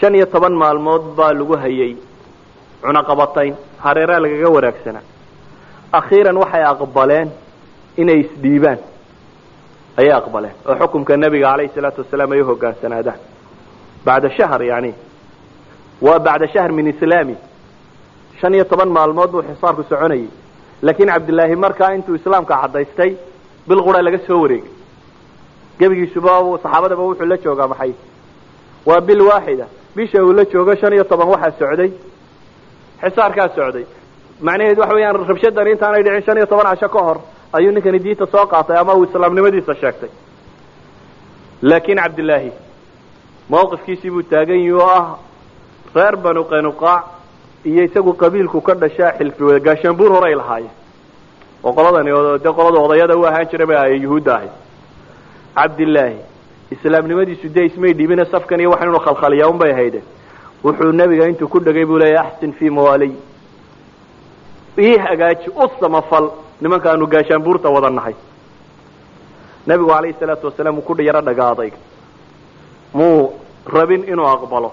[0.00, 1.92] shan iyo toban maalmood baa lagu hayay
[2.82, 3.54] cunaqabatayn
[3.84, 5.04] hareeraa lagaga wanaagsanaa
[5.98, 7.28] akhiiran waxay aqbaleen
[8.02, 8.78] inay isdhiibaan.
[9.98, 13.20] Ayay aqbaleen oo xukumka nebiga calayhi salaatu wasalaam ay uhogaansanaadaan
[14.06, 14.92] bacda shahr yani
[16.04, 17.36] waa bacda shahr min islaami.
[18.40, 20.28] shan iyo toban maalmood buu xisaarku soconayay.
[20.82, 23.10] Laakiin cabdillaahi markaa intuu islaamka caddaystay
[23.68, 24.70] bil qura laga soo wareegay.
[25.78, 26.32] Gebigiisuba
[26.62, 27.92] saxaabadaba wuxuu la joogaa maxay?
[28.86, 29.66] Waa bil waaxida
[29.96, 31.90] bisha uu la joogo shan iyo toban waxaa socday.
[33.02, 33.84] Xisaarkaa socday.
[34.46, 37.18] Macnaheedu waxa weeyaan rabshadani intaanay dhicin shan iyo toban casho ka hor
[37.56, 40.10] ayuu ninkani diinta soo qaatay ama uu islaamnimadiisa sheegtay.
[41.62, 42.50] Laakiin cabdillaahi
[43.50, 45.06] mawqifkiisii buu taagan yihi oo ah
[45.94, 47.02] reer banu qaynuqaac
[47.70, 50.74] iyo isagu qabiilku ka dhashaa xilfi wada gaashaanbuur horay lahaayeen.
[51.64, 52.10] Oo qoladani
[52.44, 54.52] dee qolada odayada u ahaan jiray bay ahay yuhuudda ahayd
[55.56, 56.16] cabdillaahi
[56.70, 60.02] islaamnimadiisu dee ismay dhiibine safkan iyo wax inuu khalkhaliyaa un bay hayde
[60.64, 63.12] wuxuu nebiga intuu ku dhegay buu leeya axsin fii mawaaliy
[64.78, 66.30] ii hagaaji u samafal
[66.60, 68.14] nimankaanu gaashaanbuurta wada nahay.
[69.66, 71.70] Nebigu calayhi salaatu wasalaam uu ku yaro dhagaaday.
[72.94, 73.30] Muu
[73.66, 74.72] rabin inuu aqbalo.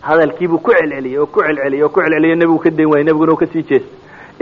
[0.00, 3.36] Hadalkiibuu ku celceliyey oo ku celceliyey oo ku celceliyey nebigu ka dayn waayey nebiguna uu
[3.36, 3.92] ka sii jeestay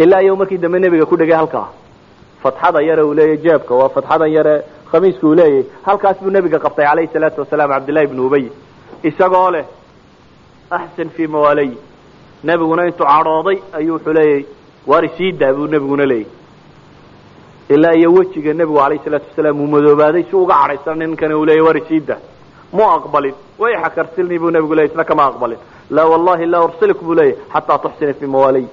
[0.05, 1.69] ilaa iyo markii dambe nebiga ku dhegay halkaa.
[2.43, 4.63] Fatxada yare uu leeyahy jeebka waa fatxadan yare
[4.97, 8.45] khamiiska uu leeyahy halkaas buu nebiga qabtay calayhi salaatu wasalaam cabdillahi ibnu ubay.
[9.09, 9.65] Isagoo leh
[10.71, 11.71] axsan fii mawaalay.
[12.45, 14.45] Nebiguna intuu cadhooday ayuu wuxuu leeyahy
[14.91, 16.31] waari sii daa buu nebiguna leeyahy
[17.75, 21.67] ilaa iyo wejiga nebigu calayhi salaatu wasalaam uu madoobaaday si uga cadhaysan ninkani uu leeyahy
[21.67, 22.21] waari sii daa
[22.73, 25.59] mu aqbalin way xakarsilni buu nebigu leeyay isna kama aqbalin.
[25.91, 28.67] Laa wallahi laa ursilik buu leeyahy xataa tuxsina fii mawaalay.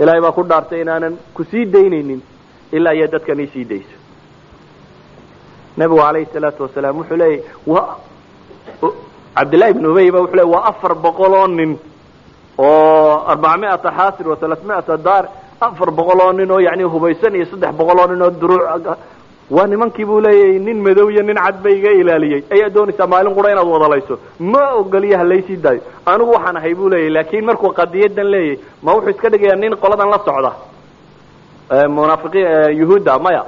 [0.00, 2.20] Ilaahay baa ku dhaartay inaanan ku sii daynaynin
[2.76, 3.96] ilaa iyo dadkan ii sii dayso
[5.78, 7.42] nebigu calayhi salaatu wasalaam wuxuu leeyahy
[7.72, 7.82] wa
[9.36, 11.72] cabdillahi ibn ubay ba wuxuu leey waa afar boqol oo nin
[12.58, 15.24] oo arbacamiata xaasir wa talaatmiata daar
[15.66, 18.86] afar boqol oo nin oo yani hubaysan iyo saddex boqol oo nin oo duruuc
[19.56, 22.42] waa nimankii buu leeyahay nin madow iyo nin cad ba iga ilaaliyey.
[22.54, 25.80] Ayaa doonaysaa maalin qura inaad wadalayso ma ogoliya halaysii daayo.
[26.06, 30.10] Anigu waxaan ahay buu leeyahy laakin markuu qadiyadan leeyahy ma wuxuu iska dhigayaa nin qoladan
[30.12, 30.52] la socda.
[31.96, 33.42] Munaafiqiin yuhuudda maya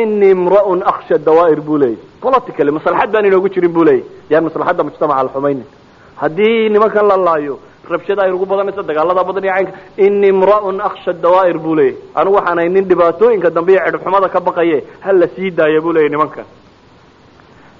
[0.00, 4.82] inii imra'un aksha dawaa'ir buu leeyahy politically maslaxad baan inoogu jirin buu leeyahy yaan maslaxadda
[4.88, 5.66] mujtamaca alxumaynin
[6.22, 7.58] haddii nimankan la laayo
[7.92, 9.72] rabshada aynugu badanayso dagaalada badan iyo caynka
[10.04, 14.40] ini imra'un aksha dawaa'ir buu leeyahy anigu waxaan ahay nin dhibaatooyinka dambe iyo cidhibxumada ka
[14.40, 16.44] baqaye ha la sii daaya buu leeyahy nimankan.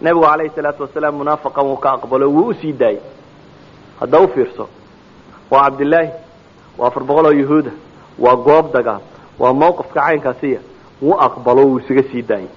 [0.03, 3.01] Nebigu calayhi salaatu wasalaam munaafaqan wuu ka aqbalo wuu u sii daayey.
[4.01, 4.69] Hadda u fiirso
[5.51, 6.11] waa cabdillaahi
[6.79, 7.71] waa afar boqol oo yuhuuda
[8.19, 9.01] waa goob dagaal
[9.39, 10.61] waa mawqifka caynkaasiya
[11.03, 12.51] wuu aqbalo wuu isaga sii daayey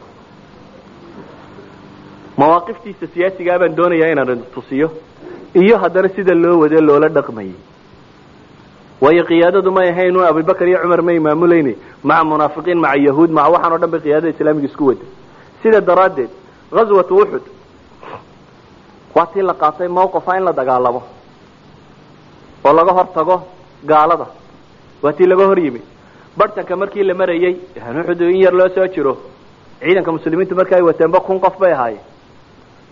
[2.37, 4.87] mawaaqiftiisa siyaasigaa baan doonayaa inaan tusiyo
[5.61, 7.55] iyo haddana sida loo wade loola dhaqmayay
[9.01, 11.73] waayo qiyaadadu may ahayn un abubakar iyo cumar may maamulayne
[12.09, 15.07] maca munaafiqiin maca yahuud maca waxaan o dhan bay qiyaadada islaamiga isku waday
[15.63, 16.31] sida daraaddeed
[16.75, 17.45] ghaswatu uxud
[19.15, 21.01] waa tii la qaatay mawqifa in la dagaalamo
[22.65, 23.35] oo laga hor tago
[23.85, 24.25] gaalada.
[25.03, 25.81] Waa tii laga hor yimi
[26.37, 29.17] bartanka markii la marayey uxud in yar loo soo jiro.
[29.81, 32.01] Ciidanka muslimiintu marka ay wateenba kun qof bay ahaayeen.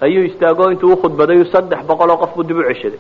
[0.02, 3.00] Ayuu istaago intuu ukhudbaday saddex boqol oo qof buu dib u ceshaday.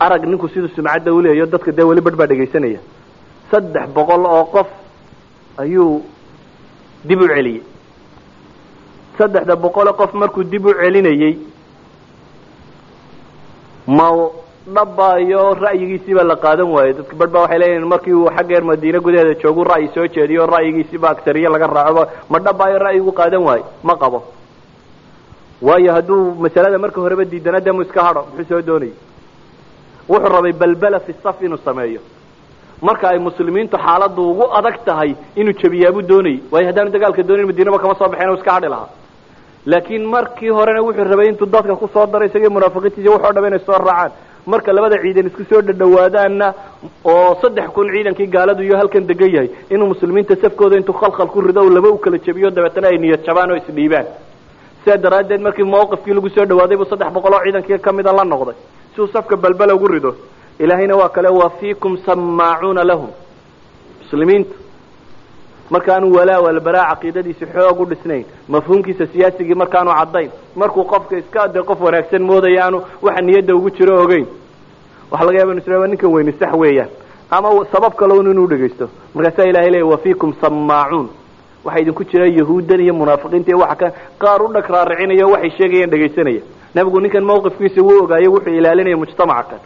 [0.00, 2.80] Arag ninku siduu sumcadda uleeyo dadka dee weli barh baa dhegaysanaya.
[3.50, 4.68] Saddex boqol oo qof
[5.58, 6.02] ayuu
[7.04, 7.62] dib u celiyey
[9.18, 11.36] saddexda boqoloo qof markuu dib u celinayey
[13.86, 14.08] ma
[14.66, 19.34] dhabbaayo ra'yigiisiibaa la qaadan waayey dadka barh baa waxay leeyihiin markii uu xaggeer madiine gudaheeda
[19.42, 23.64] joogu ra'yi soo jeediyo ra'yigiisiiba aktariye laga raaco ma dhabbaayo ra'yigu qaadan waayo.
[23.82, 24.22] Ma qabo.
[25.62, 28.94] Waayo hadduu masalada marka horeba diidana dee mu iska hadho muxuu soo doonayay?
[30.08, 32.00] Wuxuu rabay balbala fi saf inuu sameeyo.
[32.82, 36.38] Marka ay muslimiintu xaaladdu ugu adag tahay inuu jebiyaabuu doonayay.
[36.52, 38.88] Waayo haddaanu dagaalka doonayn madiinaba kama soo baxeen u iska hadhi lahaa.
[39.66, 43.62] Laakiin markii horena wuxuu rabay intuu dadka ku soo daray isagii munaafiqiintiisa waxoo dhaba inay
[43.66, 44.12] soo raacaan
[44.46, 46.46] marka labada ciidan isku soo dhadhawaadaanna
[47.04, 51.40] oo saddex kun ciidankii gaaladu iyo halkan degan yahay inuu muslimiinta safkooda intuu khalkhal ku
[51.40, 54.06] rido laba u kala jebiyo dabeetana ay niyad jabaan oo isdhiibaan.
[54.84, 58.54] Sidaa daraaddeed markii mawqifkii lagu soo dhawaaday buu saddex boqol oo ciidankii kamida la noqday.
[58.94, 60.14] Si uu safka balbala ugu rido
[60.58, 63.10] ilaahayna waa kale wa fiikum samaacuuna lahum.
[64.02, 64.50] Muslimiinta
[65.74, 68.24] markaanu walaa walbaraa caqiidadiisi xoog u dhisnayn
[68.54, 70.30] mafhuumkiisa siyaasigii markaanu caddayn
[70.60, 74.26] markuu qofka iska de qof wanaagsan moodaya aanu waxa niyadda ugu jiro ogeyn.
[75.10, 76.90] Waxa laga yaba inu isla ninkan weyni sax weeyaan
[77.30, 81.08] ama sabab kaloun inuu dhegaysto markaasaa ilahay leeya wa fiikum samaacuun
[81.64, 83.88] waxaa idinku jira yahuuddan iyo munaafiqiinta iyo waxa ka
[84.22, 86.42] qaar u dhag raaricinayo waxay sheegayaan dhegaysanaya
[86.74, 89.60] nebigu ninkan mawqifkiisa wuu ogaayo wuxuu ilaalinaya mujtamaca kan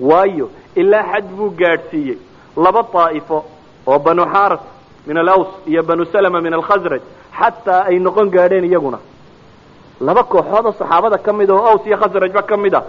[0.00, 2.18] waayo ilaa xad buu gaadhsiiyey.
[2.56, 3.38] Laba daa'ifo
[3.86, 4.60] oo banu xaaras
[5.06, 7.02] min alaws iyo banu salama min alkhasraj
[7.40, 8.98] xataa ay noqon gaadheen iyaguna.
[10.00, 12.82] Laba kooxood oo saxaabada ka mid oo aws iyo khasrajba ka mid a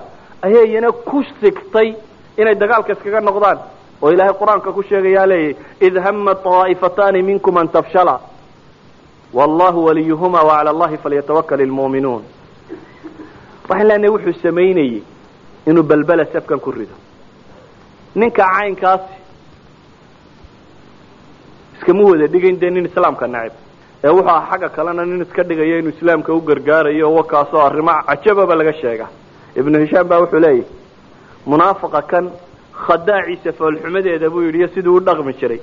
[0.46, 1.96] ayaa iyana ku sigtay
[2.38, 3.58] inay dagaalka iskaga noqdaan.
[4.02, 5.56] Oo ilaahay qur'aanka ku sheegayaa leeyahy
[5.88, 8.20] id hama طaa'ifataani minkum an tafshala.
[9.34, 12.24] Wallahu waliyuhuma wacala allahi falyatawakal ilmu'minuun
[13.70, 15.04] waxaan leenahay wuxuu samaynayey
[15.70, 16.96] inuu balbela safkan ku rido.
[18.16, 19.14] Ninka caynkaasi
[21.82, 23.54] iskama wada dhigayn dee nin islaamka necib
[24.04, 28.56] ee wuxuu ah xagga kalena nin iska dhigayo inuu islaamka u gargaarayo wakaasoo arrimo cajababa
[28.56, 29.08] laga sheega.
[29.56, 30.64] Ibnu hishaam baa wuxuu leeyahy
[31.46, 32.26] munaafiqa kan
[32.86, 35.60] khadaaciisa foolxumadeeda buu yidhi iyo siduu u dhaqmi jiray.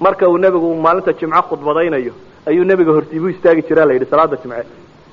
[0.00, 2.12] Marka uu nebigu maalinta jimco khudbadaynayo
[2.48, 4.66] ayuu nebiga hortii buu istaagi jiraa la yidhi salaada jimce.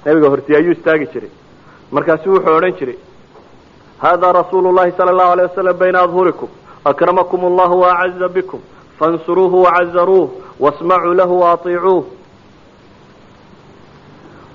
[0.05, 1.29] Nebiga hortii ayuu istaagi jiray.
[1.91, 2.97] Markaasu wuxuu odhan jiray
[4.03, 6.49] hada rasuulu llahi sala allahu alayh wasalam bayna adhurikum
[6.85, 8.59] akramakum allahu waacaza bikum
[8.99, 10.29] fansuruuhu wacazaruuh
[10.59, 12.03] wasmacuu lahu waaiicuuh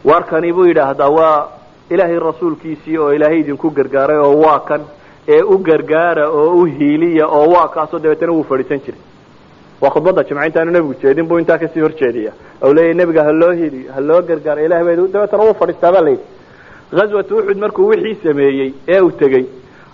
[0.05, 1.49] warkani buu yidhaahdaa waa
[1.91, 4.81] ilaahay rasuulkiisii oo ilaahay idinku gargaaray oo waa kan
[5.29, 9.01] ee u gargaara oo u hiiliya oo waa kaasoo dabeetana wuu fadhiisan jiray
[9.81, 12.33] waa khudbadda jimce intaanu nebigu jeedin buu intaa ka sii hor jeediya
[12.63, 16.01] ou leeyahy nebiga ha loo hiliyo ha loo gargaaro ilahay ba dabeetana wuu fadhiistaa baa
[16.01, 16.25] layidhi
[16.97, 19.45] ghaswatu uxud markuu wixii sameeyey ee uu tegey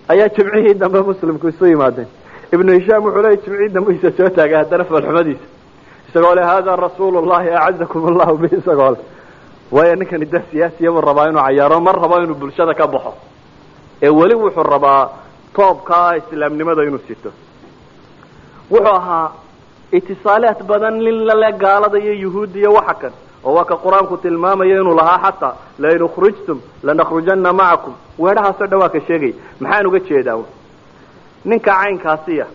[0.08, 2.06] ayaa jimcihii dambe muslimku isu yimaadeen
[2.54, 5.46] ibnu hishaam wuxuu leeyay jimcihii dambe isa soo taagay haddana foolxumadiisa
[6.08, 8.98] isagoo le hada rasuulu llahi acazakum allahu bi isagoo le
[9.74, 13.12] waayo ninkani da siyaasiya buu rabaa inuu cayaaro mar rabo inuu bulshada ka baxo.
[14.02, 15.08] Ee weli wuxuu rabaa
[15.56, 17.30] toobkaa islaamnimada inuu sito.
[18.70, 19.30] Wuxuu ahaa
[19.92, 23.12] itisaalaat badan nin lale gaalada iyo yuhuudda iyo waxa kan
[23.44, 28.88] oo waa ka qur'aanku tilmaamayo inuu lahaa xataa lain ukhrijtum lanakhrujana macakum weedhahaasoo dhan waa
[28.94, 29.32] ka sheegay.
[29.60, 30.38] Maxaan uga jeedaa
[31.44, 32.46] ninka caynkaasiya.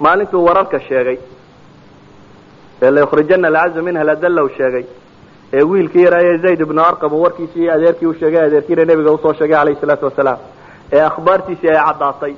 [0.00, 1.18] Maalintuu wararka sheegay.
[2.82, 4.84] Ee layukhrijana alcaza minha ladalla u sheegay.
[5.52, 9.32] Ee wiilkii yaraaye zayd ibnu arqam uu warkiisii adeerkii u sheegay adeerkiina nebiga u soo
[9.32, 10.38] sheegay calayhi salaatu wasalaam.
[10.92, 12.34] Ee akhbaartiisii ay caddaatay.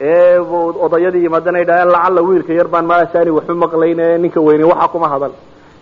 [0.00, 0.38] Ee
[0.86, 4.88] odayadii yimaadana ay dhaheen lacalla wiilka yar baan maasaani waxu maqlayn ee ninka weyne waxa
[4.92, 5.32] kuma hadal.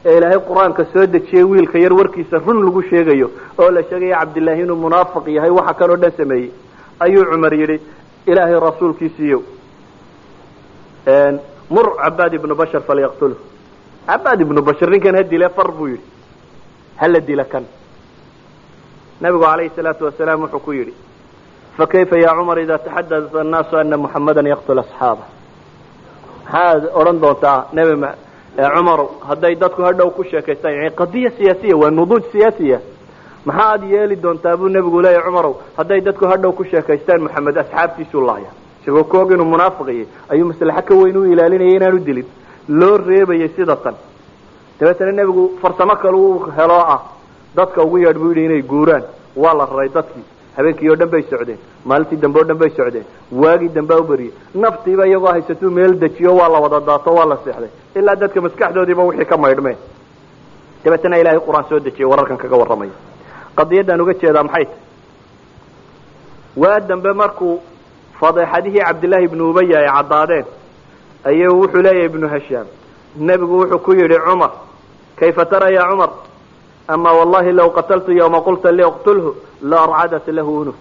[0.05, 3.29] Ee ilaahay qur'aanka soo dejiyey wiilka yar warkiisa run lagu sheegayo
[3.59, 6.51] oo la sheegaya cabdillaahi inuu munaafiq yahay waxa kan oo dhan sameeyey
[7.05, 7.77] ayuu cumar yidhi
[8.27, 9.39] ilaahay rasuulkiisiiyo
[11.75, 13.37] mur cabaad ibnu bashar falyaqtulhu.
[14.07, 16.05] Cabaad ibnu bashar ninkan ha dile far buu yidhi.
[17.01, 17.65] Hala dila kan.
[19.21, 20.95] Nabigu calayhi salaatu wasalaam wuxuu ku yidhi
[21.77, 25.25] fakayfa ya cumar ida taxadata annaasu ana muxamadan yaqtul asxaaba?
[26.45, 27.95] Maxaad odhan doontaa nebi
[28.57, 32.79] cumarow hadday dadku hadhow ku sheekaystaan qadiya siyaasiya waa nuduuj siyaasiya
[33.47, 35.55] maxaad yeeli doontaa buu nebigu leeyahy cumarow?
[35.77, 38.51] Hadday dadku hadhow ku sheekaystaan moxamed asxaabtiisuu laaya.
[38.83, 42.27] Isagoo koog inuu munaafiqiyay ayuu maslaxo ka weyn u ilaalinayay inaanu dilin.
[42.69, 43.95] Loo reebayay sida tan.
[44.81, 47.01] Dabeetana nebigu farsamo kale u helo ah
[47.57, 49.05] dadka ugu yeedh buu yidhi inay guuraan.
[49.37, 50.25] Waa la raray dadkii
[50.57, 51.59] habeenkii oo dhan bay socdeen.
[51.85, 53.07] Maalintii dambe o dhan bay socdeen.
[53.33, 54.17] Waagii dambea u
[54.55, 57.71] naftiiba iyagoo haysatuu meel dejiyo waa la wada daato waa la seexday.
[57.97, 59.77] Ilaa dadka maskaxdoodiiba wixii ka maydhmeen.
[60.85, 62.91] Dabeetana ilaahay qur'aan soo dejiyey wararkan kaga warramaya
[63.57, 64.65] qadiyaddaan uga jeedaa maxay?
[64.65, 64.77] Tahy
[66.57, 67.61] waa dambe markuu
[68.21, 70.47] fadeexadihii cabdillaahi ibnu ubaya ay caddaadeen
[71.25, 72.67] ayuu wuxuu leeyahay ibnu hashaam
[73.17, 74.53] nebigu wuxuu ku yidhi cumar
[75.17, 76.11] kayfa tara ya cumar?
[76.89, 79.31] Ama wallahi law qataltu yawma qulta liqtulhu
[79.63, 80.75] la arcadat lahu unuf.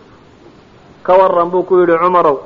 [1.04, 2.38] Ka waran buu ku yidhi cumarow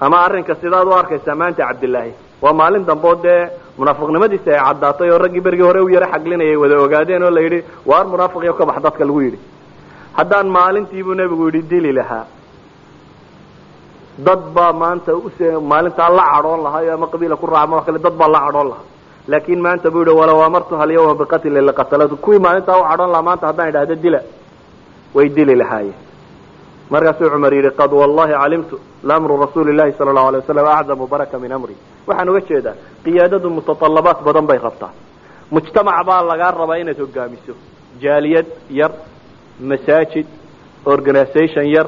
[0.00, 3.40] ama arrinka sidaad u arkaysaa maanta cabdillaahi waa maalin dambe oo dee
[3.78, 7.58] munaafiqnimadiisi ay caddaatay oo raggii berigii hore u yaro xaglinayay wada ogaadeen oo la yidhi
[7.90, 9.38] waar munaafiqiyo ka bax dadka lagu yidhi.
[10.18, 12.24] Haddaan maalintiibuu nebigu yidhi dili lahaa.
[14.26, 15.38] Dad baa maanta us
[15.70, 18.84] maalintaa la cadhoon lahaa ama qabiila ku raacma kale dad baa la cadhoon lahaa.
[19.28, 22.16] Laakin maanta buu yihi walaw amartuha alyawma biqatli laqatalatu.
[22.24, 24.20] Kuwii maalintaa u cadhoon lahaa maanta haddaan idhahdo dila.
[25.14, 26.05] Way dili lahaayeen
[26.90, 28.76] markaasuu cumar yidhi qad wallahi calimtu
[29.08, 31.76] laamru rasuuli llahi sala allahu alay wasalam acdamu baraka min amri.
[32.06, 34.90] Waxaan uga jeedaa qiyaadadu mutatallabaat badan bay rabtaa.
[35.50, 37.54] Mujtamac baa lagaa rabaa inaad hogaamiso.
[38.02, 38.92] Jaaliyad yar
[39.70, 40.26] masaajid
[40.84, 41.86] organisation yar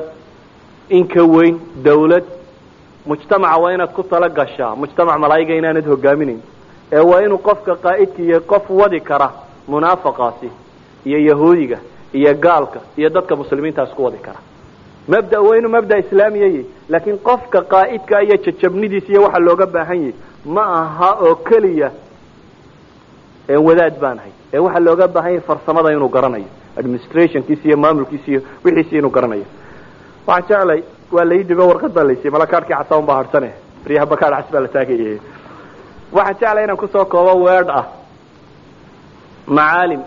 [0.91, 1.57] in ka weyn
[1.87, 2.25] dawlad.
[3.07, 4.75] Mujtamaca waa inaad ku tala gashaa.
[4.77, 6.41] Mujtamac malaayiga inaanad hogaaminayn
[6.93, 9.29] ee waa inuu qofka qaa'idka iyo qof wadi kara
[9.69, 10.49] munaafaqaasi
[11.09, 11.79] iyo yahuudiga
[12.19, 14.39] iyo gaalka iyo dadka muslimiintaas ku wadi kara
[15.13, 16.63] mabda waa inuu mabda islaamiya yahy
[16.93, 20.13] laakiin qofka qaa'idka iyo jajabnidiis iyo waxa looga baahan yahy
[20.55, 21.89] ma aha oo keliya
[23.69, 24.33] wadaad baan ahay.
[24.55, 26.49] Ee waxaa looga baahan yahay farsamada inuu garanayo
[26.81, 29.47] administrationkiisa iyo maamulkiisa iyo wixiisi inuu garanayo.
[30.27, 30.81] Waxaan jeclay
[31.15, 33.51] waa lai dhigo warqad baa laysiiyey mala kaarhkii casaban baa harhsane
[33.85, 35.17] baryaha bakaar cas baa la taagayay
[36.17, 37.85] waxaan jeclay inaan ku soo koobo weedh ah
[39.57, 40.03] macaalim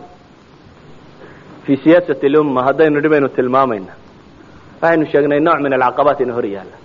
[1.65, 3.93] fi siyaasat lumma haddaynu dhibaynu tilmaamayna
[4.81, 6.77] waxaynu sheegnay nooc min alcaqabaat ina hor yaalla.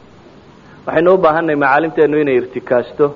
[0.87, 3.07] Waxaynu u baahanay macaalimteenu inay irtikaasto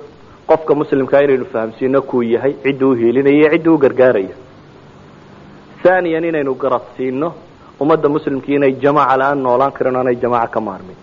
[0.48, 4.34] qofka muslimkaa inaynu fahamsiino kuu yahay cidda u hiilinaya iyo cidda u gargaaraya.
[5.84, 7.28] Haaniyan inaynu garadsiino
[7.80, 10.96] ummadda muslimkii inay jamaaca la'aan noolaan karin o anay jamaaca ka maarmin.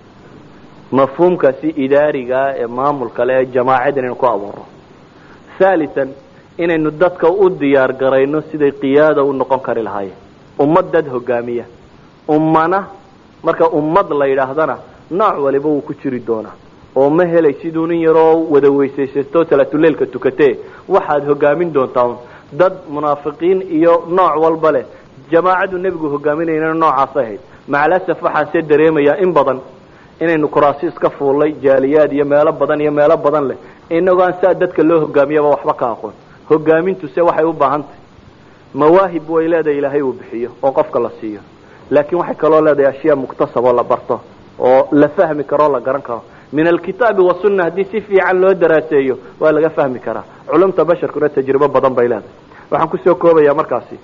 [0.91, 4.63] Mafhuumkaasi idaarigaa ee maamulka le ee jamaacad inaynu ku abuuro
[5.59, 6.09] haalian
[6.63, 10.17] inaynu dadka u diyaar garayno siday qiyaada u noqon kari lahaayeen.
[10.63, 11.65] Ummad dad hogaamiya.
[12.35, 12.79] Ummana
[13.47, 14.75] marka ummad la yidhaahdana
[15.19, 16.55] nooc waliba wuu ku jiri doonaa.
[16.95, 20.53] Oo ma helay siduu nin yaroo wada weysaysasto talaatuleelka tukatee.
[20.93, 22.15] Waxaad hogaamin doontaa
[22.59, 24.85] dad munaafiqiin iyo nooc walba leh.
[25.31, 27.39] Jamaacadu nebigu hogaaminayna noocaas ahayd.
[27.67, 29.59] Macalasaf waxaan see dareemayaa in badan
[30.21, 33.57] inaynu kuraasi iska fuullay jaaliyaad iyo meelo badan iyo meelo badan leh.
[33.89, 36.13] Inagoo aan saa dadka loo hogaamiyaba waxba ka aqoon.
[36.49, 38.01] Hogaamintuse waxay u baahan tahay.
[38.73, 41.39] Mawaahib way leedahay ilaahay uu bixiyo oo qofka la siiyo
[41.91, 44.19] laakiin waxay kaloo leedahay ashyaa muktasaboo la barto
[44.59, 46.21] oo la fahmi karoo la garan karo.
[46.53, 50.23] Min alkitaabi wasunna haddii si fiican loo daraaseeyo waa laga fahmi karaa.
[50.51, 52.31] Culumta basharkuna tajribo badan bay leedahay.
[52.71, 53.99] Waxaan ku soo koobayaa markaasi.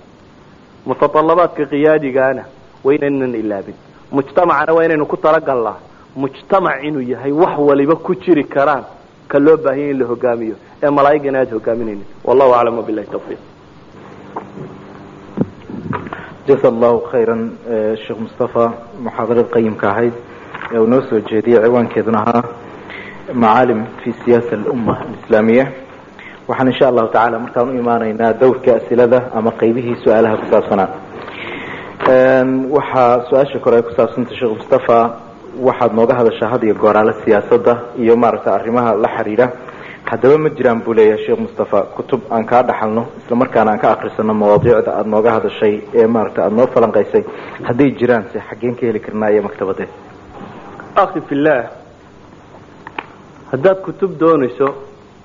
[0.86, 2.44] Mutatallabaadka qiyaadigaana
[2.84, 3.74] waa inaynan ilaabin.
[4.12, 5.76] Mujtamacana waa inaynu ku talagalnaa
[6.16, 8.84] mujtamac inuu yahay wax waliba ku jiri karaan
[9.28, 10.56] ka loo baahanya in la hogaamiyo.
[10.82, 12.04] Ee malaa'igana aada hogaaminaynin.
[12.24, 13.38] Wallahu aclam wabilahi tawfiiq
[16.48, 17.42] jasa allahu khayran
[18.04, 18.64] sheekh mustafa
[19.04, 20.14] muxaadarad qayimka ahayd
[20.74, 22.42] ee uu noo soo jeediyey ciwaankeeduna ahaa
[23.42, 25.64] macaalim fi siyaasa alumma alislaamiya.
[26.48, 30.88] Waxaan insha allahu tacala markaan u imaanaynaa dowrka asilada ama qaybihii su'aalaha ku saabsanaa.
[32.76, 34.98] Waxaa su'aasha kore ay ku saabsantay sheekh mustafa
[35.66, 37.72] waxaad nooga hadashaa had iyo gooraale siyaasadda
[38.02, 39.46] iyo maaragtay arrimaha la xidhiidha
[40.10, 43.88] haddaba ma jiraan buu leeyahay sheekh mustafa kutub aan kaa dhaxalno isla markaana aan ka
[43.92, 47.22] akrisano mawaadiicda aada nooga hadashay ee maaragtay aada noo falanqaysay.
[47.68, 49.88] Hadday jiraan se xaggeen ka heli karnaa iyo maktabadee.
[51.02, 51.64] Akhi fillaah
[53.52, 54.66] haddaad kutub doonayso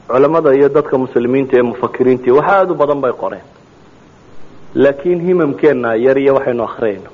[0.08, 3.46] culamada iyo dadka muslimiinta ee mufakiriintii wax aada u badan bay qoreen.
[4.76, 7.10] Laakiin himamkeenna yar iyo waxaynu akriyayno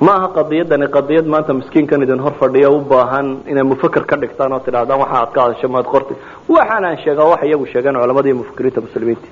[0.00, 4.52] ma aha qadiyadani qadiyad maanta miskiinkan idin hor fadhiyo u baahan inay mufaker ka dhigtaan
[4.52, 6.14] oo tidhahdaan waxa aad ka hadasho maad qorti.
[6.48, 9.28] Waxaan aan sheegaa wax iyagu sheegeen culamada iyo mufakiriinta muslimiinta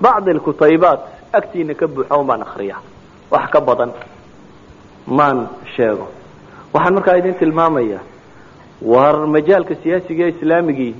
[0.00, 1.00] bacdi alkutaybaat
[1.32, 2.80] agtiina ka buuxa un baan akriyaa
[3.30, 3.90] wax ka badan
[5.06, 6.06] maan sheego.
[6.74, 8.02] Waxaan markaa idin tilmaamayaa
[8.82, 10.94] war majaalka siyaasiga ee islaamigii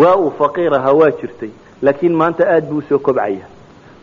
[0.00, 1.50] waa uu faqiir ahaa waa jirtay.
[1.82, 3.44] Laakiin maanta aada buu u soo kobcaya.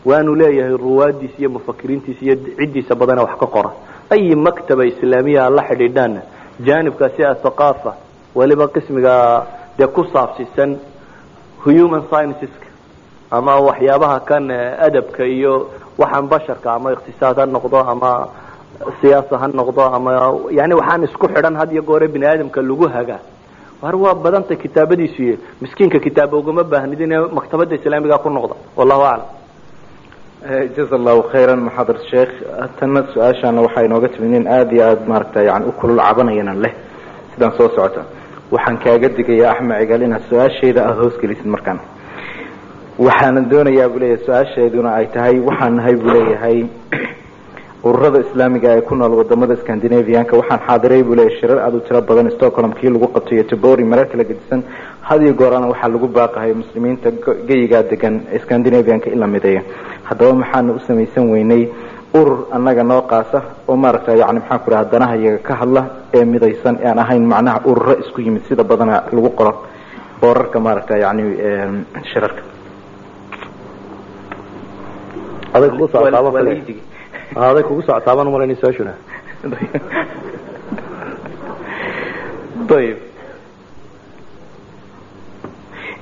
[0.06, 3.70] Waanu leeyahay ruwaadiisa iyo mufakiriintiisa iyo ciddiisa badana wax ka qora
[4.14, 6.22] ayi maktaba islaamiya aad la xidhiidhaana
[6.68, 7.92] jaanibkaasi athaqaafa
[8.36, 9.16] weliba qismiga
[9.78, 10.72] dee ku saabsisan
[11.66, 12.68] human scienceska
[13.38, 14.46] ama waxyaabaha kan
[14.88, 15.54] adabka iyo
[16.02, 18.12] waxaan basharka ama iqtisaad ha noqdo ama
[19.02, 20.12] siyaasa ha noqdo ama
[20.60, 23.20] yani waxaan isku xidhan had iyo goore bini aadamka lagu hagaa
[23.82, 29.04] war waa badanta kitaabadiisu iyo miskiinka kitaaba ugama baahnid inay maktabada islaamiga ku noqda wallahu
[29.12, 29.28] aclam
[30.42, 32.32] jaza allahu khayran maxaadar sheekh.
[32.80, 36.74] Tanna su'aashaana waxaa inooga timid nin aada iyo aada maaragta yani u kulul cabanayana leh.
[37.34, 38.06] Sidaan soo socota
[38.50, 41.80] waxaan kaaga digayaa axmed inaad su'aashayda aada hoosgelisid markaan.
[42.98, 46.58] Waxaana doonayaa buu leeyahay su'aasheeduna ay tahay waxaan nahay buu leeyahay
[47.88, 50.40] ururada islaamiga ee ku nool waddamada scandinavianka.
[50.40, 53.84] Waxaan xaadiray buu leeyahay shirar aada u tiro badan stockholm kii lagu qabtay iyo tibori
[53.84, 54.64] marar kala gedisan
[55.10, 57.10] had iyo goorana waxaa lagu baaqahay muslimiinta
[57.50, 59.62] geyigaa degan scandinavianka in la mideeyo
[60.04, 61.70] haddaba maxaana u samaysan weynay
[62.14, 65.82] urur annaga noo qaasa oo maaragta yani maxaan ku dhaha danaha iyaga ka hadla
[66.14, 69.54] ee midaysan ee aan ahayn macnaha ururo isku yimid sida badana lagu qoro
[70.22, 71.24] boorarka maaragta yani
[72.14, 72.42] shirarka.
[75.54, 76.48] Aday kugu socotaaban
[77.36, 78.94] aday kugu socotaaban umalayna su'aashuna
[82.80, 82.98] ayib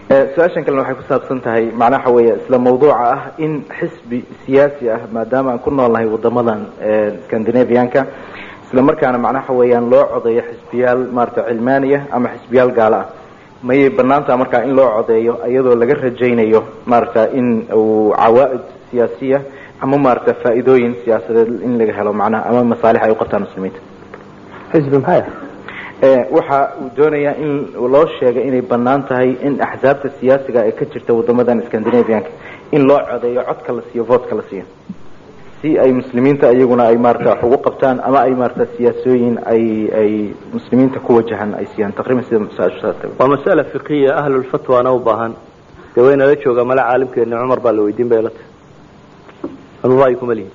[0.07, 4.89] su'aashan kalena waxay ku saabsan tahay macnaha waxa weeye isla mawduuca ah in xisbi siyaasi
[4.89, 6.61] ah maadaama aan ku noolnahay wadamadan
[7.27, 8.01] scandinavianka
[8.67, 13.07] isla markaana macnaha weeyaan loo codeeyo xisbiyaal maarata cilmaaniya ama xisbiyaal gaalo ah.
[13.63, 19.39] Mayay banaantaha markaa in loo codeeyo iyadoo laga rajaynayo maarata in uu cawaa-id siyaasiya
[19.81, 23.79] ama maarata faa-iidooyin siyaasadeed in laga helo macnaha ama masaalix ay u qabtaan muslimiinta.
[24.71, 25.21] Xisbi maxay
[26.01, 27.51] waxa uu doonayaa in
[27.93, 32.29] loo sheegay inay bannaan tahay in axsaabta siyaasiga ee ka jirta wadamadan scandinavianka
[32.71, 34.65] in loo codeeyo codka la siiyo votka la siiyo.
[35.61, 39.63] Si ay muslimiinta iyaguna ay maarata wax ugu qabtaan ama ay maarata siyaasooyin ay
[40.01, 40.11] ay
[40.53, 41.93] muslimiinta ku wajahan ay siiyaan.
[41.97, 42.39] Taqriban sida
[43.19, 45.33] waa masala fiqiya ahlulfatwana u baahan.
[45.95, 48.49] Dee waynala joogaa mala caalimkeeni cumar baa la weydiin bay la tahay.
[49.83, 50.51] Ama ra'yi kuma lihin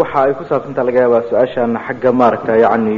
[0.00, 2.94] waxa ay ku saabsantaa laga yaabaa su'aashaana xagga maaragta yani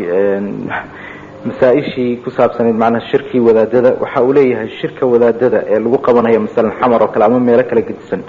[1.48, 3.90] masaa-ishii ku saabsanayd macnaha shirkii wadaadada.
[4.02, 7.82] Waxa uu leeyahay shirka wadaadada ee lagu qabanayo masalan xamar oo kale ama meelo kala
[7.88, 8.20] gedisan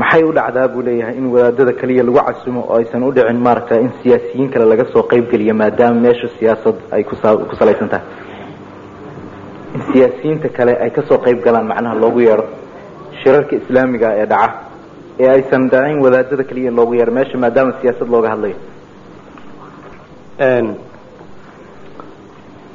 [0.00, 3.74] maxay u dhacdaa buu leeyahay in wadaadada kaliya lagu casumo oo aysan u dhicin maaragta
[3.84, 8.06] in siyaasiyiin kale laga soo qayb geliyo maadaama meesha siyaasad ay kusa ku salaysan tahay?
[9.76, 12.44] In siyaasiyiinta kale ay ka soo qayb galaan macnaha loogu yeedho
[13.20, 14.48] shirarka islaamiga ee dhaca
[15.20, 18.56] ee aysan dhacin wadaadada kaliya in loogu yeedho meesha maadaama siyaasad looga hadlayo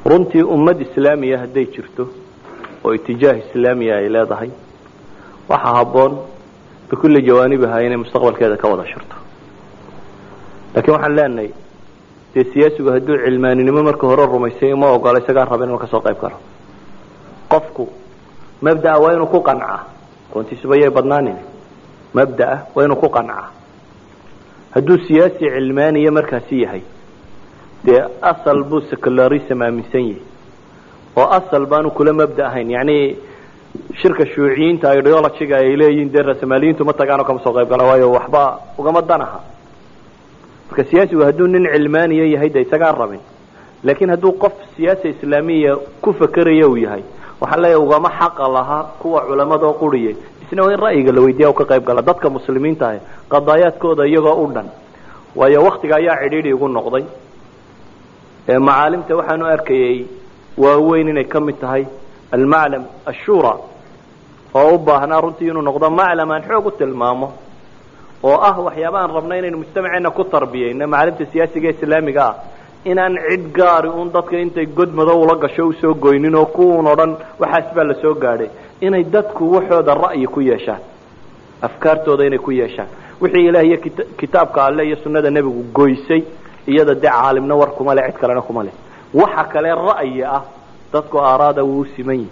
[0.06, 2.04] runtii ummad islaamiya hadday jirto
[2.86, 4.50] oo itijaah islaamiya ay leedahay
[5.50, 6.14] waxaa habboon
[6.90, 9.16] bikulli jawaanibiha inay mustaqbalkeeda ka wada shirto.
[10.76, 11.50] Laakiin waxaan leenahay
[12.34, 16.18] dee siyaasigu hadduu cilmaaninimo marka hore rumaysay ma ogola isagaan raba inuu ka soo qayb
[16.22, 16.38] galo.
[17.52, 17.84] Qofku
[18.62, 19.80] mabdaa waa inuu ku qancaa
[20.36, 21.38] runtiisuba yay badnaanin
[22.14, 23.46] mabdaa waa inuu ku qancaa
[24.76, 26.82] hadduu siyaasi cilmaaniya markaasi yahay
[27.86, 28.02] dee
[28.32, 30.22] asal buu secularism aaminsan yahay
[31.18, 32.98] oo asal baanu kula mabda ahayn yani
[34.02, 38.44] shirka shuuciyiinta ideologyga ay leeyihiin dee rasmaaliyiintu ma tagaano kama soo qayb gala waayo waxba
[38.78, 39.40] ugama danaha
[40.70, 43.20] marka siyaasigu hadduu nin cilmaaniya yahay de isagaan rabin.
[43.84, 47.04] Laakiin hadduu qof siyaasa islaamiya ku fakeraya uu yahay
[47.42, 50.16] waxaan leeyahay ugama xaqa lahaa kuwa culamada quriyay
[50.52, 53.00] isna waa in ra'yiga la weydiiya ka qayb gala dadka muslimiinta ah
[53.30, 54.68] qadaayaadkooda iyagoo u dhan.
[55.36, 57.06] Waayo waktiga ayaa cidhiidhi igu noqday.
[58.60, 60.06] Macaalimta waxaanu arkayay
[60.58, 61.86] waaweyn inay ka mid tahay
[62.32, 63.54] almaclam ashura
[64.54, 67.28] oo u baahnaa runtii inuu noqdo maclam aan xoog u tilmaamo
[68.24, 72.36] oo ah waxyaaba aan rabna inaynu mujtamaceena ku tarbiyayno macaalimta siyaasiga islaamiga ah
[72.92, 76.88] inaan cid gaari un dadka intay god madow ula gasho u soo goynin oo kuun
[76.88, 78.50] o dhan waxaas baa la gaadhay
[78.82, 80.82] inay dadku waxooda ra'yi ku yeeshaan.
[81.62, 82.88] Afkaartooda inay ku yeeshaan.
[83.22, 83.78] Wixii ilaah iyo
[84.18, 86.24] kitaabka alle iyo sunnada nebigu goysay
[86.68, 88.74] iyada dee caalimna war kuma le cid kalena kuma leh.
[89.14, 90.44] Waxa kale ra'yi ah
[90.94, 92.30] dadku aaraada wuu siman yihi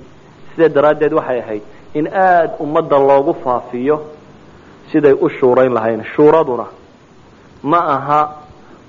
[0.55, 1.61] sidaa daraaddeed waxay ahayd
[1.93, 3.95] in aada ummadda loogu faafiyo
[4.91, 6.03] siday u shuurayn lahayn.
[6.15, 6.65] Shuuraduna
[7.63, 8.21] ma aha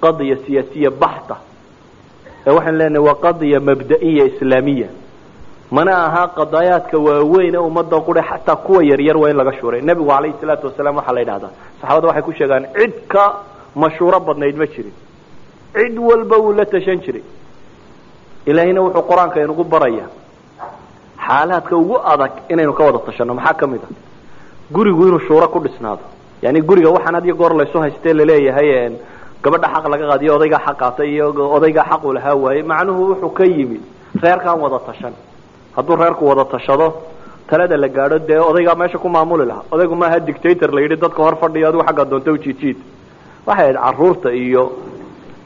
[0.03, 1.37] qadiya siyaasiya baxta.
[2.47, 4.89] Ee waxaan leenahay waa qadiya mabda'iya islaamiya
[5.77, 9.81] mana aha qadaayaadka waaweyn ee ummadda qura xataa kuwa yaryar waa in laga shuuray.
[9.89, 13.25] Nebigu calayhi salaatu wasalaam waxaa la yidhahdaa saxaabada waxay ku sheegaan cid ka
[13.83, 14.93] mashhuuro badnayd ma jirin.
[15.75, 17.23] Cid walba wuu la tashan jiray.
[18.47, 20.07] Ilaahayna wuxuu qur'aanka inugu baraya
[21.27, 23.89] xaalaadka ugu adag inaynu ka wada tashanno maxaa ka mid a
[24.75, 26.03] gurigu inuu shuuro ku dhisnaado.
[26.43, 28.91] Yani guriga waxaan had iyo goor laysu haystee la leeyahay
[29.43, 31.27] gabadha xaq laga qaadiyo odaygaa xaq qaatay iyo
[31.57, 33.83] odaygaa xaqu lahaa waayey macnuhu wuxuu ka yimid
[34.23, 35.13] reerkaan wada tashan
[35.77, 36.87] hadduu reerku wada tashado
[37.49, 39.65] talada la gaadho dee odaygaa meesha ku maamuli lahaa.
[39.71, 42.77] Odaygu maaha dictator la yidhi dadka hor fadhiyo adigu xagga doonta ujiidjiid
[43.47, 44.63] waxay ahayd carruurta iyo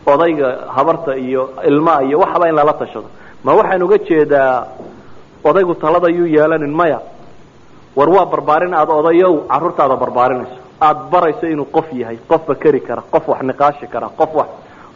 [0.07, 3.09] odayga habarta iyo ilmaha iyo waxaba in lala tashado.
[3.45, 4.67] Ma waxaan uga jeedaa
[5.45, 7.01] odaygu talada yuu yeelanin maya.
[7.97, 13.03] War waa barbaarin aada odayow carruurtaada barbaarinayso aada barayso inuu qof yahay qof bakeri kara
[13.13, 14.49] qof wax niqaashi kara qof wax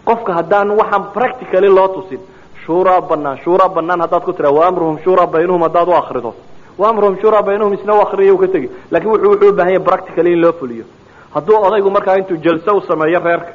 [0.08, 2.20] qofka haddaan waxaan practically loo tusin
[2.68, 6.30] shuuraa banaan shuuraa banaan haddaad ku tira waamruhum shuuraa baynahum haddaad u akrido
[6.78, 9.84] waamruhum shuuraa baynahum isna u akriya u ka tegi laakiin wuxuu wuxuu u baahan yahay
[9.88, 10.84] practically in loo fuliyo
[11.34, 13.52] hadduu odaygu markaa intuu jalse u sameeyo reerka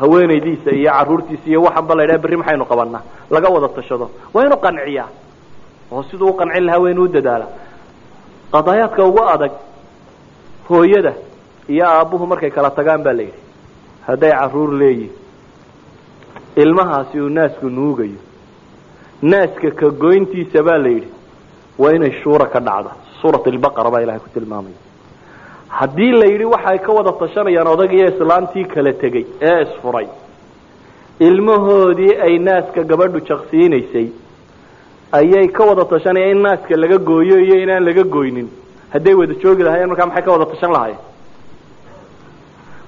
[0.00, 3.02] haweenaydiisa iyo caruurtiisa iyo waxaanba la yidhaha berri maxaynu qabanaa
[3.34, 5.08] laga wada tashado waa inuu qanciyaa
[5.92, 7.46] oo siduu u qancin lahaa waa inuu dadaala
[8.52, 9.52] qadaayaadka ugu adag
[10.68, 11.12] hooyada
[11.68, 13.38] iyo aabbuhu markay kala tagaan baa la yidhi
[14.06, 15.12] hadday carruur leeyihiin
[16.56, 18.18] ilmahaasi uu naasku nuugayo.
[19.22, 21.08] Naaska ka goyntiisa baa la yidhi
[21.78, 22.90] waa inay shuura ka dhacda.
[23.20, 24.78] Suurat albaqara baa ilahay ku tilmaamaya.
[25.68, 30.06] Haddii la yidhi waxay ka wada tashanayaan odag iyo islaantii kala tegey ee isfuray
[31.20, 34.06] ilmahoodii ay naaska gabadhu jaqsiinaysay
[35.18, 38.48] ayay ka wada tashanayaan in naaska laga gooyo iyo inaan laga goynin.
[38.92, 41.00] Hadday wada joogi lahaayeen markaa maxay ka wada tashan lahaayeen?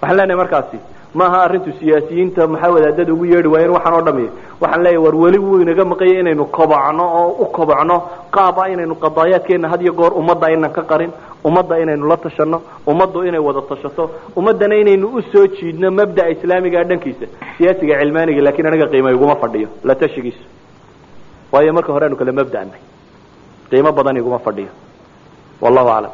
[0.00, 0.78] Waxaan leenahay markaasi
[1.14, 3.48] maaha arrintu siyaasiyiinta maxaa wadaadada ugu yeedhi?
[3.54, 4.26] Waayeen waxaan oo dhami
[4.62, 7.96] waxaan leeyahay war weli wuu inaga maqanya inaynu kobocno oo u kobocno.
[8.34, 11.10] Qaaba inaynu qadaayaadkeena had iyo goor ummadda aynan ka qarin
[11.44, 16.84] ummadda inaynu la tashano ummaddu inay wada tashato ummaddana inaynu u soo jiidno mabda'a islaamigaa
[16.90, 17.26] dhankiisa.
[17.58, 19.68] Siyaasiga cilmaaniga laakiin aniga qiima iguma fadhiyo.
[19.84, 20.44] La tashigiisu
[21.52, 22.80] waayo marka hore aanu kala mabda'nay
[23.70, 24.72] qiimo badan iguma fadhiyo.
[25.62, 26.12] Wallahu aclam